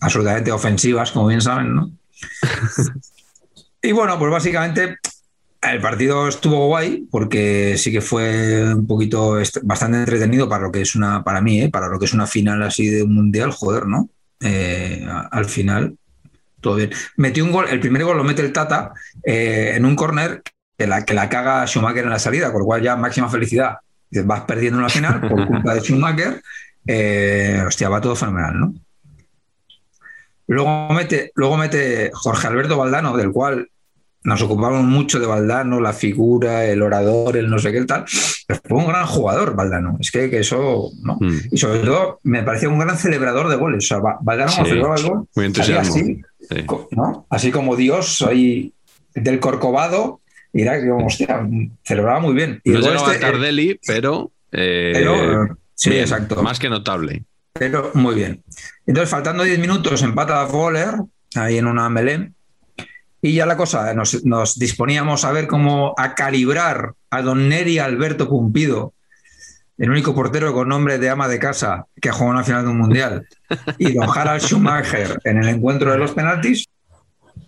[0.00, 1.90] absolutamente ofensivas, como bien saben, ¿no?
[3.82, 4.98] y bueno, pues básicamente
[5.62, 10.82] el partido estuvo guay porque sí que fue un poquito bastante entretenido para lo que
[10.82, 11.70] es una, para mí, ¿eh?
[11.70, 14.08] para lo que es una final así de un mundial, joder, ¿no?
[14.40, 15.96] Eh, al final,
[16.60, 16.90] todo bien.
[17.16, 18.92] Metió un gol, el primer gol lo mete el Tata
[19.24, 20.42] eh, en un córner
[20.76, 23.76] que la, que la caga Schumacher en la salida, con lo cual ya máxima felicidad.
[24.24, 26.42] Vas perdiendo en la final por culpa de Schumacher.
[26.86, 28.74] Eh, hostia, va todo fenomenal, ¿no?
[30.48, 33.68] Luego mete, luego mete Jorge Alberto Valdano, del cual
[34.22, 38.04] nos ocupamos mucho de Valdano, la figura, el orador, el no sé qué el tal.
[38.46, 39.96] Pero fue un gran jugador, Valdano.
[40.00, 41.16] Es que, que eso, ¿no?
[41.20, 41.38] Mm.
[41.52, 43.84] Y sobre todo, me parecía un gran celebrador de goles.
[43.84, 45.94] O sea, Va- Valdano Sí, celebraba el gol, muy entusiasmo.
[45.94, 46.64] así, Sí.
[46.92, 47.26] ¿no?
[47.28, 48.72] Así como Dios ahí
[49.14, 50.20] del Corcovado,
[50.52, 51.44] y era que, hostia,
[51.84, 52.60] celebraba muy bien.
[52.64, 56.42] Y No llegaba este, Tardelli, pero, eh, pero, eh, sí, bien, exacto.
[56.42, 57.24] Más que notable.
[57.52, 58.42] Pero muy bien.
[58.86, 60.96] Entonces, faltando 10 minutos, empata Voller
[61.36, 62.32] ahí en una melé.
[63.22, 67.78] Y ya la cosa, nos, nos disponíamos a ver cómo a calibrar a don Neri
[67.78, 68.94] Alberto Pumpido,
[69.78, 72.64] el único portero con nombre de ama de casa que ha jugado en la final
[72.64, 73.26] de un mundial,
[73.78, 76.66] y don Harald Schumacher en el encuentro de los penaltis,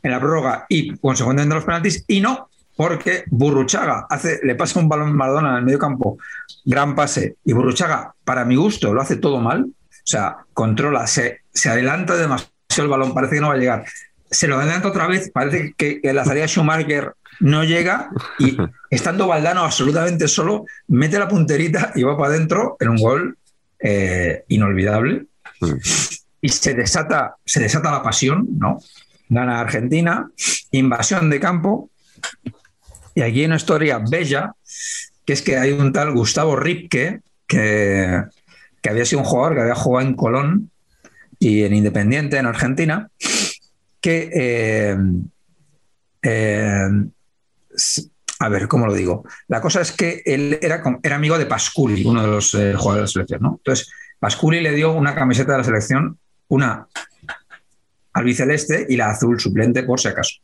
[0.03, 2.48] en la prórroga y consecuentemente los penaltis, y no,
[2.79, 6.17] porque Burruchaga hace, le pasa un balón a Maradona en el medio campo,
[6.65, 9.65] gran pase, y Burruchaga, para mi gusto, lo hace todo mal.
[9.65, 13.85] O sea, controla, se, se adelanta demasiado el balón, parece que no va a llegar.
[14.31, 18.57] Se lo adelanta otra vez, parece que, que la salida Schumacher no llega y
[18.91, 23.39] estando Valdano absolutamente solo, mete la punterita y va para adentro en un gol
[23.81, 25.27] eh, inolvidable.
[26.41, 28.79] Y se desata, se desata la pasión, ¿no?
[29.29, 30.31] Gana Argentina,
[30.71, 31.91] invasión de campo.
[33.19, 34.53] Y aquí hay una historia bella,
[35.27, 38.23] que es que hay un tal Gustavo Ripke, que,
[38.81, 40.71] que había sido un jugador que había jugado en Colón
[41.41, 43.11] y en Independiente, en Argentina,
[44.01, 44.97] que, eh,
[46.23, 46.89] eh,
[48.39, 49.25] a ver, ¿cómo lo digo?
[49.49, 52.99] La cosa es que él era, era amigo de Pasculi, uno de los eh, jugadores
[52.99, 53.57] de la selección, ¿no?
[53.57, 53.91] Entonces,
[54.21, 56.87] Pasculi le dio una camiseta de la selección, una
[58.13, 60.37] albiceleste y la azul suplente, por si acaso.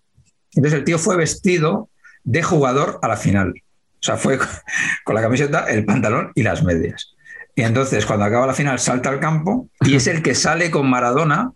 [0.57, 1.89] Entonces, el tío fue vestido
[2.25, 3.55] de jugador a la final.
[3.57, 4.39] O sea, fue
[5.05, 7.15] con la camiseta, el pantalón y las medias.
[7.57, 10.91] Y entonces, cuando acaba la final, salta al campo y es el que sale con
[10.91, 11.53] Maradona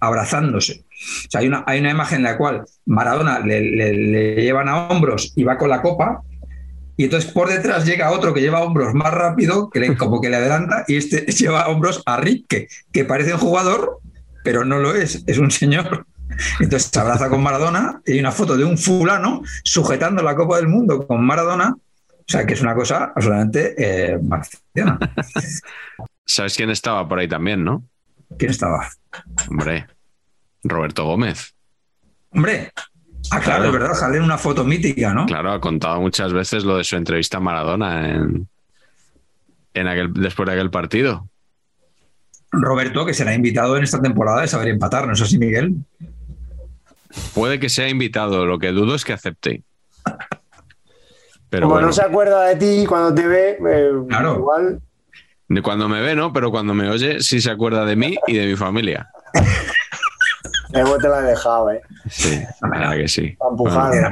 [0.00, 0.84] abrazándose.
[1.26, 4.68] O sea, hay una, hay una imagen en la cual Maradona le, le- le llevan
[4.68, 6.22] a hombros y va con la copa.
[6.96, 10.30] Y entonces por detrás llega otro que lleva hombros más rápido, que le- como que
[10.30, 13.98] le adelanta, y este lleva hombros a Rick, que parece un jugador,
[14.44, 16.06] pero no lo es, es un señor.
[16.60, 20.56] Entonces se abraza con Maradona y hay una foto de un fulano sujetando la Copa
[20.56, 21.74] del Mundo con Maradona.
[21.76, 24.98] O sea, que es una cosa absolutamente eh, marciana.
[26.24, 27.84] ¿Sabes quién estaba por ahí también, no?
[28.38, 28.88] ¿Quién estaba?
[29.48, 29.86] Hombre,
[30.62, 31.54] Roberto Gómez.
[32.30, 32.72] Hombre,
[33.30, 35.26] ah, claro, es verdad, sale en una foto mítica, ¿no?
[35.26, 38.48] Claro, ha contado muchas veces lo de su entrevista a Maradona en,
[39.74, 41.28] en aquel, después de aquel partido.
[42.50, 45.74] Roberto, que será invitado en esta temporada de saber empatar, ¿no es así, Miguel?
[47.34, 49.62] Puede que sea invitado, lo que dudo es que acepte.
[51.50, 54.36] Pero Como bueno, no se acuerda de ti cuando te ve, eh, Claro.
[54.38, 54.80] igual.
[55.62, 56.32] cuando me ve, ¿no?
[56.32, 59.08] Pero cuando me oye, sí se acuerda de mí y de mi familia.
[60.72, 61.80] Luego te la he dejado, ¿eh?
[62.10, 63.36] Sí, la verdad que sí.
[63.56, 64.10] Bueno,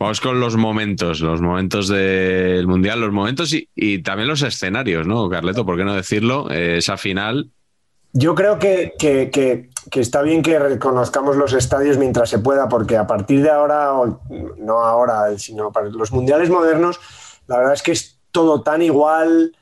[0.00, 5.06] vamos con los momentos, los momentos del Mundial, los momentos y, y también los escenarios,
[5.06, 5.64] ¿no, Carleto?
[5.64, 6.50] ¿Por qué no decirlo?
[6.50, 7.50] Eh, esa final,
[8.12, 12.68] Yo creo que, que- que- que está bien que reconozcamos los estadios mientras se pueda,
[12.68, 14.20] porque a partir de ahora, o
[14.58, 17.00] no ahora, sino para los mundiales modernos,
[17.46, 19.54] la verdad es que es todo tan igual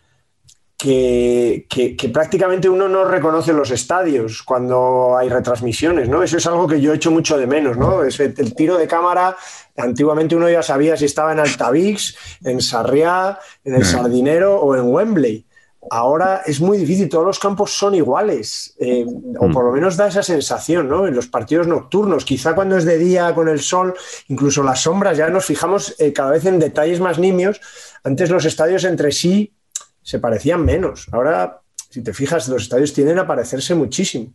[0.76, 1.66] que,
[2.12, 6.22] prácticamente uno no reconoce los estadios cuando hay retransmisiones, ¿no?
[6.22, 8.02] Eso es algo que yo echo mucho de menos, ¿no?
[8.02, 9.36] El tiro de cámara,
[9.76, 13.84] antiguamente uno ya sabía si estaba en Altavix, en Sarriá, en el.
[13.84, 15.46] Sardinero o en Wembley.
[15.88, 19.04] Ahora es muy difícil, todos los campos son iguales, eh,
[19.38, 19.52] o Mm.
[19.52, 21.06] por lo menos da esa sensación, ¿no?
[21.06, 23.94] En los partidos nocturnos, quizá cuando es de día con el sol,
[24.28, 27.60] incluso las sombras, ya nos fijamos eh, cada vez en detalles más nimios.
[28.04, 29.54] Antes los estadios entre sí
[30.02, 31.06] se parecían menos.
[31.12, 34.34] Ahora, si te fijas, los estadios tienden a parecerse muchísimo.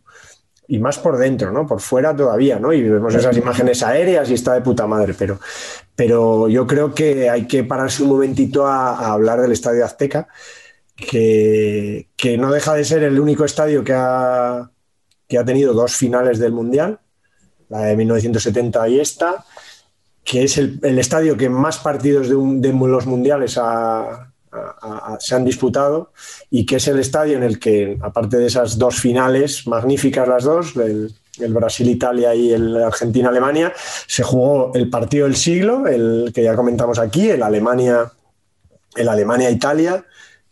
[0.68, 1.64] y más por dentro, ¿no?
[1.64, 2.72] Por fuera todavía, ¿no?
[2.72, 5.38] Y vemos esas imágenes aéreas y está de puta madre, pero,
[5.94, 10.26] pero yo creo que hay que pararse un momentito a, a hablar del Estadio Azteca,
[10.96, 14.70] que, no deja de ser el único estadio que ha,
[15.28, 16.98] que ha tenido dos finales del Mundial,
[17.68, 19.44] la de 1970 y esta,
[20.24, 23.52] que es el, el estadio que más partidos de, los mundiales
[25.18, 26.12] se han disputado
[26.50, 30.44] y que es el estadio en el que, aparte de esas dos finales, magníficas las
[30.44, 33.72] dos, el, el Brasil-Italia y el Argentina-Alemania,
[34.06, 38.10] se jugó el partido del siglo, el que ya comentamos aquí, el Alemania,
[38.96, 40.04] el Alemania-Italia,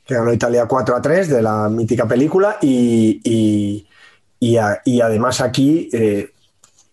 [0.04, 3.88] que ganó Italia 4 a 3 de la mítica película, y, y,
[4.38, 6.30] y, además aquí eh,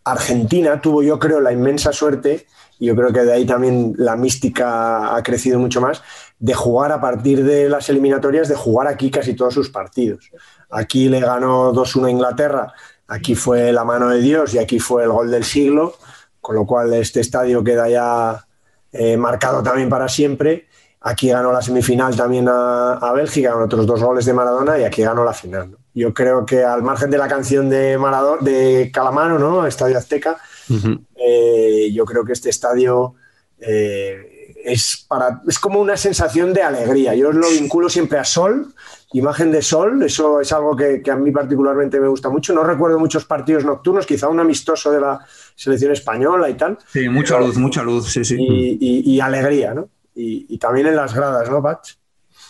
[0.03, 2.47] Argentina tuvo, yo creo, la inmensa suerte,
[2.79, 6.01] y yo creo que de ahí también la mística ha crecido mucho más,
[6.39, 10.31] de jugar a partir de las eliminatorias, de jugar aquí casi todos sus partidos.
[10.69, 12.73] Aquí le ganó 2-1 a Inglaterra,
[13.07, 15.95] aquí fue la mano de Dios y aquí fue el gol del siglo,
[16.39, 18.47] con lo cual este estadio queda ya
[18.91, 20.67] eh, marcado también para siempre.
[21.03, 24.83] Aquí ganó la semifinal también a, a, Bélgica con otros dos goles de Maradona y
[24.83, 25.71] aquí ganó la final.
[25.71, 25.77] ¿no?
[25.95, 29.65] Yo creo que al margen de la canción de Maradona, de Calamaro, ¿no?
[29.65, 30.37] Estadio Azteca,
[30.69, 31.05] uh -huh.
[31.15, 33.15] eh, yo creo que este estadio
[33.59, 37.15] eh, es, para, es como una sensación de alegría.
[37.15, 38.73] Yo lo vinculo siempre a sol,
[39.13, 42.53] imagen de sol, eso es algo que, que, a mí particularmente me gusta mucho.
[42.53, 45.19] No recuerdo muchos partidos nocturnos, quizá un amistoso de la
[45.55, 46.77] selección española y tal.
[46.93, 48.35] Sí, mucha luz, mucha luz, sí, sí.
[48.39, 49.89] Y, y, y alegría, ¿no?
[50.15, 51.93] Y, y, también en las gradas, ¿no, Patch?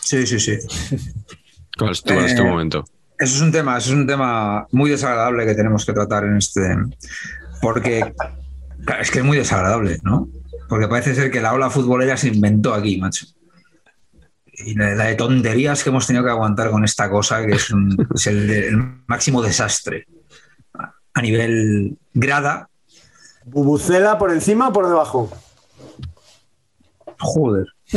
[0.02, 0.58] Sí, sí, sí.
[1.78, 2.86] ¿Cuál es tu, eh, este momento?
[3.18, 6.38] Eso es un tema, eso es un tema muy desagradable que tenemos que tratar en
[6.38, 6.76] este.
[7.62, 8.14] Porque
[8.84, 10.28] claro, es que es muy desagradable, ¿no?
[10.68, 13.26] Porque parece ser que la ola futbolera se inventó aquí, macho.
[14.54, 17.70] Y la, la de tonterías que hemos tenido que aguantar con esta cosa, que es,
[17.70, 18.78] un, es el, el,
[19.08, 20.08] máximo desastre.
[21.14, 22.70] A nivel grada.
[23.46, 25.30] ¿Bubucela por encima o por debajo?
[27.22, 27.68] Joder.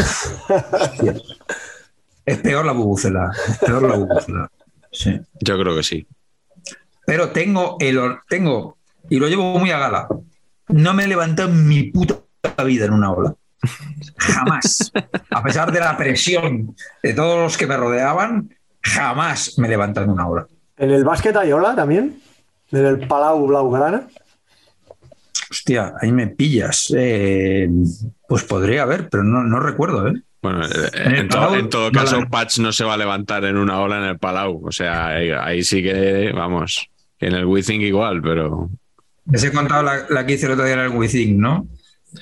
[2.26, 3.30] es peor la bubucela.
[3.48, 4.50] Es peor la bubucela.
[4.92, 5.20] Sí.
[5.40, 6.06] Yo creo que sí.
[7.06, 7.98] Pero tengo el
[8.28, 8.78] tengo
[9.08, 10.08] y lo llevo muy a gala.
[10.68, 12.22] No me he levantado en mi puta
[12.64, 13.34] vida en una ola.
[14.18, 14.92] Jamás.
[15.30, 20.04] A pesar de la presión de todos los que me rodeaban, jamás me he levantado
[20.04, 20.46] en una ola.
[20.76, 22.20] ¿En el básquet hay ola también?
[22.70, 24.06] ¿En el Palau Blaugrana?
[25.50, 26.92] Hostia, ahí me pillas.
[26.96, 27.68] Eh,
[28.28, 30.22] pues podría haber, pero no, no recuerdo, ¿eh?
[30.42, 33.44] Bueno, en, en, Palau, to, en todo caso, no, Patch no se va a levantar
[33.44, 34.66] en una ola en el Palau.
[34.66, 36.86] O sea, ahí, ahí sí que, vamos,
[37.18, 38.68] en el Withing igual, pero.
[39.30, 41.66] Les he contado la, la, que hice el otro día en el Withing, ¿no?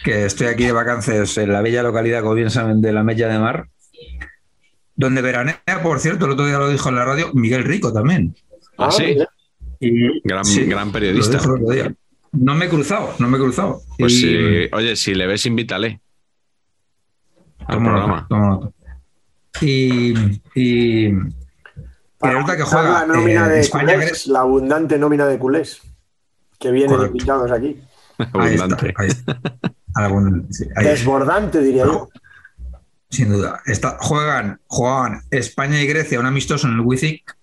[0.04, 3.26] Que estoy aquí de vacaciones en la bella localidad, como bien saben, de la Mella
[3.26, 3.68] de Mar,
[4.94, 8.36] donde veranea, por cierto, el otro día lo dijo en la radio, Miguel Rico también.
[8.78, 9.16] Ah, sí.
[9.80, 11.40] Y, gran, sí, gran periodista.
[12.32, 13.82] No me he cruzado, no me he cruzado.
[13.98, 14.20] Pues y...
[14.20, 16.00] sí, oye, si le ves, invítale
[17.66, 18.16] al toma programa.
[18.16, 18.72] Nota, toma nota.
[19.60, 20.14] Y,
[20.54, 21.12] y,
[22.20, 25.82] resulta que juega la nómina eh, de España, culés, la abundante nómina de culés
[26.58, 27.16] que vienen Correcto.
[27.16, 27.80] invitados aquí.
[28.32, 28.94] Abundante.
[28.96, 29.72] Ahí está, ahí está.
[29.94, 30.86] Algún, sí, ahí.
[30.86, 32.08] Desbordante, diría yo.
[33.12, 33.60] Sin duda.
[33.66, 37.36] Está, juegan, jugaban España y Grecia un amistoso en el Wizik.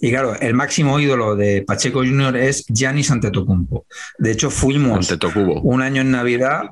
[0.00, 3.86] Y claro, el máximo ídolo de Pacheco Junior es Giannis Antetokounmpo.
[4.18, 5.16] De hecho, fuimos
[5.62, 6.62] un año en Navidad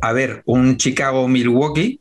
[0.00, 2.00] a ver un Chicago-Milwaukee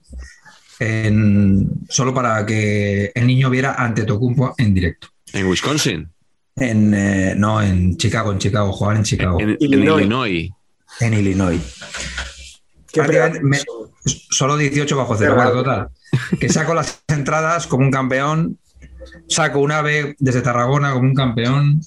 [0.79, 5.07] en, solo para que el niño viera Antetokounmpo en directo.
[5.33, 6.09] ¿En Wisconsin?
[6.55, 9.39] En, eh, no, en Chicago, en Chicago, jugar en Chicago.
[9.41, 10.01] En, en Illinois.
[10.01, 10.51] Illinois.
[10.99, 11.61] En Illinois.
[13.43, 13.59] Me,
[14.05, 15.89] solo 18 bajo cero, bueno, total.
[16.39, 18.57] Que saco las entradas como un campeón,
[19.27, 21.81] saco un ave desde Tarragona como un campeón.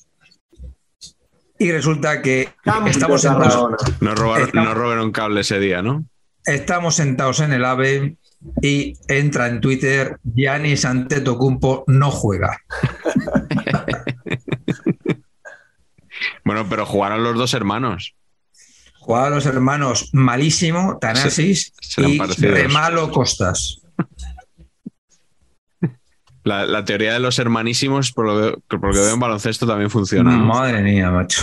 [1.58, 3.76] Y resulta que Campo estamos sentados.
[4.00, 6.04] No robaron, estamos, robaron cable ese día, ¿no?
[6.44, 8.16] Estamos sentados en el ave
[8.62, 12.58] y entra en Twitter Giannis Antetokounmpo no juega.
[16.44, 18.14] bueno, pero jugaron los dos hermanos.
[19.00, 23.80] Jugaron los hermanos malísimo, Tanasis, se, se y Remalo Costas.
[26.44, 29.66] La, la, teoría de los hermanísimos, por lo, que, por lo que veo en baloncesto,
[29.66, 30.36] también funciona.
[30.36, 30.44] ¿no?
[30.44, 31.42] Madre mía, macho.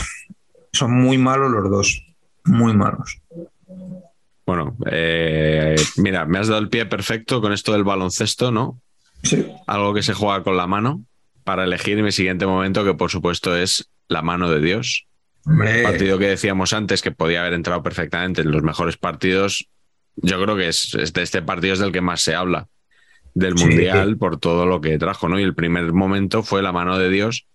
[0.74, 2.04] Son muy malos los dos.
[2.46, 3.20] Muy malos.
[4.46, 8.80] Bueno, eh, mira, me has dado el pie perfecto con esto del baloncesto, ¿no?
[9.24, 9.46] Sí.
[9.68, 11.04] Algo que se juega con la mano
[11.44, 15.07] para elegir mi siguiente momento, que por supuesto es la mano de Dios.
[15.48, 15.78] Hombre.
[15.78, 19.70] El partido que decíamos antes, que podía haber entrado perfectamente en los mejores partidos,
[20.18, 22.68] yo creo que es, es de este partido es del que más se habla
[23.34, 24.16] del Mundial sí.
[24.16, 25.40] por todo lo que trajo, ¿no?
[25.40, 27.48] Y el primer momento fue la mano de Dios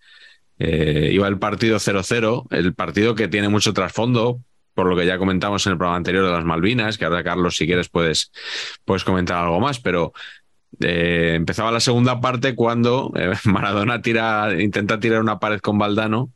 [0.59, 4.41] Eh, iba el partido 0-0, el partido que tiene mucho trasfondo,
[4.75, 7.57] por lo que ya comentamos en el programa anterior de las Malvinas, que ahora Carlos,
[7.57, 8.31] si quieres, puedes,
[8.85, 10.13] puedes comentar algo más, pero
[10.81, 16.31] eh, empezaba la segunda parte cuando eh, Maradona tira, intenta tirar una pared con Valdano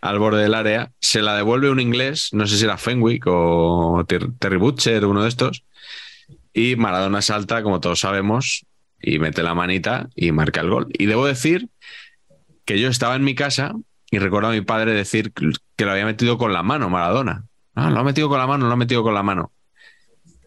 [0.00, 4.04] al borde del área, se la devuelve un inglés, no sé si era Fenwick o
[4.06, 5.64] Ter- Terry Butcher, uno de estos,
[6.52, 8.64] y Maradona salta, como todos sabemos,
[9.00, 10.88] y mete la manita y marca el gol.
[10.92, 11.68] Y debo decir
[12.64, 13.74] que yo estaba en mi casa
[14.10, 17.44] y recuerdo a mi padre decir que lo había metido con la mano Maradona.
[17.74, 19.50] No, lo ha metido con la mano, lo ha metido con la mano.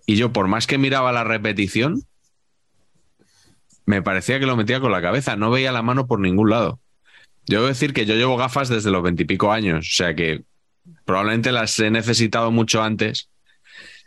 [0.06, 2.04] Y yo, por más que miraba la repetición,
[3.86, 6.80] me parecía que lo metía con la cabeza, no veía la mano por ningún lado.
[7.48, 10.44] Yo debo decir que yo llevo gafas desde los veintipico años, o sea que
[11.06, 13.30] probablemente las he necesitado mucho antes,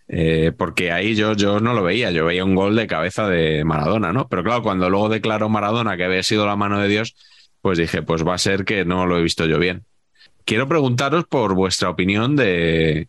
[0.09, 3.65] eh, porque ahí yo, yo no lo veía, yo veía un gol de cabeza de
[3.65, 4.29] Maradona, ¿no?
[4.29, 7.15] Pero claro, cuando luego declaró Maradona que había sido la mano de Dios,
[7.63, 9.85] pues dije, pues va a ser que no lo he visto yo bien.
[10.45, 13.09] Quiero preguntaros por vuestra opinión de...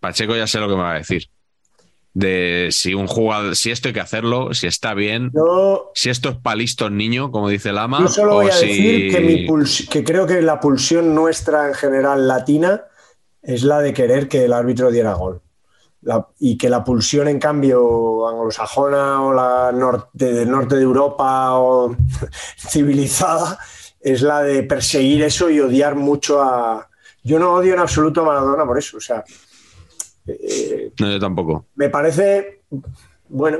[0.00, 1.28] Pacheco ya sé lo que me va a decir.
[2.12, 6.30] De si un jugador, si esto hay que hacerlo, si está bien, Yo, si esto
[6.30, 8.66] es pa' listos niño, como dice Lama, yo solo voy o a si...
[8.66, 12.82] decir que, mi puls- que creo que la pulsión nuestra en general latina
[13.42, 15.40] es la de querer que el árbitro diera gol.
[16.02, 21.52] La- y que la pulsión, en cambio, anglosajona o la norte, del norte de Europa
[21.58, 21.94] o
[22.56, 23.58] civilizada,
[24.00, 26.88] es la de perseguir eso y odiar mucho a.
[27.22, 28.96] Yo no odio en absoluto a Maradona por eso.
[28.96, 29.22] O sea,
[30.26, 31.66] eh, No, yo tampoco.
[31.74, 32.62] me parece,
[33.28, 33.58] bueno,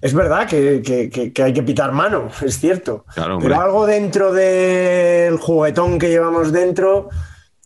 [0.00, 3.04] es verdad que, que- hay que pitar mano, es cierto.
[3.14, 3.38] Claro.
[3.40, 7.08] Pero algo dentro del juguetón que llevamos dentro,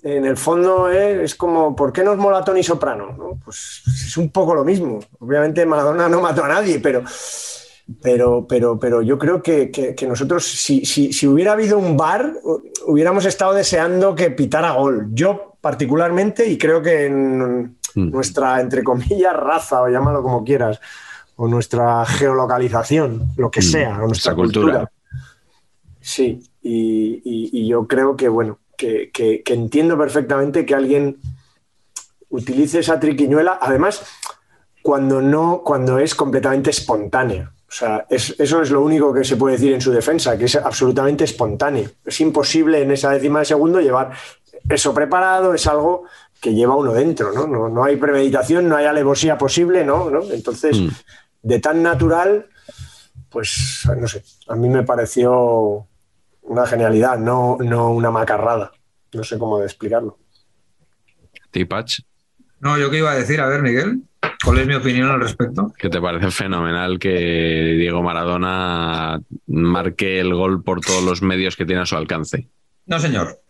[0.02, 3.14] en el fondo eh, es como, ¿por qué nos mola Tony Soprano?
[3.16, 3.38] ¿no?
[3.44, 5.00] Pues es un poco lo mismo.
[5.18, 7.02] Obviamente Maradona no mató a nadie, pero,
[8.02, 11.96] pero, pero, pero yo creo que, que- que nosotros, si, si- si hubiera habido un
[11.96, 12.32] bar,
[12.86, 15.08] hubiéramos estado deseando que pitara gol.
[15.12, 18.10] Yo particularmente, y creo que en Mm.
[18.10, 20.80] nuestra, entre comillas, raza, o llámalo como quieras,
[21.36, 24.78] o nuestra geolocalización, lo que Mm, sea, o nuestra cultura.
[24.80, 24.92] cultura.
[26.00, 31.18] Sí, y, y- y yo creo que, bueno, que, que- que entiendo perfectamente que alguien
[32.30, 34.02] utilice esa triquiñuela, además,
[34.82, 37.52] cuando no, cuando es completamente espontánea.
[37.68, 40.44] O sea, es- eso es lo único que se puede decir en su defensa, que
[40.46, 41.90] es absolutamente espontáneo.
[42.04, 44.12] Es imposible en esa décima de segundo llevar
[44.68, 46.04] eso preparado, es algo
[46.40, 47.46] que lleva uno dentro, ¿no?
[47.46, 50.10] No, no hay premeditación, no hay alevosía posible, ¿no?
[50.10, 50.22] ¿no?
[50.30, 50.88] Entonces, Mm.
[51.42, 52.46] de tan natural,
[53.30, 55.86] pues no sé, a mí me pareció
[56.42, 58.72] una genialidad, no, no una macarrada.
[59.12, 60.18] No sé cómo de explicarlo.
[61.50, 62.00] Tipach,
[62.60, 64.02] No, yo qué iba a decir, a ver, Miguel,
[64.44, 65.72] ¿cuál es mi opinión al respecto?
[65.78, 71.64] que te parece fenomenal que Diego Maradona marque el gol por todos los medios que
[71.64, 72.48] tiene a su alcance.
[72.86, 73.40] No, señor.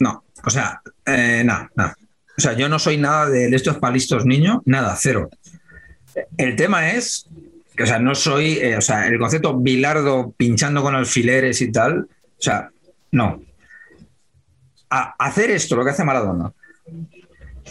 [0.00, 1.96] No, o sea, eh, nada, nada.
[2.36, 5.28] O sea, yo no soy nada de estos palistos niños, nada, cero.
[6.36, 7.26] El tema es
[7.76, 11.70] que, o sea, no soy, eh, o sea, el concepto bilardo pinchando con alfileres y
[11.70, 12.70] tal, o sea,
[13.12, 13.42] no.
[14.88, 16.50] Hacer esto, lo que hace Maradona,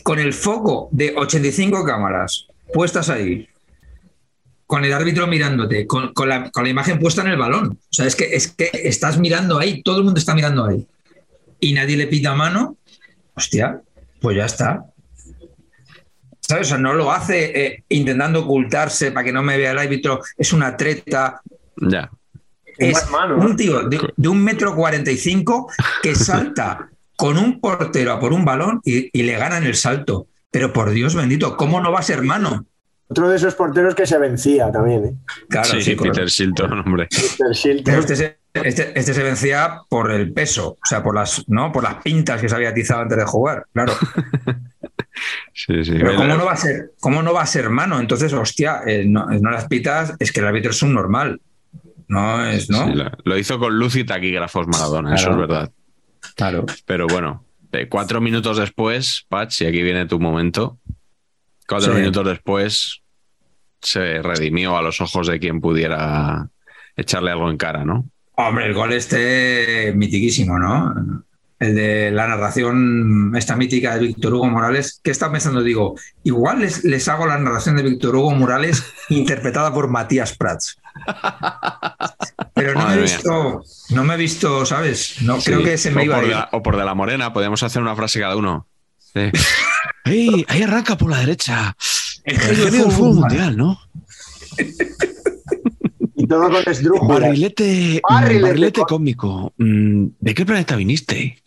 [0.03, 3.49] con el foco de 85 cámaras puestas ahí,
[4.67, 7.71] con el árbitro mirándote, con, con la, con la imagen puesta en el balón.
[7.71, 10.87] O sea, es que, es que estás mirando ahí, todo el mundo está mirando ahí.
[11.59, 12.77] Y nadie le pita mano,
[13.33, 13.81] hostia,
[14.21, 14.85] pues ya está.
[16.39, 16.67] ¿Sabes?
[16.67, 20.21] O sea, no lo hace eh, intentando ocultarse para que no me vea el árbitro.
[20.37, 21.41] Es una treta.
[21.77, 22.09] Ya.
[22.77, 23.05] Es
[23.37, 25.69] un tío de, de un metro cuarenta y cinco
[26.01, 30.27] que salta con un portero a por un balón y, y le ganan el salto.
[30.49, 32.65] Pero por Dios bendito, ¿cómo no va a ser mano?
[33.09, 35.13] Otro de esos porteros que se vencía también, ¿eh?
[35.49, 35.95] Claro, sí, sí.
[35.95, 37.07] Peter Shilton, hombre.
[37.09, 37.83] Peter Shilton.
[37.83, 41.71] Pero este este, este se vencía por el peso, o sea, por las, ¿no?
[41.71, 43.93] por las pintas que se había atizado antes de jugar, claro.
[45.53, 45.91] Sí, sí.
[45.91, 47.99] Pero ¿cómo no va a ser, cómo no va a ser mano?
[47.99, 51.41] Entonces, hostia, eh, no, no las pitas, es que el árbitro es un normal.
[52.07, 52.85] No es, ¿no?
[52.85, 55.71] Sí, lo, lo hizo con luz y taquígrafos Maradona, eso es verdad.
[56.35, 56.65] Claro.
[56.85, 60.79] Pero bueno, eh, cuatro minutos después, Patch, y aquí viene tu momento.
[61.67, 63.01] Cuatro minutos después
[63.81, 66.49] se redimió a los ojos de quien pudiera
[66.95, 68.09] echarle algo en cara, ¿no?
[68.41, 70.93] Hombre, el gol este mitiquísimo, ¿no?
[71.59, 75.01] El de la narración esta mítica de Víctor Hugo Morales.
[75.03, 75.61] ¿Qué estaba pensando?
[75.61, 80.77] Digo, igual les, les hago la narración de Víctor Hugo Morales interpretada por Matías Prats.
[82.53, 83.03] Pero no me he mía.
[83.03, 85.21] visto, no me he visto, ¿sabes?
[85.21, 85.51] No Sí.
[85.51, 86.29] creo que se me o iba a ir.
[86.29, 88.67] la, o por de la morena, podríamos hacer una frase cada uno.
[89.13, 89.29] Sí.
[90.05, 90.45] ¡Ey!
[90.47, 91.75] Ahí arranca por la derecha.
[92.23, 93.77] El El genio del fútbol mundial, ¿no?
[96.29, 97.21] Todo con esdrújulas.
[97.21, 99.53] Barrilete, Barrilete barrilete cómico.
[99.57, 101.41] Mm, ¿De qué planeta viniste?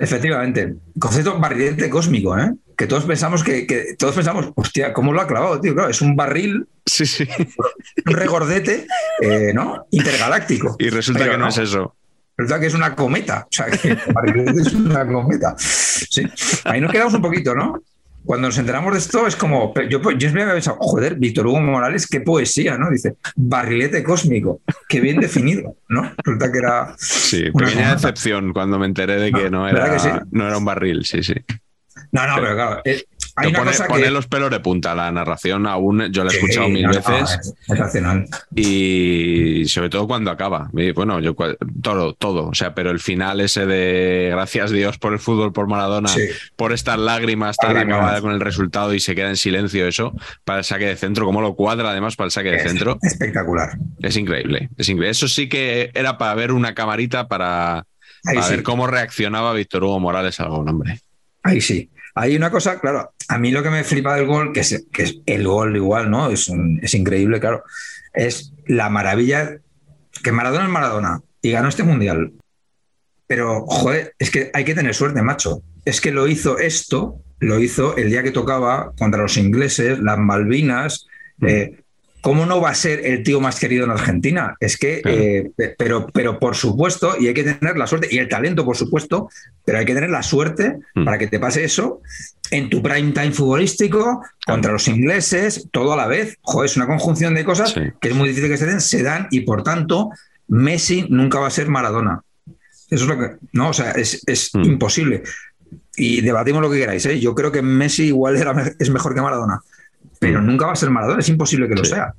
[0.00, 0.74] Efectivamente.
[0.98, 2.52] Concepto barrilete cósmico, ¿eh?
[2.76, 5.74] Que todos pensamos que, que todos pensamos, hostia, ¿cómo lo ha clavado, tío?
[5.74, 7.28] Claro, es un barril, Sí, sí.
[8.06, 8.86] un regordete,
[9.20, 9.86] eh, ¿no?
[9.90, 10.76] Intergaláctico.
[10.78, 11.94] Y resulta Pero que no, es eso.
[12.36, 13.44] Resulta que es una cometa.
[13.44, 15.54] O sea, que el barrilete es una cometa.
[15.58, 16.22] Sí.
[16.64, 17.80] Ahí nos quedamos un poquito, ¿no?
[18.24, 19.74] Cuando nos enteramos de esto, es como.
[19.88, 22.90] Yo, yo siempre había pensado, joder, Víctor Hugo Morales, qué poesía, ¿no?
[22.90, 26.12] Dice, barrilete cósmico, qué bien definido, ¿no?
[26.18, 26.94] Resulta que era.
[26.98, 30.08] Sí, pequeña decepción cuando me enteré de que no ¿verdad era, que sí?
[30.30, 31.34] no era un barril, sí, sí.
[32.12, 32.80] No, no, pero claro.
[32.84, 33.04] eh,
[33.36, 34.10] hay una pone, cosa pone que.
[34.10, 34.94] los pelos de punta.
[34.94, 38.26] La narración aún yo la he escuchado Sí, mil no, no, veces es sensacional.
[38.54, 40.70] y sobre todo cuando acaba.
[40.74, 41.34] Y, Bueno, yo
[41.82, 42.48] todo, todo.
[42.48, 46.20] O sea, pero el final ese de gracias Dios por el fútbol, por Maradona, Sí.
[46.56, 50.12] por estas lágrimas tan acabada con el resultado y se queda en silencio eso
[50.44, 52.98] para el saque de centro, como lo cuadra además para el saque de Es centro.
[53.02, 53.70] Espectacular.
[54.00, 55.10] Es increíble, es increíble.
[55.10, 57.78] Eso sí que era para ver una camarita para,
[58.24, 58.50] Ahí para sí.
[58.54, 61.00] ver cómo reaccionaba Víctor Hugo Morales al gol, hombre.
[61.42, 61.88] Ahí sí.
[62.14, 65.02] Hay una cosa, claro, a mí lo que me flipa del gol, que es, que
[65.04, 66.30] es el gol igual, ¿no?
[66.30, 67.62] Es, un- es increíble, claro.
[68.12, 69.56] Es la maravilla
[70.22, 72.32] que Maradona es Maradona y ganó este mundial.
[73.26, 75.62] Pero, joder, es que hay que tener suerte, macho.
[75.84, 80.18] Es que lo hizo esto, lo hizo el día que tocaba contra los ingleses, las
[80.18, 81.06] Malvinas.
[81.46, 81.81] eh,
[82.22, 84.56] ¿Cómo no va a ser el tío más querido en Argentina?
[84.60, 85.18] Es que, Claro.
[85.18, 88.64] eh, pe- pero, pero por supuesto, y hay que tener la suerte y el talento,
[88.64, 89.28] por supuesto,
[89.64, 91.04] pero hay que tener la suerte Mm.
[91.04, 92.00] para que te pase eso
[92.50, 96.38] en tu prime time futbolístico contra los ingleses, todo a la vez.
[96.42, 97.80] Joder, es una conjunción de cosas Sí.
[98.00, 100.10] que es muy difícil que se den, se dan y por tanto
[100.48, 102.22] Messi nunca va a ser Maradona.
[102.90, 104.62] Eso es lo que, no, o sea, es, es Mm.
[104.64, 105.22] imposible.
[105.96, 107.18] Y debatimos lo que queráis, ¿eh?
[107.18, 109.60] Yo creo que Messi igual era es mejor que Maradona,
[110.22, 110.46] pero Mm.
[110.46, 111.90] nunca va a ser Maradona, es imposible que lo Sí.
[111.90, 112.14] sea.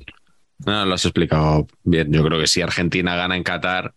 [0.65, 2.11] No, lo has explicado bien.
[2.11, 3.93] Yo creo que si Argentina gana en Qatar,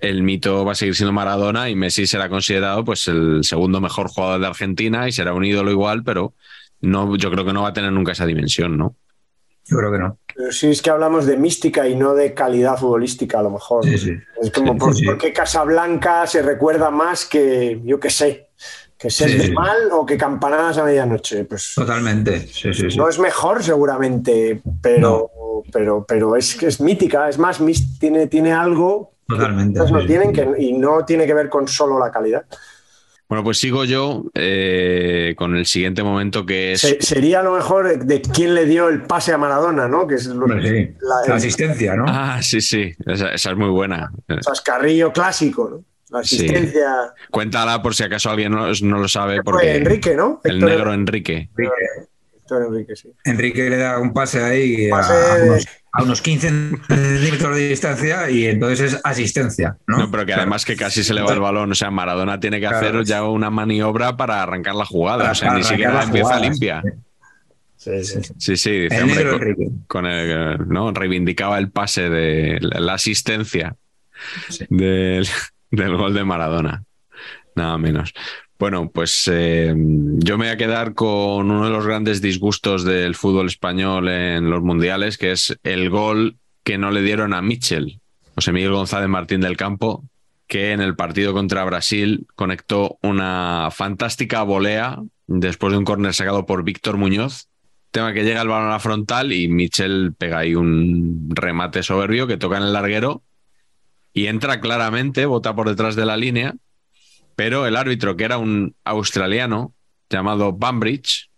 [0.00, 4.08] el mito va a seguir siendo Maradona y Messi será considerado pues el segundo mejor
[4.08, 6.34] jugador de Argentina y será un ídolo igual, pero
[6.80, 8.96] no, yo creo que no va a tener nunca esa dimensión, ¿no?
[9.64, 10.18] Yo creo que no.
[10.34, 13.84] Pero sí es que hablamos de mística y no de calidad futbolística, a lo mejor.
[13.84, 14.12] Sí, sí.
[14.42, 15.04] Es como, Sí, ¿por, sí.
[15.04, 18.48] por qué Casablanca se recuerda más que, yo qué sé,
[19.02, 19.50] que Sí, ser sí.
[19.52, 21.44] mal o que campanadas a medianoche?
[21.44, 22.46] Pues Totalmente.
[22.46, 22.96] Sí, sí, sí.
[22.96, 25.30] no es mejor seguramente, pero,
[25.72, 27.60] pero, pero es que es mítica, es más,
[27.98, 29.80] tiene, tiene algo que Totalmente.
[29.80, 30.34] otras no sí, tienen sí.
[30.36, 32.44] que, y no tiene que ver con solo la calidad.
[33.28, 36.82] Bueno, pues sigo yo eh, con el siguiente momento que es...
[36.82, 40.06] Se- sería a lo mejor de quién le dio el pase a Maradona, ¿no?
[40.06, 40.90] Que es lo sí.
[41.26, 42.04] la- asistencia, ¿no?
[42.06, 44.12] Ah, sí, sí, esa, esa es muy buena.
[44.42, 45.84] chascarrillo clásico, ¿no?
[46.12, 46.36] La Sí.
[46.36, 46.86] asistencia.
[47.30, 50.40] Cuéntala por si acaso alguien no, no lo sabe, Fue porque Enrique, ¿no?
[50.44, 51.48] el Héctor- negro Enrique.
[51.56, 51.72] Enrique,
[52.36, 53.12] Héctor Enrique, sí.
[53.24, 57.56] Enrique le da un pase ahí a- Pase a, de- unos, a unos 15 centímetros
[57.56, 59.98] de distancia y entonces es asistencia, ¿no?
[59.98, 60.42] No, pero que Claro.
[60.42, 61.72] además que casi se le va el balón.
[61.72, 62.86] O sea, Maradona tiene que Claro.
[62.88, 65.18] hacer ya una maniobra para arrancar la jugada.
[65.20, 66.82] Para- o sea, ni siquiera la empieza jugada, limpia.
[67.76, 68.20] Sí, sí.
[68.38, 69.38] Sí, sí, dice, El hombre, negro
[69.88, 70.92] con- el- ¿no?
[70.92, 73.74] reivindicaba el pase de la, la asistencia
[74.50, 74.66] Sí.
[74.70, 75.26] del,
[75.72, 76.84] del gol de Maradona.
[77.56, 78.12] Nada menos.
[78.58, 83.16] Bueno, pues eh, yo me voy a quedar con uno de los grandes disgustos del
[83.16, 88.00] fútbol español en los mundiales, que es el gol que no le dieron a Mitchell,
[88.36, 90.04] José Miguel González Martín del Campo,
[90.46, 96.46] que en el partido contra Brasil conectó una fantástica volea después de un córner sacado
[96.46, 97.48] por Víctor Muñoz.
[97.90, 102.26] Tema que llega el balón a la frontal y Mitchell pega ahí un remate soberbio
[102.26, 103.22] que toca en el larguero
[104.12, 106.54] y entra claramente, bota por detrás de la línea,
[107.36, 109.74] pero el árbitro, que era un australiano
[110.10, 111.30] llamado Bambridge,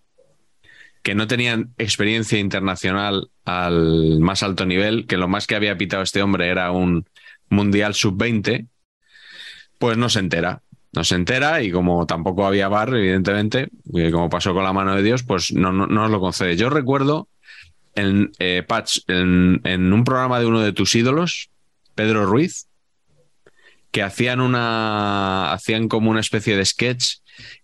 [1.02, 6.02] que no tenía experiencia internacional al más alto nivel, que lo más que había pitado
[6.02, 7.06] este hombre era un
[7.51, 8.66] Mundial Sub-20,
[9.78, 10.62] pues no se entera.
[10.92, 14.94] No se entera y como tampoco había bar, evidentemente, y como pasó con la mano
[14.94, 16.56] de Dios, pues no, no, no nos lo concede.
[16.56, 17.28] Yo recuerdo
[17.96, 21.51] en, eh, Patch, en un programa de uno de tus ídolos,
[21.94, 22.66] Pedro Ruiz,
[23.90, 27.18] que hacían una hacían como una especie de sketch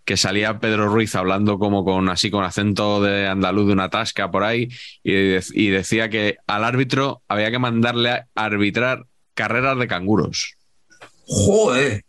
[0.05, 4.31] que salía Pedro Ruiz hablando como con así con acento de andaluz de una tasca
[4.31, 4.69] por ahí
[5.03, 10.55] y, de- y decía que al árbitro había que mandarle a arbitrar carreras de canguros.
[11.27, 12.05] Joder.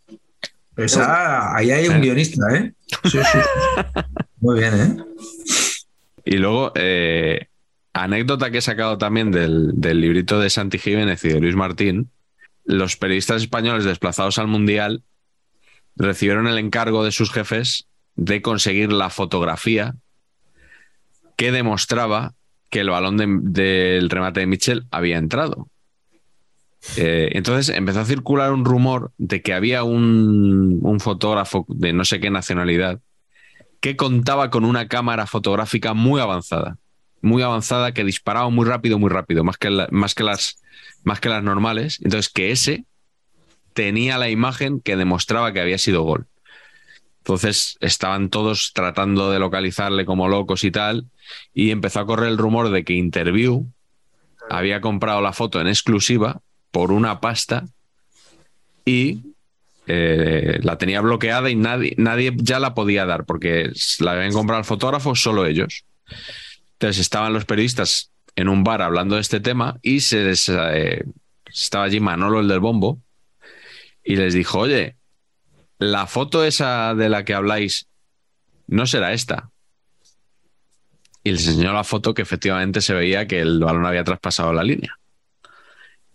[0.76, 2.72] Esa- ahí hay un guionista, ¿eh?
[3.04, 3.38] Sí, sí.
[4.40, 5.04] Muy bien, ¿eh?
[6.24, 7.48] Y luego, eh,
[7.92, 12.10] anécdota que he sacado también del, del librito de Santi Jiménez y de Luis Martín,
[12.64, 15.02] los periodistas españoles desplazados al Mundial
[15.96, 17.86] recibieron el encargo de sus jefes
[18.16, 19.94] de conseguir la fotografía
[21.36, 22.34] que demostraba
[22.70, 25.68] que el balón de- del remate de Mitchell había entrado.
[26.96, 32.04] Eh, entonces empezó a circular un rumor de que había un, un fotógrafo de no
[32.04, 33.00] sé qué nacionalidad
[33.80, 36.78] que contaba con una cámara fotográfica muy avanzada,
[37.22, 40.60] muy avanzada que disparaba muy rápido, muy rápido, más que, más que, las,
[41.04, 41.98] más que las normales.
[42.02, 42.84] Entonces que ese
[43.72, 46.26] tenía la imagen que demostraba que había sido gol.
[47.18, 51.06] Entonces estaban todos tratando de localizarle como locos y tal,
[51.54, 53.66] y empezó a correr el rumor de que Interview
[54.50, 56.40] había comprado la foto en exclusiva
[56.72, 57.64] por una pasta
[58.84, 59.20] y
[59.86, 63.70] eh, la tenía bloqueada y nadie, nadie ya la podía dar porque
[64.00, 65.84] la habían comprado al fotógrafo solo ellos.
[66.82, 71.04] Entonces estaban los periodistas en un bar hablando de este tema y se les, eh,
[71.46, 73.00] estaba allí Manolo, el del bombo,
[74.02, 74.96] y les dijo, oye,
[75.78, 77.86] la foto esa de la que habláis
[78.66, 79.52] no será esta.
[81.22, 84.64] Y les enseñó la foto que efectivamente se veía que el balón había traspasado la
[84.64, 84.98] línea.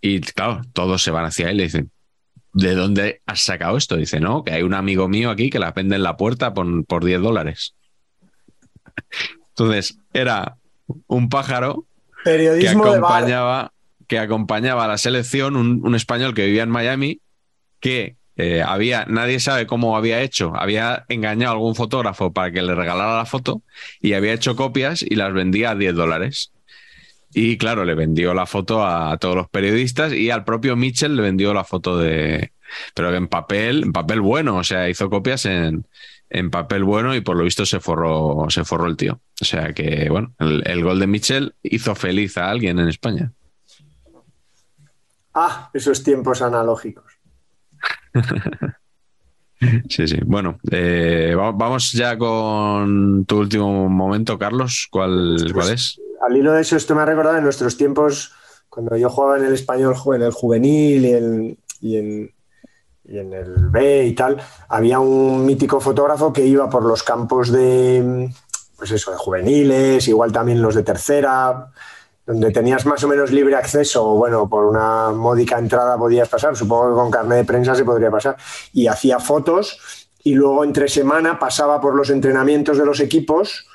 [0.02, 1.91] Y claro, todos se van hacia él y le dicen,
[2.52, 3.95] ¿de dónde has sacado esto?
[3.95, 6.85] Dice, no, que hay un amigo mío aquí que la vende en la puerta por,
[6.85, 7.73] por 10 dólares.
[9.57, 10.56] Entonces, era
[11.07, 11.85] un pájaro
[12.23, 13.73] que Periodismo acompañaba,
[14.07, 17.22] que acompañaba a la selección, un, un español que vivía en Miami,
[17.80, 22.61] que eh, había, nadie sabe cómo había hecho, había engañado a algún fotógrafo para que
[22.61, 23.64] le regalara la foto
[23.99, 26.51] y había hecho copias y las vendía a 10 dólares.
[27.34, 31.22] Y claro, le vendió la foto a todos los periodistas y al propio Mitchell le
[31.23, 32.51] vendió la foto de.
[32.93, 35.85] Pero en papel, en papel bueno, o sea, hizo copias en,
[36.30, 39.20] en papel bueno y por lo visto se forró, se forró el tío.
[39.41, 43.32] O sea que, bueno, el, el gol de Mitchell hizo feliz a alguien en España.
[45.34, 47.06] Ah, esos tiempos analógicos.
[49.90, 50.18] Sí, sí.
[50.24, 54.88] Bueno, eh, va- vamos ya con tu último momento, Carlos.
[54.91, 55.99] ¿Cuál, cuál es?
[56.28, 58.34] Al hilo de eso, esto me ha recordado en nuestros tiempos,
[58.70, 62.32] cuando yo jugaba en el español, en el juvenil y en, y en,
[63.07, 67.51] y en el B y tal, había un mítico fotógrafo que iba por los campos
[67.51, 68.29] de,
[68.77, 71.71] pues eso, de juveniles, igual también los de tercera,
[72.25, 76.89] donde tenías más o menos libre acceso, bueno, por una módica entrada podías pasar, supongo
[76.89, 78.35] que con carnet de prensa se podría pasar,
[78.73, 83.65] y hacía fotos y luego entre semana pasaba por los entrenamientos de los equipos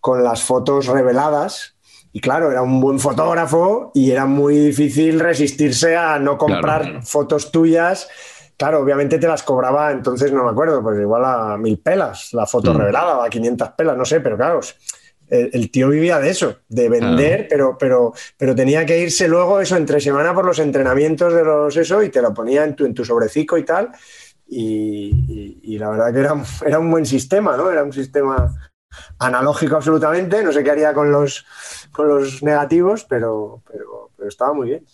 [0.00, 1.74] con las fotos reveladas.
[2.12, 7.02] Y claro, era un buen fotógrafo y era muy difícil resistirse a no comprar Claro.
[7.02, 8.08] fotos tuyas.
[8.56, 12.46] Claro, obviamente te las cobraba, entonces no me acuerdo, pues igual a mil pelas la
[12.46, 12.76] foto Mm.
[12.78, 14.60] revelada a 500 pelas, no sé, pero claro,
[15.28, 19.60] el, el tío vivía de eso, de vender, pero, pero, pero tenía que irse luego
[19.60, 22.86] eso entre semana por los entrenamientos de los eso y te lo ponía en tu,
[22.86, 23.90] en tu sobrecico y tal.
[24.48, 26.34] Y, y- y la verdad que era,
[26.66, 27.70] era un buen sistema, ¿no?
[27.70, 28.54] Era un sistema
[29.18, 31.44] analógico absolutamente, no sé qué haría con los,
[31.92, 34.84] con los negativos, pero, pero, pero estaba muy bien.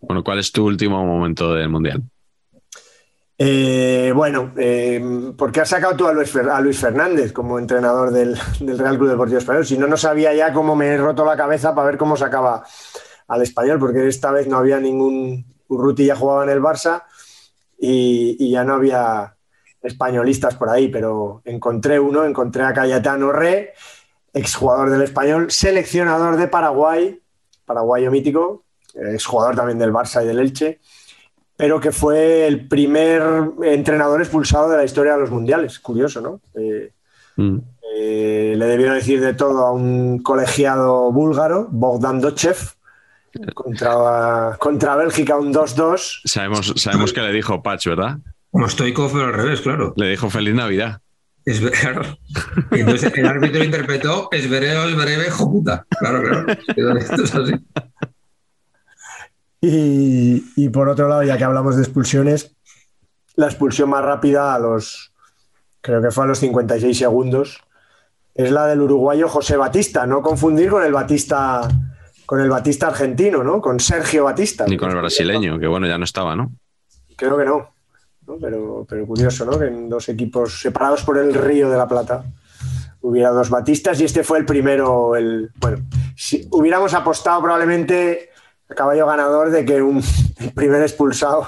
[0.00, 2.02] Bueno, ¿cuál es tu último momento del Mundial?
[3.40, 5.00] Eh, bueno, eh,
[5.36, 9.10] ¿por qué has sacado tú a Luis, a Luis Fernández como entrenador del, Real Club
[9.10, 9.64] Deportivo Español?
[9.64, 12.64] Si no, no sabía ya cómo me he roto la cabeza para ver cómo sacaba
[13.28, 15.46] al español, porque esta vez no había ningún.
[15.68, 17.04] Urruti ya jugaba en el Barça
[17.78, 19.36] y, y ya no había
[19.82, 23.74] españolistas por ahí, pero encontré uno, encontré a Cayetano Re,
[24.32, 27.20] exjugador del español, seleccionador de Paraguay,
[27.66, 30.80] paraguayo mítico, exjugador también del Barça y del Elche
[31.58, 33.20] pero que fue el primer
[33.64, 35.78] entrenador expulsado de la historia de los mundiales.
[35.80, 36.40] Curioso, ¿no?
[36.54, 36.92] Eh,
[37.36, 37.58] Mm.
[37.96, 42.56] eh, le debió decir de todo a un colegiado búlgaro, Bogdan Dochev,
[43.54, 46.20] contra, contra Bélgica un 2-2.
[46.24, 48.18] Sabemos, sabemos que le dijo Patch, ¿verdad?
[48.50, 49.92] Como Stoikov, pero al revés, claro.
[49.96, 51.00] Le dijo Feliz Navidad.
[51.44, 52.02] Es ver- claro.
[52.72, 55.86] Y entonces el árbitro interpretó es vereo, es breve, hijo puta.
[55.98, 56.98] Claro, claro.
[56.98, 57.52] Esto es así.
[59.60, 62.56] Y, y por otro lado, ya que hablamos de expulsiones,
[63.34, 65.12] la expulsión más rápida a los,
[65.80, 67.62] creo que fue a los 56 segundos,
[68.34, 71.68] es la del uruguayo José Batista, no confundir con el Batista,
[72.24, 73.60] con el Batista argentino, ¿no?
[73.60, 74.64] Con Sergio Batista.
[74.66, 76.52] Ni con el brasileño, que bueno, ya no estaba, ¿no?
[77.16, 77.70] Creo que no.
[78.26, 78.36] ¿no?
[78.40, 79.58] Pero, pero curioso, ¿no?
[79.58, 82.24] Que en dos equipos separados por el Río de la Plata
[83.00, 85.16] hubiera dos Batistas y este fue el primero.
[85.16, 85.78] El, bueno,
[86.16, 88.30] si hubiéramos apostado probablemente
[88.76, 90.02] caballo ganador de que un
[90.40, 91.46] el primer expulsado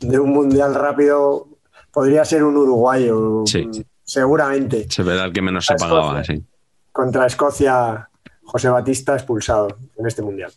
[0.00, 1.48] de un mundial rápido
[1.92, 3.68] podría ser un uruguayo, Sí.
[4.04, 4.86] seguramente.
[4.90, 6.36] Se verá el que menos se pagaba, Escocia.
[6.36, 6.44] sí.
[6.92, 8.08] Contra Escocia,
[8.44, 10.52] José Batista expulsado en este mundial.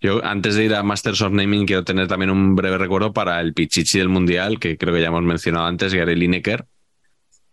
[0.00, 3.40] Yo, antes de ir a Masters of Naming, quiero tener también un breve recuerdo para
[3.40, 6.66] el Pichichi del Mundial, que creo que ya hemos mencionado antes, Gary Lineker,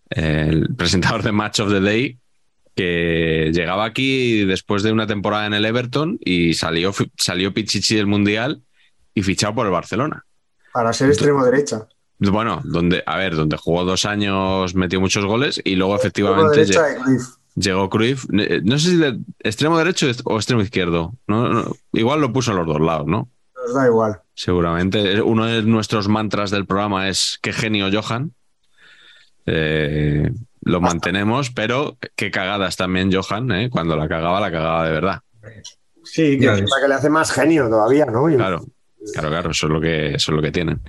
[0.10, 2.18] el presentador de Match of the Day,
[2.76, 8.08] que llegaba aquí después de una temporada en el Everton y salió, salió Pichichi del
[8.08, 8.62] Mundial
[9.14, 10.26] y fichado por el Barcelona.
[10.74, 11.88] Para ser extremo derecha.
[12.20, 16.82] Bueno, donde, a ver, donde jugó dos años, metió muchos goles y luego efectivamente derecha
[16.82, 17.28] lle- de Cruyff.
[17.56, 18.26] llegó Cruyff.
[18.38, 21.14] Eh, No sé si de extremo derecho o extremo izquierdo.
[21.28, 23.30] No, no, igual lo puso en los dos lados, ¿no?
[23.56, 24.22] Nos da igual.
[24.36, 25.22] Seguramente.
[25.22, 28.32] Uno de nuestros mantras del programa es qué genio Johan.
[29.46, 30.30] Eh,
[30.62, 33.70] lo mantenemos, pero qué cagadas también Johan, ¿eh?
[33.70, 35.20] Cuando la cagaba, la cagaba de verdad.
[36.04, 38.30] Sí, que, que le hace más genio todavía, ¿no?
[38.30, 38.66] Y- Claro,
[39.14, 40.82] claro, claro, eso es lo que, eso es lo que tienen.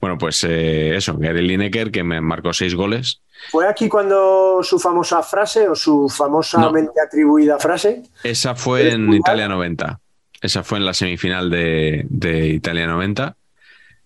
[0.00, 3.20] Bueno, pues eh, eso, Gary Lineker, que me marcó seis goles.
[3.50, 8.02] ¿Fue aquí cuando su famosa frase o su famosamente atribuida frase?
[8.22, 9.98] Esa fue en Italia 90.
[10.40, 13.36] Esa fue en la semifinal de, de Italia 90.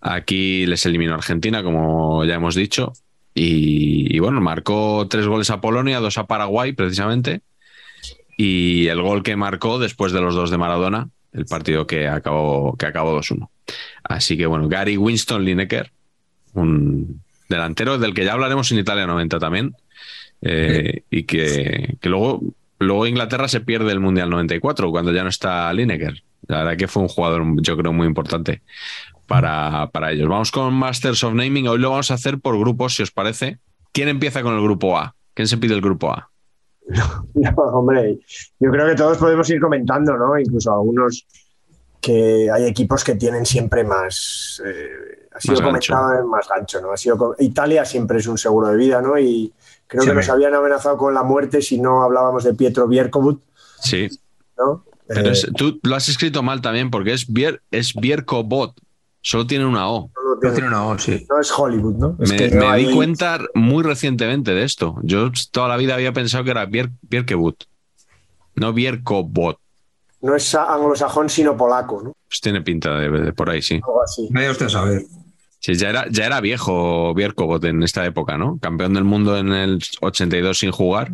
[0.01, 2.93] Aquí les eliminó Argentina, como ya hemos dicho.
[3.39, 7.41] Y, y bueno, marcó tres goles a Polonia, dos a Paraguay, precisamente.
[8.35, 12.75] Y el gol que marcó después de los dos de Maradona, el partido que acabó,
[12.77, 13.47] que acabó 2-1.
[14.03, 15.91] Así que bueno, Gary Winston Lineker,
[16.53, 19.75] un delantero del que ya hablaremos en Italia 90 también.
[20.41, 22.41] eh, y que, que luego,
[22.79, 26.23] luego Inglaterra se pierde el Mundial 94 cuando ya no está Lineker.
[26.47, 28.61] La verdad que fue un jugador, yo creo, muy importante
[29.27, 30.27] para, para ellos.
[30.29, 31.67] Vamos con Masters of Naming.
[31.67, 33.59] Hoy lo vamos a hacer por grupos, si os parece.
[33.91, 35.15] ¿Quién empieza con el grupo A?
[35.33, 36.29] ¿Quién se pide el grupo A?
[37.33, 38.17] No, hombre,
[38.59, 40.39] yo creo que todos podemos ir comentando, ¿no?
[40.39, 41.27] Incluso algunos
[42.01, 44.61] que hay equipos que tienen siempre más.
[44.65, 45.93] eh, ha sido Más gancho.
[45.93, 46.91] comentado en más gancho, ¿no?
[46.93, 49.19] Ha sido Italia siempre es un seguro de vida, ¿no?
[49.19, 49.53] Y
[49.85, 53.43] creo Sí, que nos habían amenazado con la muerte si no hablábamos de Pietro Bierkovut,
[53.79, 54.07] Sí,
[54.57, 54.83] ¿no?
[55.07, 58.79] pero Eh, es- tú lo has escrito mal también porque es, Bier, es Bierkobot.
[59.21, 60.09] Solo tiene una O.
[60.15, 61.25] no, No tiene- tiene una O, sí.
[61.29, 62.15] no es Hollywood, ¿no?
[62.19, 64.95] Es Me, que me no di hay- cuenta muy recientemente de esto.
[65.03, 67.63] Yo toda la vida había pensado que era Bier, Bierkebut,
[68.55, 69.57] no Bierkobot.
[70.21, 72.13] No es anglosajón, sino polaco, ¿no?
[72.27, 73.75] Pues tiene pinta de, de por ahí, sí.
[73.75, 74.27] Algo así.
[74.31, 75.03] Vaya usted a saber.
[75.59, 78.57] Sí, ya era, ya era viejo Bierkobot en esta época, ¿no?
[78.61, 81.13] Campeón del mundo en el 82 sin jugar.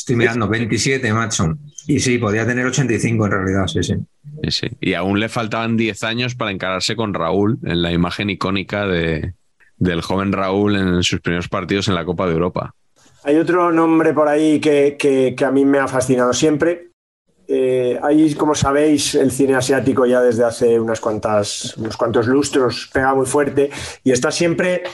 [0.00, 1.56] Estoy mirando 27, macho.
[1.86, 3.94] Y sí, podía tener 85 en realidad, sí, sí.
[4.44, 4.66] Sí, sí.
[4.80, 9.34] Y aún le faltaban 10 años para encararse con Raúl en la imagen icónica de,
[9.76, 12.74] del joven Raúl en sus primeros partidos en la Copa de Europa.
[13.24, 16.88] Hay otro nombre por ahí que, que- que a mí me ha fascinado siempre.
[17.46, 22.88] Eh, ahí, como sabéis, el cine asiático ya desde hace unas cuantas, unos cuantos lustros
[22.92, 23.68] pega muy fuerte
[24.04, 24.84] y está siempre,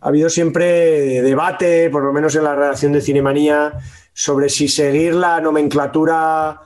[0.00, 3.74] ha habido siempre debate, por lo menos en la redacción de Cinemanía,
[4.20, 6.60] sobre si seguir la nomenclatura,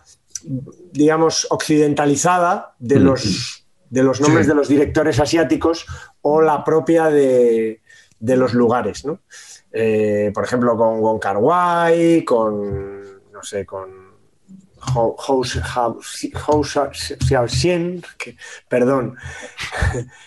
[0.92, 4.48] digamos, occidentalizada de los, de los nombres Sí.
[4.48, 5.84] de los directores asiáticos
[6.22, 7.82] o la propia de,
[8.18, 9.18] de los lugares, ¿no?
[9.70, 13.90] Eh, por ejemplo, con Wong Kar Wai, con, no sé, con
[14.94, 16.00] Hou Hou- Hou-
[16.46, 19.14] Hou Xiaoxian, que- perdón,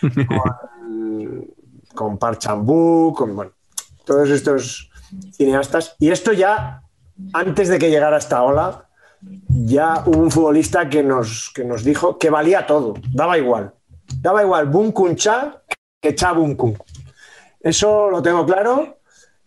[0.28, 1.46] con,
[1.92, 3.50] con Park Chan-wook, con bueno,
[4.04, 4.90] todos estos
[5.32, 5.96] cineastas.
[5.98, 6.82] Y esto ya,
[7.32, 8.88] antes de que llegara esta ola,
[9.48, 13.72] ya hubo un futbolista que nos, que nos dijo que valía todo, daba igual.
[14.20, 15.62] Daba igual Bun Kun Cha
[16.00, 16.76] que Cha Bun Kun.
[17.60, 18.98] Eso lo tengo claro.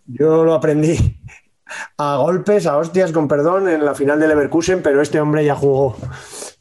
[0.06, 0.98] Yo lo aprendí
[1.98, 5.56] a golpes, a hostias, con perdón, en la final del Leverkusen, pero este hombre ya
[5.56, 5.96] jugó,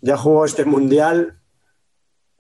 [0.01, 1.39] ya jugó este mundial,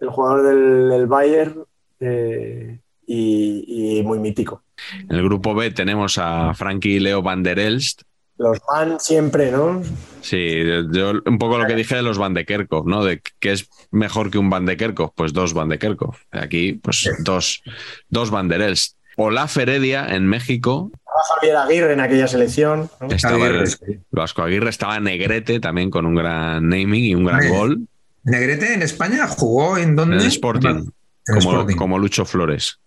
[0.00, 1.64] el jugador del, del Bayern,
[2.00, 4.62] eh, y, y muy mítico.
[5.08, 8.02] En el grupo B tenemos a Frankie Leo Van der Elst.
[8.38, 9.82] Los van siempre, ¿no?
[10.20, 10.62] Sí,
[10.92, 13.04] yo un poco lo que dije de los Van de Kerkhoff, ¿no?
[13.04, 16.20] De que es mejor que un Van de Kerkhoff, pues dos Van de Kerkhoff.
[16.30, 17.62] Aquí, pues dos,
[18.08, 18.96] dos Van der Elst.
[19.16, 20.92] Olaf Heredia en México.
[20.94, 22.88] Estaba Javier Aguirre en aquella selección.
[23.00, 23.08] ¿no?
[23.08, 23.98] Estaba Aguirre, sí.
[24.12, 27.88] Vasco Aguirre, estaba Negrete también con un gran naming y un gran gol
[28.22, 30.16] Negrete en España jugó en en dónde?
[30.18, 30.92] el Sporting, En
[31.26, 31.76] como, Sporting.
[31.76, 32.78] como Lucho Flores.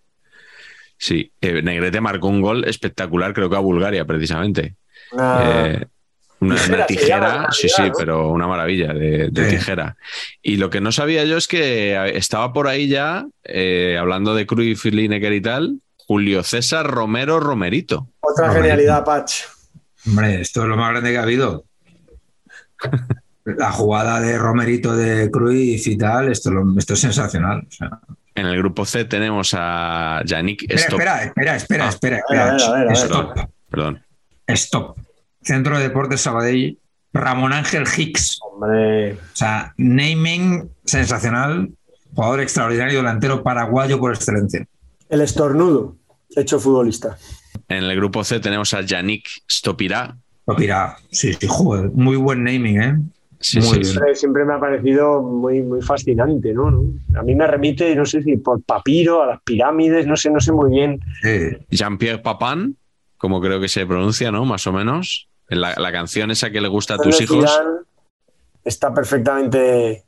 [0.98, 4.76] Sí, eh, Negrete marcó un gol espectacular, creo que a Bulgaria, precisamente.
[5.12, 5.88] Una- Eh,
[6.40, 9.58] una Tijera una sí, sí, pero una maravilla de, de Sí.
[9.58, 9.96] tijera.
[10.42, 14.48] Y lo que no sabía yo es que estaba por ahí ya, eh, hablando de
[14.48, 18.08] Cruyff, Lineker y tal, Julio César Romero Romerito.
[18.22, 19.42] otra genialidad, Patch.
[20.08, 21.66] Hombre, esto es lo más grande que ha habido.
[23.46, 27.64] La jugada de Romerito de Cruyff y tal, esto, lo- esto es sensacional.
[27.68, 27.90] O sea,
[28.34, 31.00] En el grupo C tenemos a Yannick espera, Stop.
[31.02, 31.90] espera, espera, espera, Ah.
[31.90, 32.94] espera, A ver, a ver, a ver, a ver.
[32.98, 34.04] Stop, Perdón.
[34.54, 34.98] Stop.
[35.42, 36.78] Centro de Deportes Sabadell,
[37.14, 38.40] Ramón Ángel Hicks.
[38.42, 41.70] Hombre, O sea, naming sensacional,
[42.14, 44.66] jugador extraordinario, delantero paraguayo por excelencia.
[45.10, 45.96] el estornudo,
[46.36, 47.18] hecho futbolista.
[47.68, 50.16] En el grupo C tenemos a Yannick Stopirá.
[50.48, 50.98] Lo pirá.
[51.12, 52.98] Sí, sí, joder, muy buen naming, ¿eh?
[53.40, 53.74] Sí, Muy sí.
[53.80, 53.86] bien.
[53.86, 56.70] siempre, siempre me ha parecido muy, muy fascinante, ¿no?
[56.70, 56.84] ¿no?
[57.20, 60.40] A mí me remite, no sé si por papiro, a las pirámides, no sé, no
[60.40, 61.00] sé muy bien.
[61.24, 61.58] Sí.
[61.72, 62.78] Jean-Pierre Papin,
[63.22, 64.46] como creo que se pronuncia, ¿no?
[64.46, 65.30] Más o menos.
[65.48, 67.52] La, la canción esa que le gusta a tus hijos.
[67.52, 67.82] Zidane
[68.66, 70.06] Está perfectamente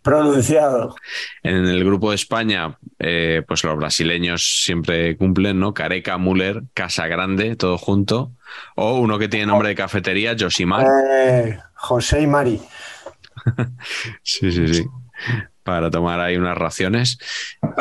[0.00, 0.96] pronunciado.
[1.42, 5.74] En el grupo de España, eh, pues los brasileños siempre cumplen, ¿no?
[5.74, 8.32] Careca, Müller, Casa Grande, todo junto.
[8.74, 10.86] O uno que tiene nombre de cafetería, Josimar.
[11.12, 12.58] Eh, José y Mari.
[14.22, 14.86] Sí, sí, sí.
[15.64, 17.18] Para tomar ahí unas raciones.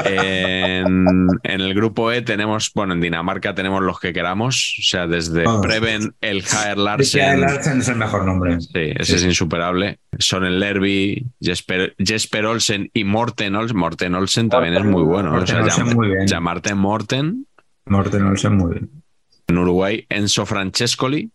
[0.05, 5.05] En, en el grupo E tenemos, bueno, en Dinamarca tenemos los que queramos, o sea,
[5.05, 5.65] desde Vamos.
[5.67, 7.41] Preben, el Jaer Richard Larsen.
[7.41, 8.59] Larsen es el mejor nombre.
[8.61, 9.99] Sí, ese es insuperable.
[10.17, 13.77] Son el Lerby, Jesper, Jesper Olsen y Morten Olsen.
[13.77, 15.31] Morten Olsen también es muy bueno.
[15.31, 16.25] Morten o sea, Olsen llam- muy bien.
[16.25, 17.47] llamarte Morten.
[17.85, 18.89] Morten Olsen muy bien.
[19.47, 21.29] En Uruguay, Enzo Francescoli,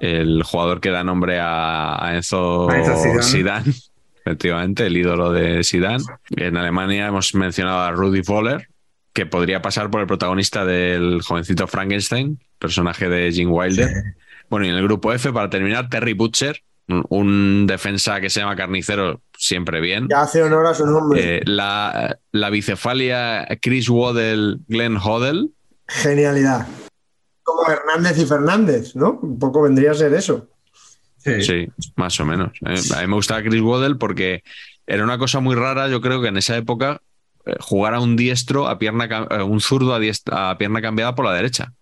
[0.00, 3.22] el jugador que da nombre a, a Enzo, Enzo Zidane.
[3.22, 3.72] Zidane,
[4.24, 6.04] efectivamente, el ídolo de Zidane.
[6.30, 8.68] En Alemania hemos mencionado a Rudy Voller,
[9.12, 13.90] que podría pasar por el protagonista del jovencito Frankenstein, personaje de Gene Wilder.
[14.48, 18.40] Bueno, y en el grupo F, para terminar, Terry Butcher, un, un defensa que se
[18.40, 20.08] llama Carnicero, siempre bien.
[20.08, 21.38] Ya hace honor a su nombre.
[21.38, 25.48] Eh, la, la bicefalia Chris Waddell, Glenn Hoddle,
[25.90, 26.68] Genialidad.
[27.42, 29.18] Como Hernández y Fernández, ¿no?
[29.22, 30.48] Un poco vendría a ser eso.
[31.22, 31.42] Sí.
[31.42, 32.50] Sí, más o menos.
[32.66, 34.42] Eh, A mí me gustaba Chris Waddell porque
[34.86, 37.00] era una cosa muy rara, yo creo que en esa época
[37.46, 41.14] eh, jugar a un diestro a pierna eh, un zurdo a, diest- a pierna cambiada
[41.14, 41.72] por la derecha.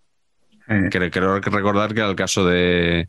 [0.91, 3.09] Creo, creo que recordar que era el caso de,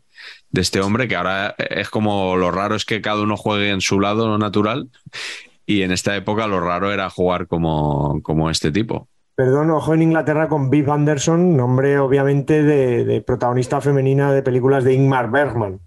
[0.50, 3.82] de este hombre, que ahora es como lo raro es que cada uno juegue en
[3.82, 4.88] su lado natural.
[5.66, 9.08] Y en esta época lo raro era jugar como, como este tipo.
[9.34, 14.82] Perdón, ojo en Inglaterra con Viv Anderson, nombre obviamente de, de protagonista femenina de películas
[14.82, 15.80] de Ingmar Bergman.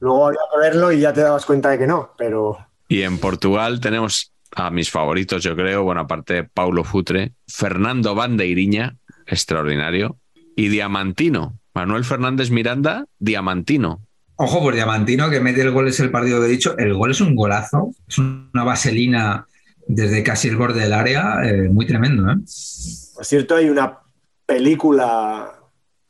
[0.00, 2.58] Luego había que verlo y ya te dabas cuenta de que no, pero
[2.88, 8.14] Y en Portugal tenemos a mis favoritos, yo creo, bueno, aparte de Paulo Futre, Fernando
[8.14, 8.96] Bandeiriña,
[9.26, 10.16] extraordinario,
[10.56, 14.00] y Diamantino, Manuel Fernández Miranda, Diamantino.
[14.36, 16.76] Ojo por Diamantino, que mete el gol es el partido de dicho.
[16.78, 19.46] El gol es un golazo, es una vaselina
[19.88, 22.30] desde casi el borde del área, eh, muy tremendo.
[22.30, 22.36] ¿eh?
[23.14, 23.98] por cierto hay una
[24.46, 25.54] película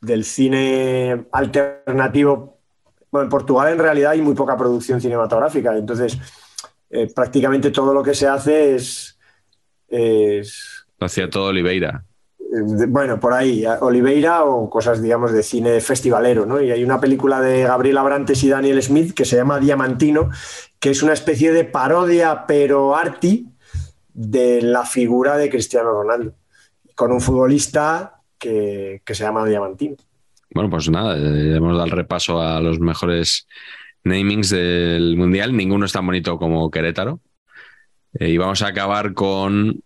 [0.01, 2.58] del cine alternativo.
[3.11, 6.17] Bueno, en Portugal en realidad hay muy poca producción cinematográfica, entonces
[6.89, 9.17] eh, prácticamente todo lo que se hace es,
[9.87, 12.03] es Lo hacía todo Oliveira.
[12.39, 16.61] de- bueno, por ahí, Oliveira o cosas, digamos, de cine festivalero, ¿no?
[16.61, 20.29] Y hay una película de Gabriel Abrantes y Daniel Smith que se llama Diamantino,
[20.79, 23.47] que es una especie de parodia, pero arty,
[24.13, 26.33] de la figura de Cristiano Ronaldo,
[26.95, 29.95] con un futbolista que, que se llama Diamantino.
[30.51, 33.47] Bueno, pues nada, eh, hemos dado el repaso a los mejores
[34.03, 35.55] namings del Mundial.
[35.55, 37.19] Ninguno es tan bonito como Querétaro.
[38.13, 39.83] Eh, y vamos a acabar con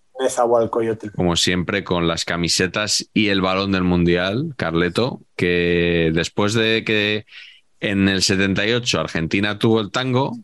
[1.16, 7.26] como siempre, con las camisetas y el balón del Mundial, Carleto, que después de que
[7.80, 10.38] en el 78 Argentina tuvo el tango,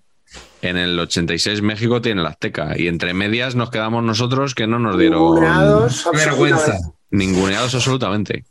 [0.62, 2.78] en el 86 México tiene la Azteca.
[2.78, 6.99] Y entre medias nos quedamos nosotros que no nos dieron Qué vergüenza, absolutamente.
[7.12, 8.46] Ninguneados absolutamente.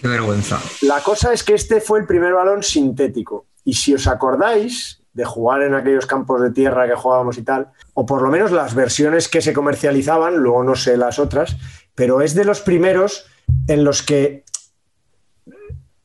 [0.00, 0.60] qué vergüenza.
[0.82, 3.46] La cosa es que este fue el primer balón sintético.
[3.64, 7.68] Y si os acordáis de jugar en aquellos campos de tierra que jugábamos y tal,
[7.94, 11.56] o por lo menos las versiones que se comercializaban, luego no sé las otras,
[11.94, 13.26] pero es de los primeros
[13.68, 14.44] en los que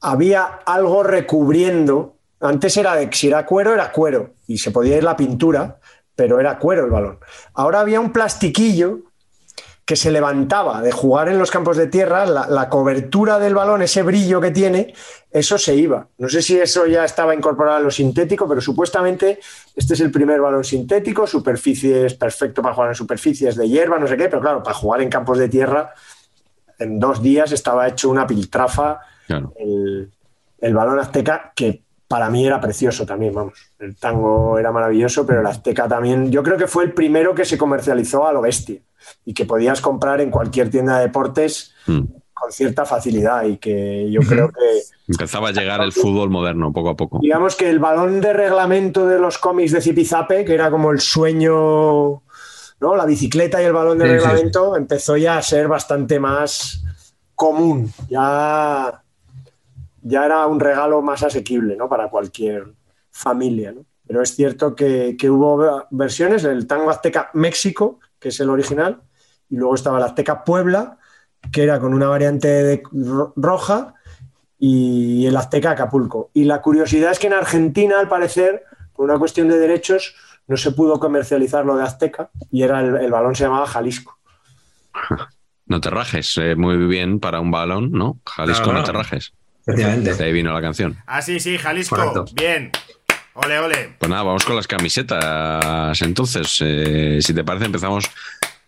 [0.02, 2.18] había algo recubriendo.
[2.40, 5.80] Antes era de si era cuero, era cuero, y se podía ir la pintura,
[6.15, 7.19] pero era cuero el balón.
[7.53, 8.99] Ahora había un plastiquillo
[9.88, 13.81] que se levantaba de jugar en los campos de tierra, la, la cobertura del balón,
[13.81, 14.93] ese brillo que tiene,
[15.31, 16.09] eso se iba.
[16.18, 19.39] No sé si eso ya estaba incorporado a lo sintético, pero supuestamente
[19.77, 24.07] este es el primer balón sintético, superficies perfecto para jugar en superficies de hierba, no
[24.07, 25.93] sé qué, pero claro, para jugar en campos de tierra,
[26.80, 29.53] en dos días estaba hecho una piltrafa Claro.
[29.57, 30.11] el,
[30.59, 33.54] el balón azteca, que para mí era precioso también, vamos.
[33.80, 37.44] El tango era maravilloso, pero el azteca también, yo creo que fue el primero que
[37.46, 38.80] se comercializó a lo bestia
[39.26, 42.02] y que podías comprar en cualquier tienda de deportes Mm.
[42.34, 44.60] con cierta facilidad y que yo creo que,
[45.10, 47.20] Empezaba a llegar el fútbol moderno poco a poco.
[47.22, 51.00] digamos que el balón de reglamento de los cómics de Zipizape, que era como el
[51.00, 52.22] sueño,
[52.80, 52.96] ¿no?
[52.96, 56.84] La bicicleta y el balón de Sí, sí, reglamento empezó ya a ser bastante más
[57.36, 57.92] común.
[58.10, 59.02] Ya,
[60.08, 61.88] ya era un regalo más asequible, ¿no?
[61.90, 62.74] Para cualquier
[63.12, 63.86] familia, ¿no?
[64.08, 69.02] Pero es cierto que, que hubo versiones, el tango azteca México, que es el original,
[69.50, 70.98] y luego estaba el azteca Puebla,
[71.52, 73.94] que era con una variante de ro- roja,
[74.60, 76.32] y el Azteca Acapulco.
[76.34, 78.64] Y la curiosidad es que en Argentina, al parecer,
[78.94, 80.16] por una cuestión de derechos,
[80.48, 84.18] no se pudo comercializar lo de Azteca y era el, el balón se llamaba Jalisco.
[85.70, 88.22] No te rajes, eh, muy bien para un balón, ¿no?
[88.26, 89.34] Jalisco, Claro, no te rajes.
[89.68, 90.15] Efectivamente.
[90.15, 90.98] De ahí vino la canción.
[91.06, 91.95] Ah, sí, sí, Jalisco.
[91.95, 92.26] Correcto.
[92.34, 92.72] Bien.
[93.34, 93.95] Ole, ole.
[93.99, 96.02] Pues nada, vamos con las camisetas.
[96.02, 98.06] Entonces, eh, si te parece, empezamos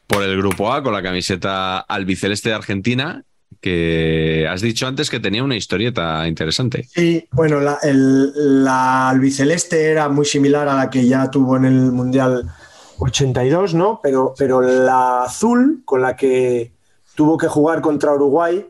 [0.05, 3.23] por el grupo A con la camiseta albiceleste de Argentina,
[3.61, 6.83] que has dicho antes que tenía una historieta interesante.
[6.93, 11.65] Sí, bueno, la, el- la albiceleste era muy similar a la que ya tuvo en
[11.65, 12.49] el Mundial
[12.99, 13.99] 82, ¿no?
[14.03, 16.71] Pero, pero la azul, con la que
[17.15, 18.65] tuvo que jugar contra Uruguay.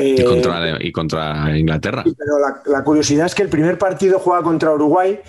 [0.00, 2.02] Y eh, contra, y contra Inglaterra.
[2.04, 5.20] Pero la, la curiosidad es que el primer partido juega contra Uruguay,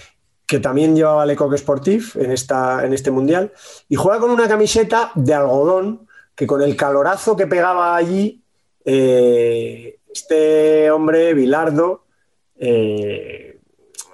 [0.48, 3.52] que también llevaba Lecoq Sportif en, esta, en este mundial,
[3.90, 8.44] y juega con una camiseta de algodón que con el calorazo que pegaba allí,
[8.86, 12.06] eh, este hombre, Bilardo,
[12.58, 13.60] eh,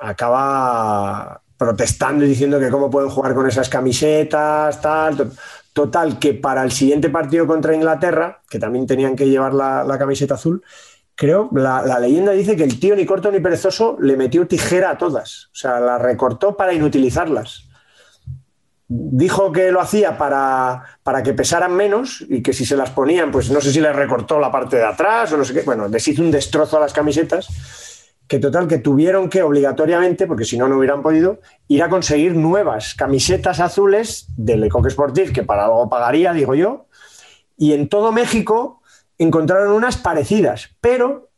[0.02, 5.32] acaba protestando y diciendo que cómo pueden jugar con esas camisetas, tal.
[5.78, 10.34] Total, que para el siguiente partido contra Inglaterra, que también tenían que llevar la, camiseta
[10.34, 10.64] azul,
[11.14, 14.90] creo, la, la leyenda dice que el tío ni corto ni perezoso le metió tijera
[14.90, 15.52] a todas.
[15.54, 17.70] O sea, las recortó para inutilizarlas.
[18.88, 23.30] Dijo que lo hacía para, para que pesaran menos y que si se las ponían,
[23.30, 25.62] pues no sé si les recortó la parte de atrás o no sé qué.
[25.62, 27.50] Bueno, les hizo un destrozo a las camisetas
[28.28, 32.36] que total que tuvieron que obligatoriamente, porque si no, no hubieran podido, ir a conseguir
[32.36, 36.86] nuevas camisetas azules de Lecoq Sportif, que para algo pagaría, digo yo,
[37.58, 38.82] y en todo México
[39.18, 41.30] encontraron unas parecidas, pero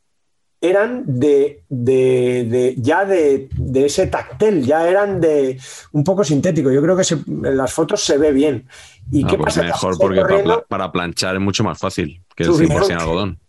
[0.62, 5.58] eran de, de- de- ya de, de ese tactel, ya eran de
[5.94, 6.70] un poco sintético.
[6.72, 8.68] Yo creo que se- en las fotos se ve bien.
[9.10, 9.64] ¿Y Ah, qué pues pasa?
[9.64, 13.40] mejor porque para, para planchar es mucho más fácil que el Tuvieron 100% que- algodón.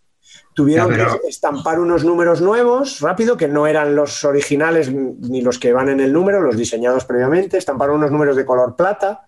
[0.55, 5.43] Tuvieron Ya, pero- que estampar unos números nuevos rápido, que no eran los originales ni
[5.43, 7.57] los que van en el número, los diseñados previamente.
[7.57, 9.27] Estamparon unos números de color plata.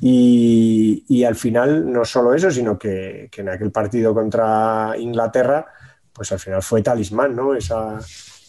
[0.00, 5.66] Y, y al final, no solo eso, sino que, que en aquel partido contra Inglaterra,
[6.12, 7.54] pues al final fue talismán, ¿no?
[7.54, 7.98] Esa,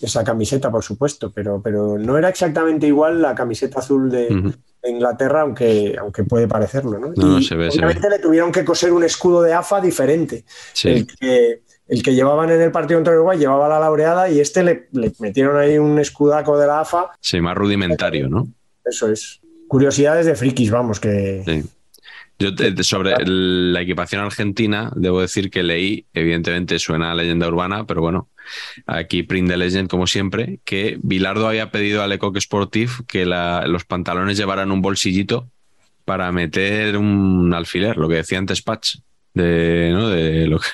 [0.02, 4.54] esa camiseta, por supuesto, pero, pero no era exactamente igual la camiseta azul de,
[4.84, 7.12] Inglaterra, aunque, aunque puede parecerlo, ¿no?
[7.16, 10.46] No, se ve, se obviamente le tuvieron que coser un escudo de AFA diferente.
[10.74, 10.90] Sí.
[10.90, 14.64] El, que, el que llevaban en el partido contra Uruguay llevaba la laureada y este
[14.64, 17.12] le, le metieron ahí un escudaco de la AFA.
[17.20, 18.48] Sí, más rudimentario, ¿no?
[18.86, 19.40] Eso es.
[19.68, 21.44] Curiosidades de frikis, vamos, que.
[21.46, 21.64] Sí.
[22.42, 27.48] Yo te- te- sobre la equipación argentina, debo decir que leí, evidentemente suena a leyenda
[27.50, 28.30] urbana, pero bueno,
[28.88, 33.68] aquí print the legend como siempre, que Bilardo había pedido a Lecoq Sportif que la-
[33.68, 35.50] los pantalones llevaran un bolsillito
[36.06, 38.96] para meter un alfiler, lo que decía antes Patch,
[39.34, 40.10] de, ¿no?
[40.10, 40.68] de lo, que,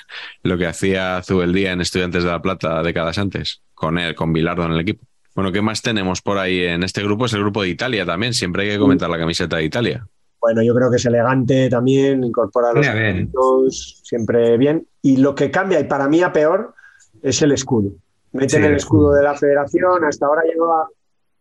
[0.43, 4.65] lo que hacía Zubeldía en Estudiantes de La Plata décadas antes, con él, con Bilardo
[4.65, 5.05] en el equipo.
[5.35, 7.25] Bueno, ¿qué más tenemos por ahí en este grupo?
[7.25, 10.07] Es el grupo de Italia también, siempre hay que comentar la camiseta de Italia.
[10.39, 14.87] Bueno, yo creo que es elegante también, incorpora los puntos, siempre bien.
[15.01, 16.73] Y lo que cambia, y para mí a peor,
[17.21, 17.91] es el escudo.
[18.31, 19.13] Meten Sí, el escudo.
[19.13, 20.87] de la federación, hasta ahora llevaba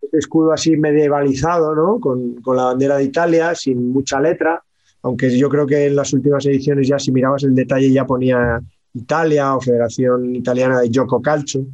[0.01, 2.01] este escudo así medievalizado, ¿no?
[2.01, 4.63] Con, con la bandera de Italia, sin mucha letra,
[5.05, 8.61] aunque yo creo que en las últimas ediciones ya si mirabas el detalle ya ponía
[8.95, 11.67] Italia o Federación Italiana de Gioco Calcio,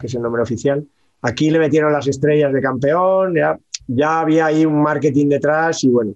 [0.00, 0.86] que es el nombre oficial.
[1.20, 5.88] Aquí le metieron las estrellas de campeón, ya, ya había ahí un marketing detrás y
[5.88, 6.14] bueno,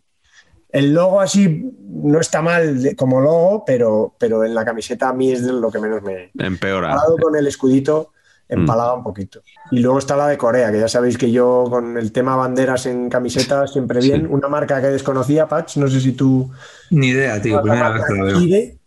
[0.70, 5.32] el logo así no está mal como logo, pero, pero en la camiseta a mí
[5.32, 6.30] es lo que menos me...
[6.38, 6.96] Empeora.
[7.20, 8.13] Con el escudito,
[8.48, 9.42] empalaga un poquito.
[9.70, 12.86] Y luego está la de Corea, que ya sabéis que yo con el tema banderas
[12.86, 14.22] en camisetas siempre bien.
[14.22, 14.26] Sí.
[14.30, 16.50] Una marca que desconocía, Patch, no sé si tú...
[16.90, 17.62] Ni idea, tío.
[17.62, 18.38] Primera vez que lo veo.
[18.38, 18.78] Kide,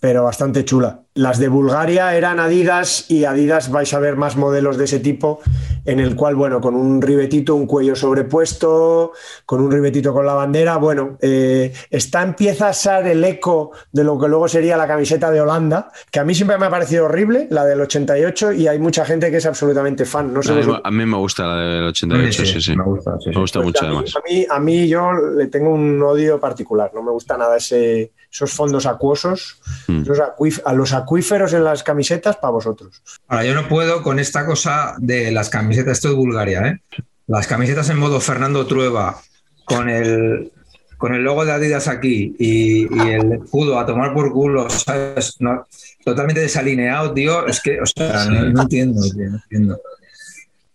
[0.00, 1.05] pero bastante chula.
[1.16, 5.40] Las de Bulgaria eran Adidas y Adidas vais a ver más modelos de ese tipo
[5.86, 9.12] en el cual, bueno, con un ribetito, un cuello sobrepuesto,
[9.46, 14.04] con un ribetito con la bandera, bueno, eh, está empieza a ser el eco de
[14.04, 17.06] lo que luego sería la camiseta de Holanda, que a mí siempre me ha parecido
[17.06, 20.34] horrible, la del 88, y hay mucha gente que es absolutamente fan.
[20.34, 20.82] No sé a, mí, vosotros.
[20.84, 22.76] a mí me gusta la del 88, sí, sí.
[22.76, 23.30] Me gusta, sí, sí.
[23.30, 24.16] Me gusta Pues mucho a, mí, además.
[24.16, 28.12] a, mí, a mí yo le tengo un odio particular, no me gusta nada ese,
[28.36, 29.58] esos fondos acuosos,
[29.88, 30.02] Mm.
[30.02, 30.18] esos
[30.64, 33.02] a los acuíferos en las camisetas para vosotros.
[33.28, 36.80] Ahora, yo no puedo con esta cosa de las camisetas, esto es Bulgaria, ¿eh?
[37.26, 39.18] Las camisetas en modo Fernando Trueba,
[39.64, 40.52] con el,
[40.98, 45.36] con el logo de Adidas aquí y, y el escudo a tomar por culo, ¿sabes?
[45.40, 45.66] No,
[46.04, 47.46] totalmente desalineado, tío.
[47.46, 49.80] Es que, o sea, no, no entiendo, tío, no entiendo.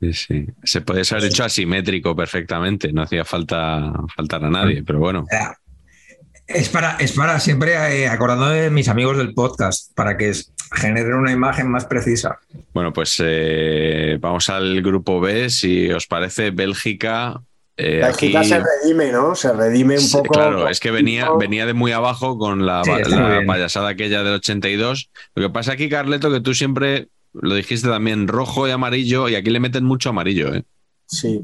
[0.02, 0.48] Sí, sí.
[0.64, 5.26] Se podía haber hecho asimétrico perfectamente, no hacía falta faltar a nadie, pero bueno.
[5.30, 5.58] Era-
[6.54, 7.74] Es para, es para siempre
[8.04, 10.32] eh, acordando de mis amigos del podcast, para que
[10.74, 12.40] generen una imagen más precisa.
[12.74, 17.42] Bueno, pues eh, vamos al grupo B, si os parece, Bélgica.
[17.78, 19.36] eh, aquí- Bélgica se redime, ¿no?
[19.36, 20.34] Se redime un Sí, poco.
[20.34, 22.92] Claro, es que venía, venía de muy abajo con la, Sí,
[23.48, 25.10] payasada aquella del 82.
[25.36, 29.36] Lo que pasa aquí, Carleto, que tú siempre lo dijiste también, rojo y amarillo, y
[29.36, 30.64] aquí le meten mucho amarillo, ¿eh?
[31.08, 31.42] Sí.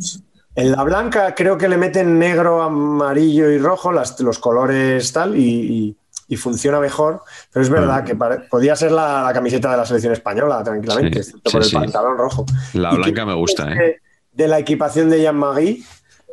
[0.57, 5.35] En la blanca creo que le meten negro, amarillo y rojo, las- los colores tal,
[5.37, 5.97] y, y-
[6.29, 7.21] y funciona mejor.
[7.53, 11.23] Pero es verdad que pare- podía ser la, la camiseta de la selección española, tranquilamente,
[11.23, 11.75] Sí, excepto sí, por el sí.
[11.75, 12.45] pantalón rojo.
[12.73, 13.75] La ¿Y qué blanca me gusta, ¿eh?
[13.75, 14.01] De,
[14.31, 15.83] de la equipación de Jean-Marie,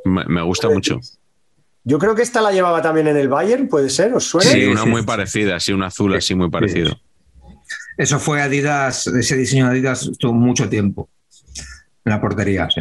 [0.07, 0.99] Me, me gusta mucho.
[1.85, 4.15] yo creo que esta la llevaba también en el Bayern, ¿puede ser?
[4.15, 4.51] ¿Os suena?
[4.51, 6.97] Sí, una muy parecida, sí, un azul así muy parecido.
[7.99, 11.09] Eso fue Adidas, ese diseño de Adidas estuvo mucho tiempo
[12.05, 12.81] en la portería, sí.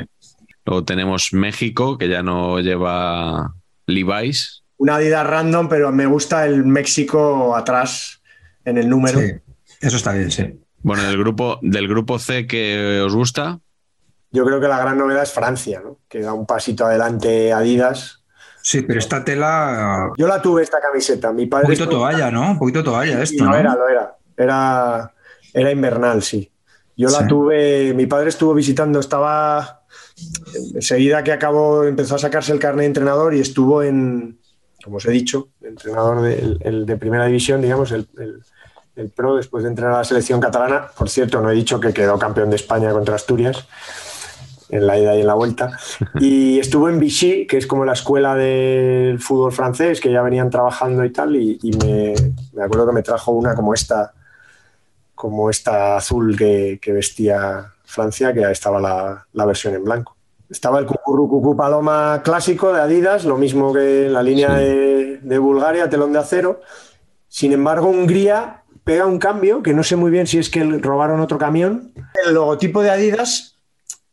[0.65, 3.53] Luego tenemos México, que ya no lleva
[3.88, 4.64] Levi's.
[4.77, 8.22] Una Adidas random, pero me gusta el México atrás
[8.65, 9.19] en el número.
[9.19, 9.31] Sí,
[9.81, 10.60] Eso está bien, sí.
[10.81, 13.60] Bueno, del grupo, del grupo C que os gusta,
[14.31, 15.99] Yo creo que la gran novedad es Francia, ¿no?
[16.10, 18.23] que da un pasito adelante Adidas.
[18.64, 21.31] Sí, pero esta tela, Yo la tuve esta camiseta.
[21.34, 22.52] Mi un padre poquito estuvo- toalla, ¿no?
[22.52, 23.57] Un poquito toalla Sí, esto, lo ¿no?
[23.57, 24.15] era, lo era.
[24.38, 25.14] Era,
[25.53, 26.49] era invernal, sí.
[26.98, 27.27] Yo la Sí.
[27.27, 29.82] tuve, mi padre estuvo visitando, estaba
[30.76, 34.40] enseguida que acabó, empezó a sacarse el carnet de entrenador y estuvo en,
[34.84, 39.64] como os he dicho, entrenador del- el de primera división, digamos, el, el- pro después
[39.64, 40.88] de entrenar a la selección catalana.
[40.95, 43.68] Por cierto, no he dicho que quedó campeón de España contra Asturias
[44.69, 45.77] en la ida y en la vuelta.
[46.19, 50.52] Y estuvo en Vichy, que es como la escuela del fútbol francés, que ya venían
[50.52, 52.14] trabajando y tal, y, me,
[52.53, 54.14] me acuerdo que me trajo una como esta,
[55.15, 60.15] como esta azul que vestía Francia, que estaba la, la versión en blanco.
[60.49, 64.64] Estaba el Cucurru Cucú Paloma clásico de Adidas, lo mismo que la línea Sí.
[64.64, 66.61] de, de Bulgaria, telón de acero.
[67.28, 71.20] Sin embargo, Hungría pega un cambio, que no sé muy bien si es que robaron
[71.22, 71.94] otro camión.
[72.26, 73.57] El logotipo de Adidas,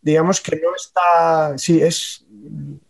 [0.01, 2.24] digamos que no está, sí, es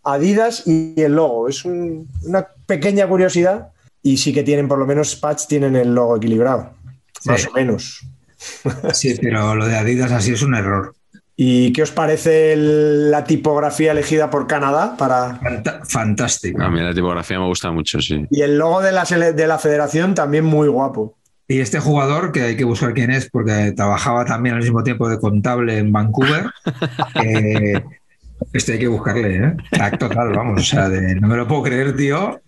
[0.04, 1.48] Adidas y el logo.
[1.48, 3.70] Es un- una pequeña curiosidad
[4.02, 6.70] y sí que tienen, por lo menos Patch tienen el logo equilibrado,
[7.24, 8.02] más o menos.
[8.92, 10.94] Sí, pero lo de Adidas así es un error.
[11.36, 15.40] ¿Y qué os parece el- la tipografía elegida por Canadá para...
[15.40, 16.62] Fanta- fantástico.
[16.62, 18.26] a mí la tipografía me gusta mucho, sí.
[18.30, 21.16] Y el logo de la, de la federación también muy guapo.
[21.48, 25.08] Y este jugador, que hay que buscar quién es, porque trabajaba también al mismo tiempo
[25.08, 26.44] de contable en Vancouver,
[27.24, 27.82] eh,
[28.52, 29.56] este hay que buscarle, ¿eh?
[29.70, 32.40] Crack total, vamos, o sea, de- no me lo puedo creer, tío.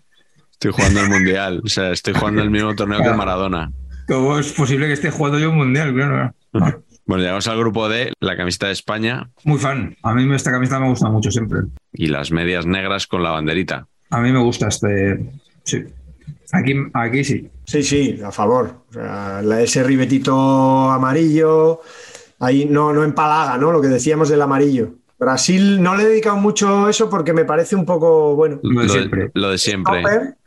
[0.51, 3.71] Estoy jugando el Mundial, o sea, estoy jugando el mismo torneo que el Maradona.
[4.07, 5.93] ¿Cómo es posible que esté jugando yo un mundial?
[5.93, 6.33] Claro.
[7.05, 9.93] Bueno, llegamos al grupo D, la camiseta de España Muy fan.
[10.03, 11.59] A mí esta camiseta me gusta mucho siempre.
[11.91, 13.87] y las medias negras con la banderita.
[14.09, 15.19] A mí me gusta este.
[15.65, 15.83] Sí.
[16.53, 17.49] Aquí, aquí sí.
[17.65, 18.83] Sí, sí, a favor.
[18.89, 21.81] O sea, la- ese ribetito amarillo,
[22.39, 23.73] ahí no, no empalaga, ¿no?
[23.73, 24.93] Lo que decíamos del amarillo.
[25.19, 28.87] Brasil no le he dedicado mucho eso porque me parece un poco, bueno, Lo de
[28.87, 29.31] Lo siempre.
[29.33, 30.03] lo de siempre.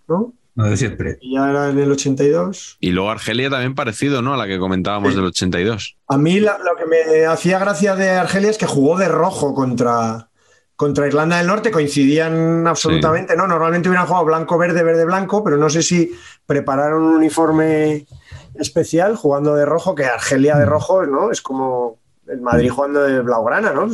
[0.08, 0.32] ¿no?
[0.56, 1.18] Lo de siempre.
[1.20, 2.78] Y ya era en el 82.
[2.80, 4.34] Y luego Argelia también parecido, ¿no?
[4.34, 5.96] A la que comentábamos del 82.
[6.08, 9.54] A mí la- lo que me hacía gracia de Argelia es que jugó de rojo
[9.54, 10.28] contra,
[10.74, 13.46] contra Irlanda del Norte, coincidían absolutamente, ¿no?
[13.46, 16.10] Normalmente hubieran jugado blanco, verde, verde, blanco, pero no sé si
[16.46, 18.06] prepararon un uniforme
[18.54, 21.30] especial jugando de rojo, que Argelia de rojo, ¿no?
[21.30, 23.88] Es como el Madrid jugando de blaugrana, ¿no?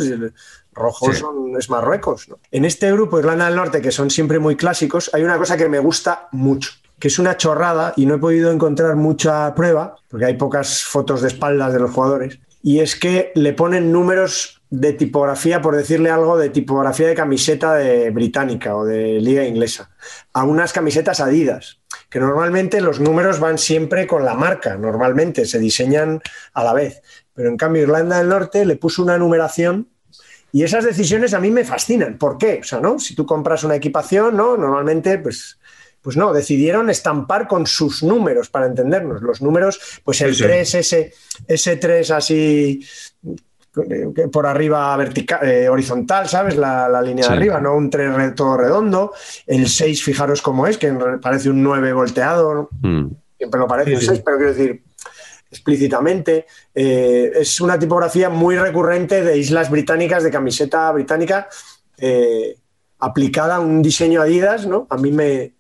[0.75, 1.19] Rojo Sí.
[1.19, 2.39] son, es Marruecos, ¿no?
[2.51, 5.69] En este grupo, Irlanda del Norte, que son siempre muy clásicos, hay una cosa que
[5.69, 10.27] me gusta mucho, que es una chorrada y no he podido encontrar mucha prueba, porque
[10.27, 14.95] hay pocas fotos de espaldas de los jugadores, y es que le ponen números de
[14.95, 19.91] tipografía, por decirle algo, de tipografía de camiseta de británica o de liga inglesa,
[20.33, 25.59] a unas camisetas Adidas, que normalmente los números van siempre con la marca, normalmente se
[25.59, 26.23] diseñan
[26.55, 27.03] a la vez,
[27.35, 29.89] pero en cambio Irlanda del Norte le puso una numeración
[30.53, 32.19] y esas decisiones a mí me fascinan.
[32.19, 32.61] ¿Por qué?
[32.61, 32.99] O sea, ¿no?
[32.99, 34.57] Si tú compras una equipación, ¿no?
[34.57, 35.59] Normalmente, pues,
[36.03, 39.23] pues no, decidieron estampar con sus números, para entendernos.
[39.23, 40.45] Los números, pues el Sí, sí.
[40.45, 41.15] 3, ese,
[41.49, 42.85] ese 3 así
[43.89, 46.57] eh, que por arriba vertical, eh, horizontal, ¿sabes?
[46.57, 47.31] La, la línea Sí.
[47.31, 47.75] de arriba, ¿no?
[47.75, 49.13] Un 3 re- todo redondo.
[49.47, 50.93] El 6, fijaros cómo es, que
[51.23, 52.69] parece un 9 volteado.
[52.83, 53.07] Mm.
[53.39, 54.07] Siempre lo parece Sí, un sí.
[54.09, 54.83] 6, pero quiero decir,
[55.53, 56.47] explícitamente.
[56.75, 61.47] Eh, es una tipografía muy recurrente de islas británicas, de camiseta británica,
[61.99, 62.57] eh,
[62.99, 64.87] aplicada a un diseño Adidas, ¿no?
[64.91, 65.53] A mí me,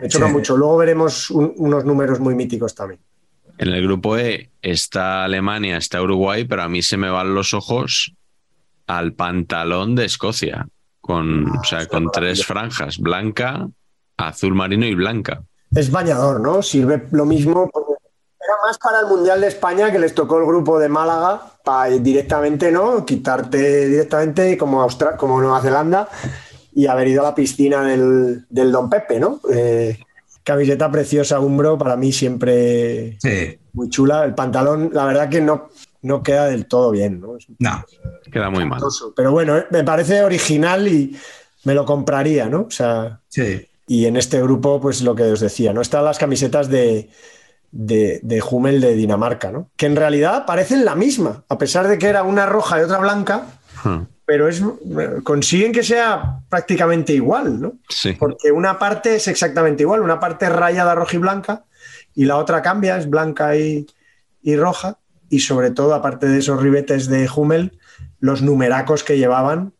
[0.00, 0.32] me choca Sí.
[0.32, 0.56] mucho.
[0.56, 3.00] Luego veremos un- unos números muy míticos también.
[3.58, 7.52] En el grupo E está Alemania, está Uruguay, pero a mí se me van los
[7.54, 8.14] ojos
[8.86, 10.66] al pantalón de Escocia,
[11.00, 13.68] con, o sea, con tres franjas, blanca,
[14.16, 15.42] azul marino y blanca.
[15.76, 16.62] es bañador, ¿no?
[16.62, 17.68] Sirve lo mismo.
[18.46, 21.90] Era más para el Mundial de España que les tocó el grupo de Málaga para
[21.90, 23.04] directamente, ¿no?
[23.06, 26.08] Quitarte directamente como, Austra como Nueva Zelanda
[26.74, 29.40] y haber ido a la piscina del, del Don Pepe, ¿no?
[29.50, 29.98] Eh,
[30.42, 33.58] camiseta preciosa, Umbro, para mí siempre Sí.
[33.72, 34.24] muy chula.
[34.24, 35.70] El pantalón, la verdad que no,
[36.02, 37.36] no queda del todo bien, ¿no?
[37.38, 37.82] Es No.
[38.30, 38.82] Queda muy mal.
[39.16, 41.16] pero bueno, eh, me parece original y
[41.64, 42.62] me lo compraría, ¿no?
[42.62, 43.66] O sea, Sí.
[43.86, 45.80] y en este grupo, pues lo que os decía, ¿no?
[45.80, 47.08] Están las camisetas de,
[47.76, 49.68] de, de Hummel de Dinamarca, ¿no?
[49.76, 52.98] Que en realidad parecen la misma, a pesar de que era una roja y otra
[52.98, 53.46] blanca,
[53.84, 54.62] Hmm, pero es,
[55.22, 57.74] consiguen que sea prácticamente igual, ¿no?
[57.88, 58.12] Sí.
[58.12, 61.64] Porque una parte es exactamente igual, una parte es rayada roja y blanca
[62.14, 63.86] y la otra cambia, es blanca y,
[64.42, 64.98] y roja.
[65.28, 67.78] Y sobre todo, aparte de esos ribetes de Hummel,
[68.20, 69.72] los numeracos que llevaban,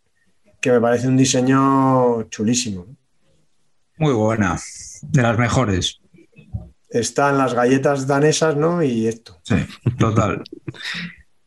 [0.60, 2.86] que me parece un diseño chulísimo.
[3.96, 4.58] Muy buena.
[5.02, 6.00] De las mejores.
[6.94, 8.82] Están las galletas danesas, ¿no?
[8.82, 9.38] Y esto.
[9.42, 9.56] Sí,
[9.98, 10.44] total.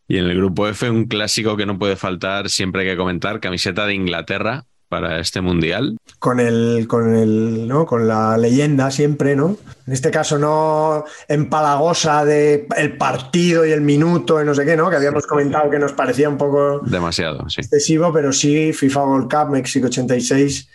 [0.08, 3.40] Y en el grupo F, un clásico que no puede faltar, siempre hay que comentar,
[3.40, 5.98] camiseta de Inglaterra para este mundial.
[6.20, 7.86] Con el, con el, ¿no?
[7.86, 9.58] Con la leyenda siempre, ¿no?
[9.86, 14.78] En este caso no empalagosa de el partido y el minuto y no sé qué,
[14.78, 14.90] ¿no?
[14.90, 17.62] Que habíamos comentado que nos parecía un poco Demasiado, sí.
[17.62, 20.70] excesivo, pero sí, FIFA World Cup, México 86,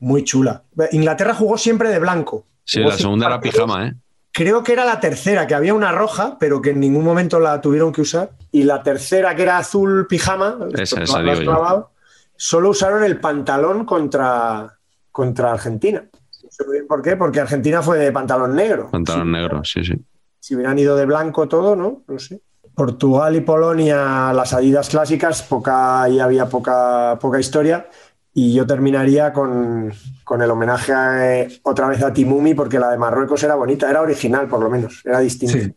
[0.00, 0.64] muy chula.
[0.90, 2.46] Inglaterra jugó siempre de blanco.
[2.64, 3.94] Sí, Jugó la segunda era pijama, ¿eh?
[4.32, 7.60] Creo que era la tercera, que había una roja, pero que en ningún momento la
[7.60, 8.30] tuvieron que usar.
[8.50, 11.90] Y la tercera, que era azul pijama, Esa, esa digo clavado,
[12.34, 14.78] solo usaron el pantalón contra,
[15.10, 16.04] contra Argentina.
[16.42, 17.16] No sé muy bien ¿Por qué?
[17.16, 18.90] Porque Argentina fue de pantalón negro.
[18.90, 19.32] Pantalón Sí.
[19.32, 19.94] negro, sí, sí.
[20.40, 22.02] Si hubieran ido de blanco todo, ¿no?
[22.08, 22.40] No sé.
[22.74, 27.86] Portugal y Polonia, las Adidas clásicas, poca, ahí había poca, poca historia.
[28.34, 29.92] Y yo terminaría con,
[30.24, 33.90] con el homenaje a, eh, otra vez a Timumi, porque la de Marruecos era bonita,
[33.90, 35.58] era original por lo menos, era distinta.
[35.58, 35.74] Sí.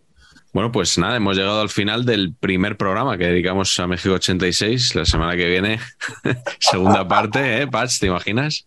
[0.55, 4.95] Bueno, pues nada, hemos llegado al final del primer programa que dedicamos a México 86.
[4.95, 5.81] La semana que viene,
[6.59, 7.99] segunda parte, ¿eh, Patch?
[7.99, 8.65] ¿Te imaginas?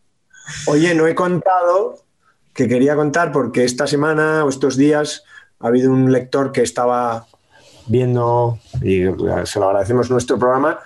[0.66, 2.04] Oye, no he contado,
[2.52, 5.24] que quería contar, porque esta semana o estos días
[5.60, 7.26] ha habido un lector que estaba
[7.86, 9.04] viendo, y
[9.44, 10.80] se lo agradecemos nuestro programa,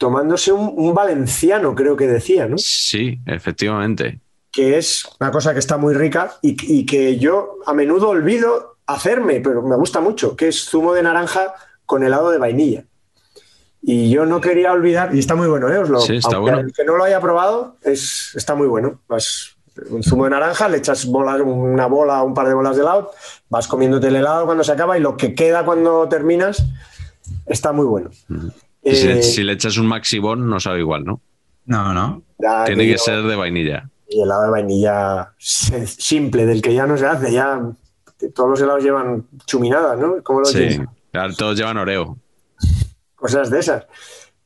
[0.00, 2.56] tomándose un, un valenciano, creo que decía, ¿no?
[2.56, 4.18] Sí, efectivamente.
[4.50, 8.78] que es una cosa que está muy rica y, y que yo a menudo olvido
[8.86, 11.52] hacerme, pero me gusta mucho, que es zumo de naranja
[11.84, 12.84] con helado de vainilla.
[13.82, 15.78] Y yo no quería olvidar, y está muy bueno, ¿eh?
[15.78, 16.60] Os lo- Sí, está bueno.
[16.60, 19.00] el que no lo haya probado, es, está muy bueno.
[19.06, 19.56] Vas,
[19.90, 23.10] un zumo de naranja, le echas bolas, una bola, un par de bolas de helado,
[23.50, 26.64] vas comiéndote el helado cuando se acaba y lo que queda cuando terminas
[27.46, 28.10] está muy bueno.
[28.82, 31.20] Y si, le, Eh, si le echas un maxibón, no sabe igual, ¿no?
[31.66, 32.22] No, no.
[32.38, 33.88] ya Tiene que ser de vainilla.
[34.08, 37.60] Y helado de vainilla simple, del que ya no se hace, ya
[38.34, 40.22] todos los helados llevan chuminadas, ¿no?
[40.22, 40.80] ¿Cómo lo Sí.
[41.12, 42.16] Claro, todos llevan Oreo.
[43.14, 43.86] Cosas de esas.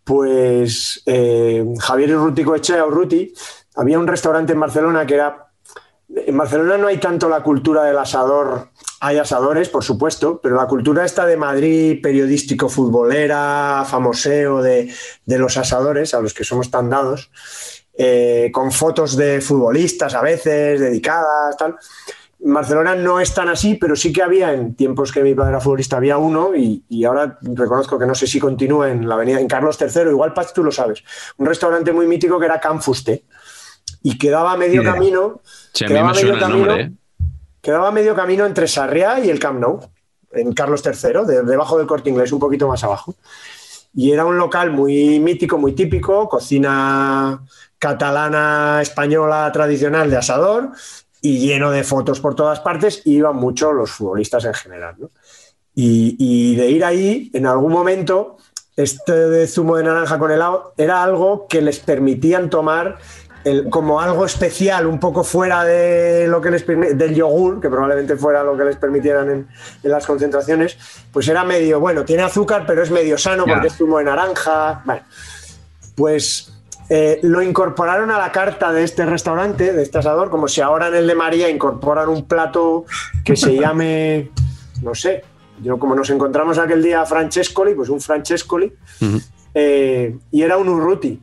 [0.03, 3.33] Pues eh, Javier Urrutico Echea Urruti,
[3.77, 5.44] había un restaurante en Barcelona que era.
[6.09, 8.69] En Barcelona no hay tanto la cultura del asador,
[9.01, 14.93] hay asadores, por supuesto, pero la cultura esta de Madrid, periodístico, futbolera, famoseo de,
[15.25, 17.31] de los asadores, a los que somos tan dados,
[17.97, 21.77] eh, con fotos de futbolistas a veces, dedicadas, tal.
[22.45, 25.53] En Barcelona no es tan así, pero sí que había en tiempos que mi padre
[25.53, 29.15] era futbolista, había uno y, y ahora reconozco que no sé si continúa en la
[29.15, 31.03] avenida, en Carlos III, igual Paz tú lo sabes,
[31.39, 33.25] un restaurante muy mítico que era Can Fuste
[34.05, 35.41] y quedaba a medio camino,
[35.73, 36.59] Sí, a mí Quedaba me medio camino.
[36.67, 36.93] nombre, ¿eh?
[37.61, 39.81] quedaba medio camino entre Sarriá y el Camp Nou,
[40.31, 43.15] en Carlos III, de- debajo del Corte Inglés, un poquito más abajo.
[43.95, 47.41] Y era un local muy mítico, muy típico, cocina
[47.79, 50.71] catalana, española, tradicional de asador
[51.21, 53.03] y lleno de fotos por todas partes.
[53.05, 54.97] Y iban mucho los futbolistas en general.
[54.99, 55.11] ¿no?
[55.75, 58.37] Y, y de ir ahí, en algún momento,
[58.77, 62.99] este de zumo de naranja con helado era algo que les permitían tomar
[63.45, 68.17] el- como algo especial, un poco fuera de lo que les del yogur, que probablemente
[68.17, 69.49] fuera lo que les permitieran en,
[69.83, 70.77] en las concentraciones,
[71.13, 74.83] pues era medio, bueno, tiene azúcar, pero es medio sano porque es zumo de naranja.
[74.85, 75.03] Bueno,
[75.95, 76.53] pues
[76.89, 80.89] eh, lo incorporaron a la carta de este restaurante, de este asador, como si ahora
[80.89, 82.85] en el de María incorporan un plato
[83.25, 84.31] que se llame,
[84.83, 85.23] no sé,
[85.63, 88.73] yo como nos encontramos aquel día Francescoli, pues un Francescoli,
[89.55, 91.21] eh, y era un urruti.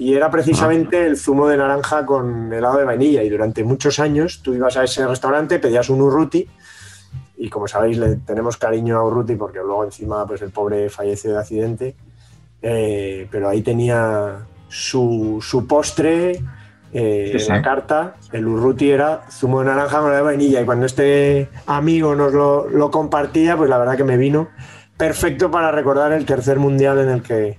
[0.00, 3.22] Y era precisamente el zumo de naranja con helado de vainilla.
[3.22, 6.48] Y durante muchos años tú ibas a ese restaurante, pedías un urruti,
[7.36, 11.32] y como sabéis, le tenemos cariño a Urruti porque luego encima pues el pobre falleció
[11.32, 11.96] de accidente.
[12.60, 16.42] Eh, pero ahí tenía su, su postre
[16.92, 17.46] eh, Sí, sí.
[17.50, 20.60] en la carta, el Urruti era zumo de naranja con de vainilla.
[20.60, 24.48] Y cuando este amigo nos lo, lo compartía, pues la verdad que me vino
[24.98, 27.58] perfecto para recordar el tercer mundial en el que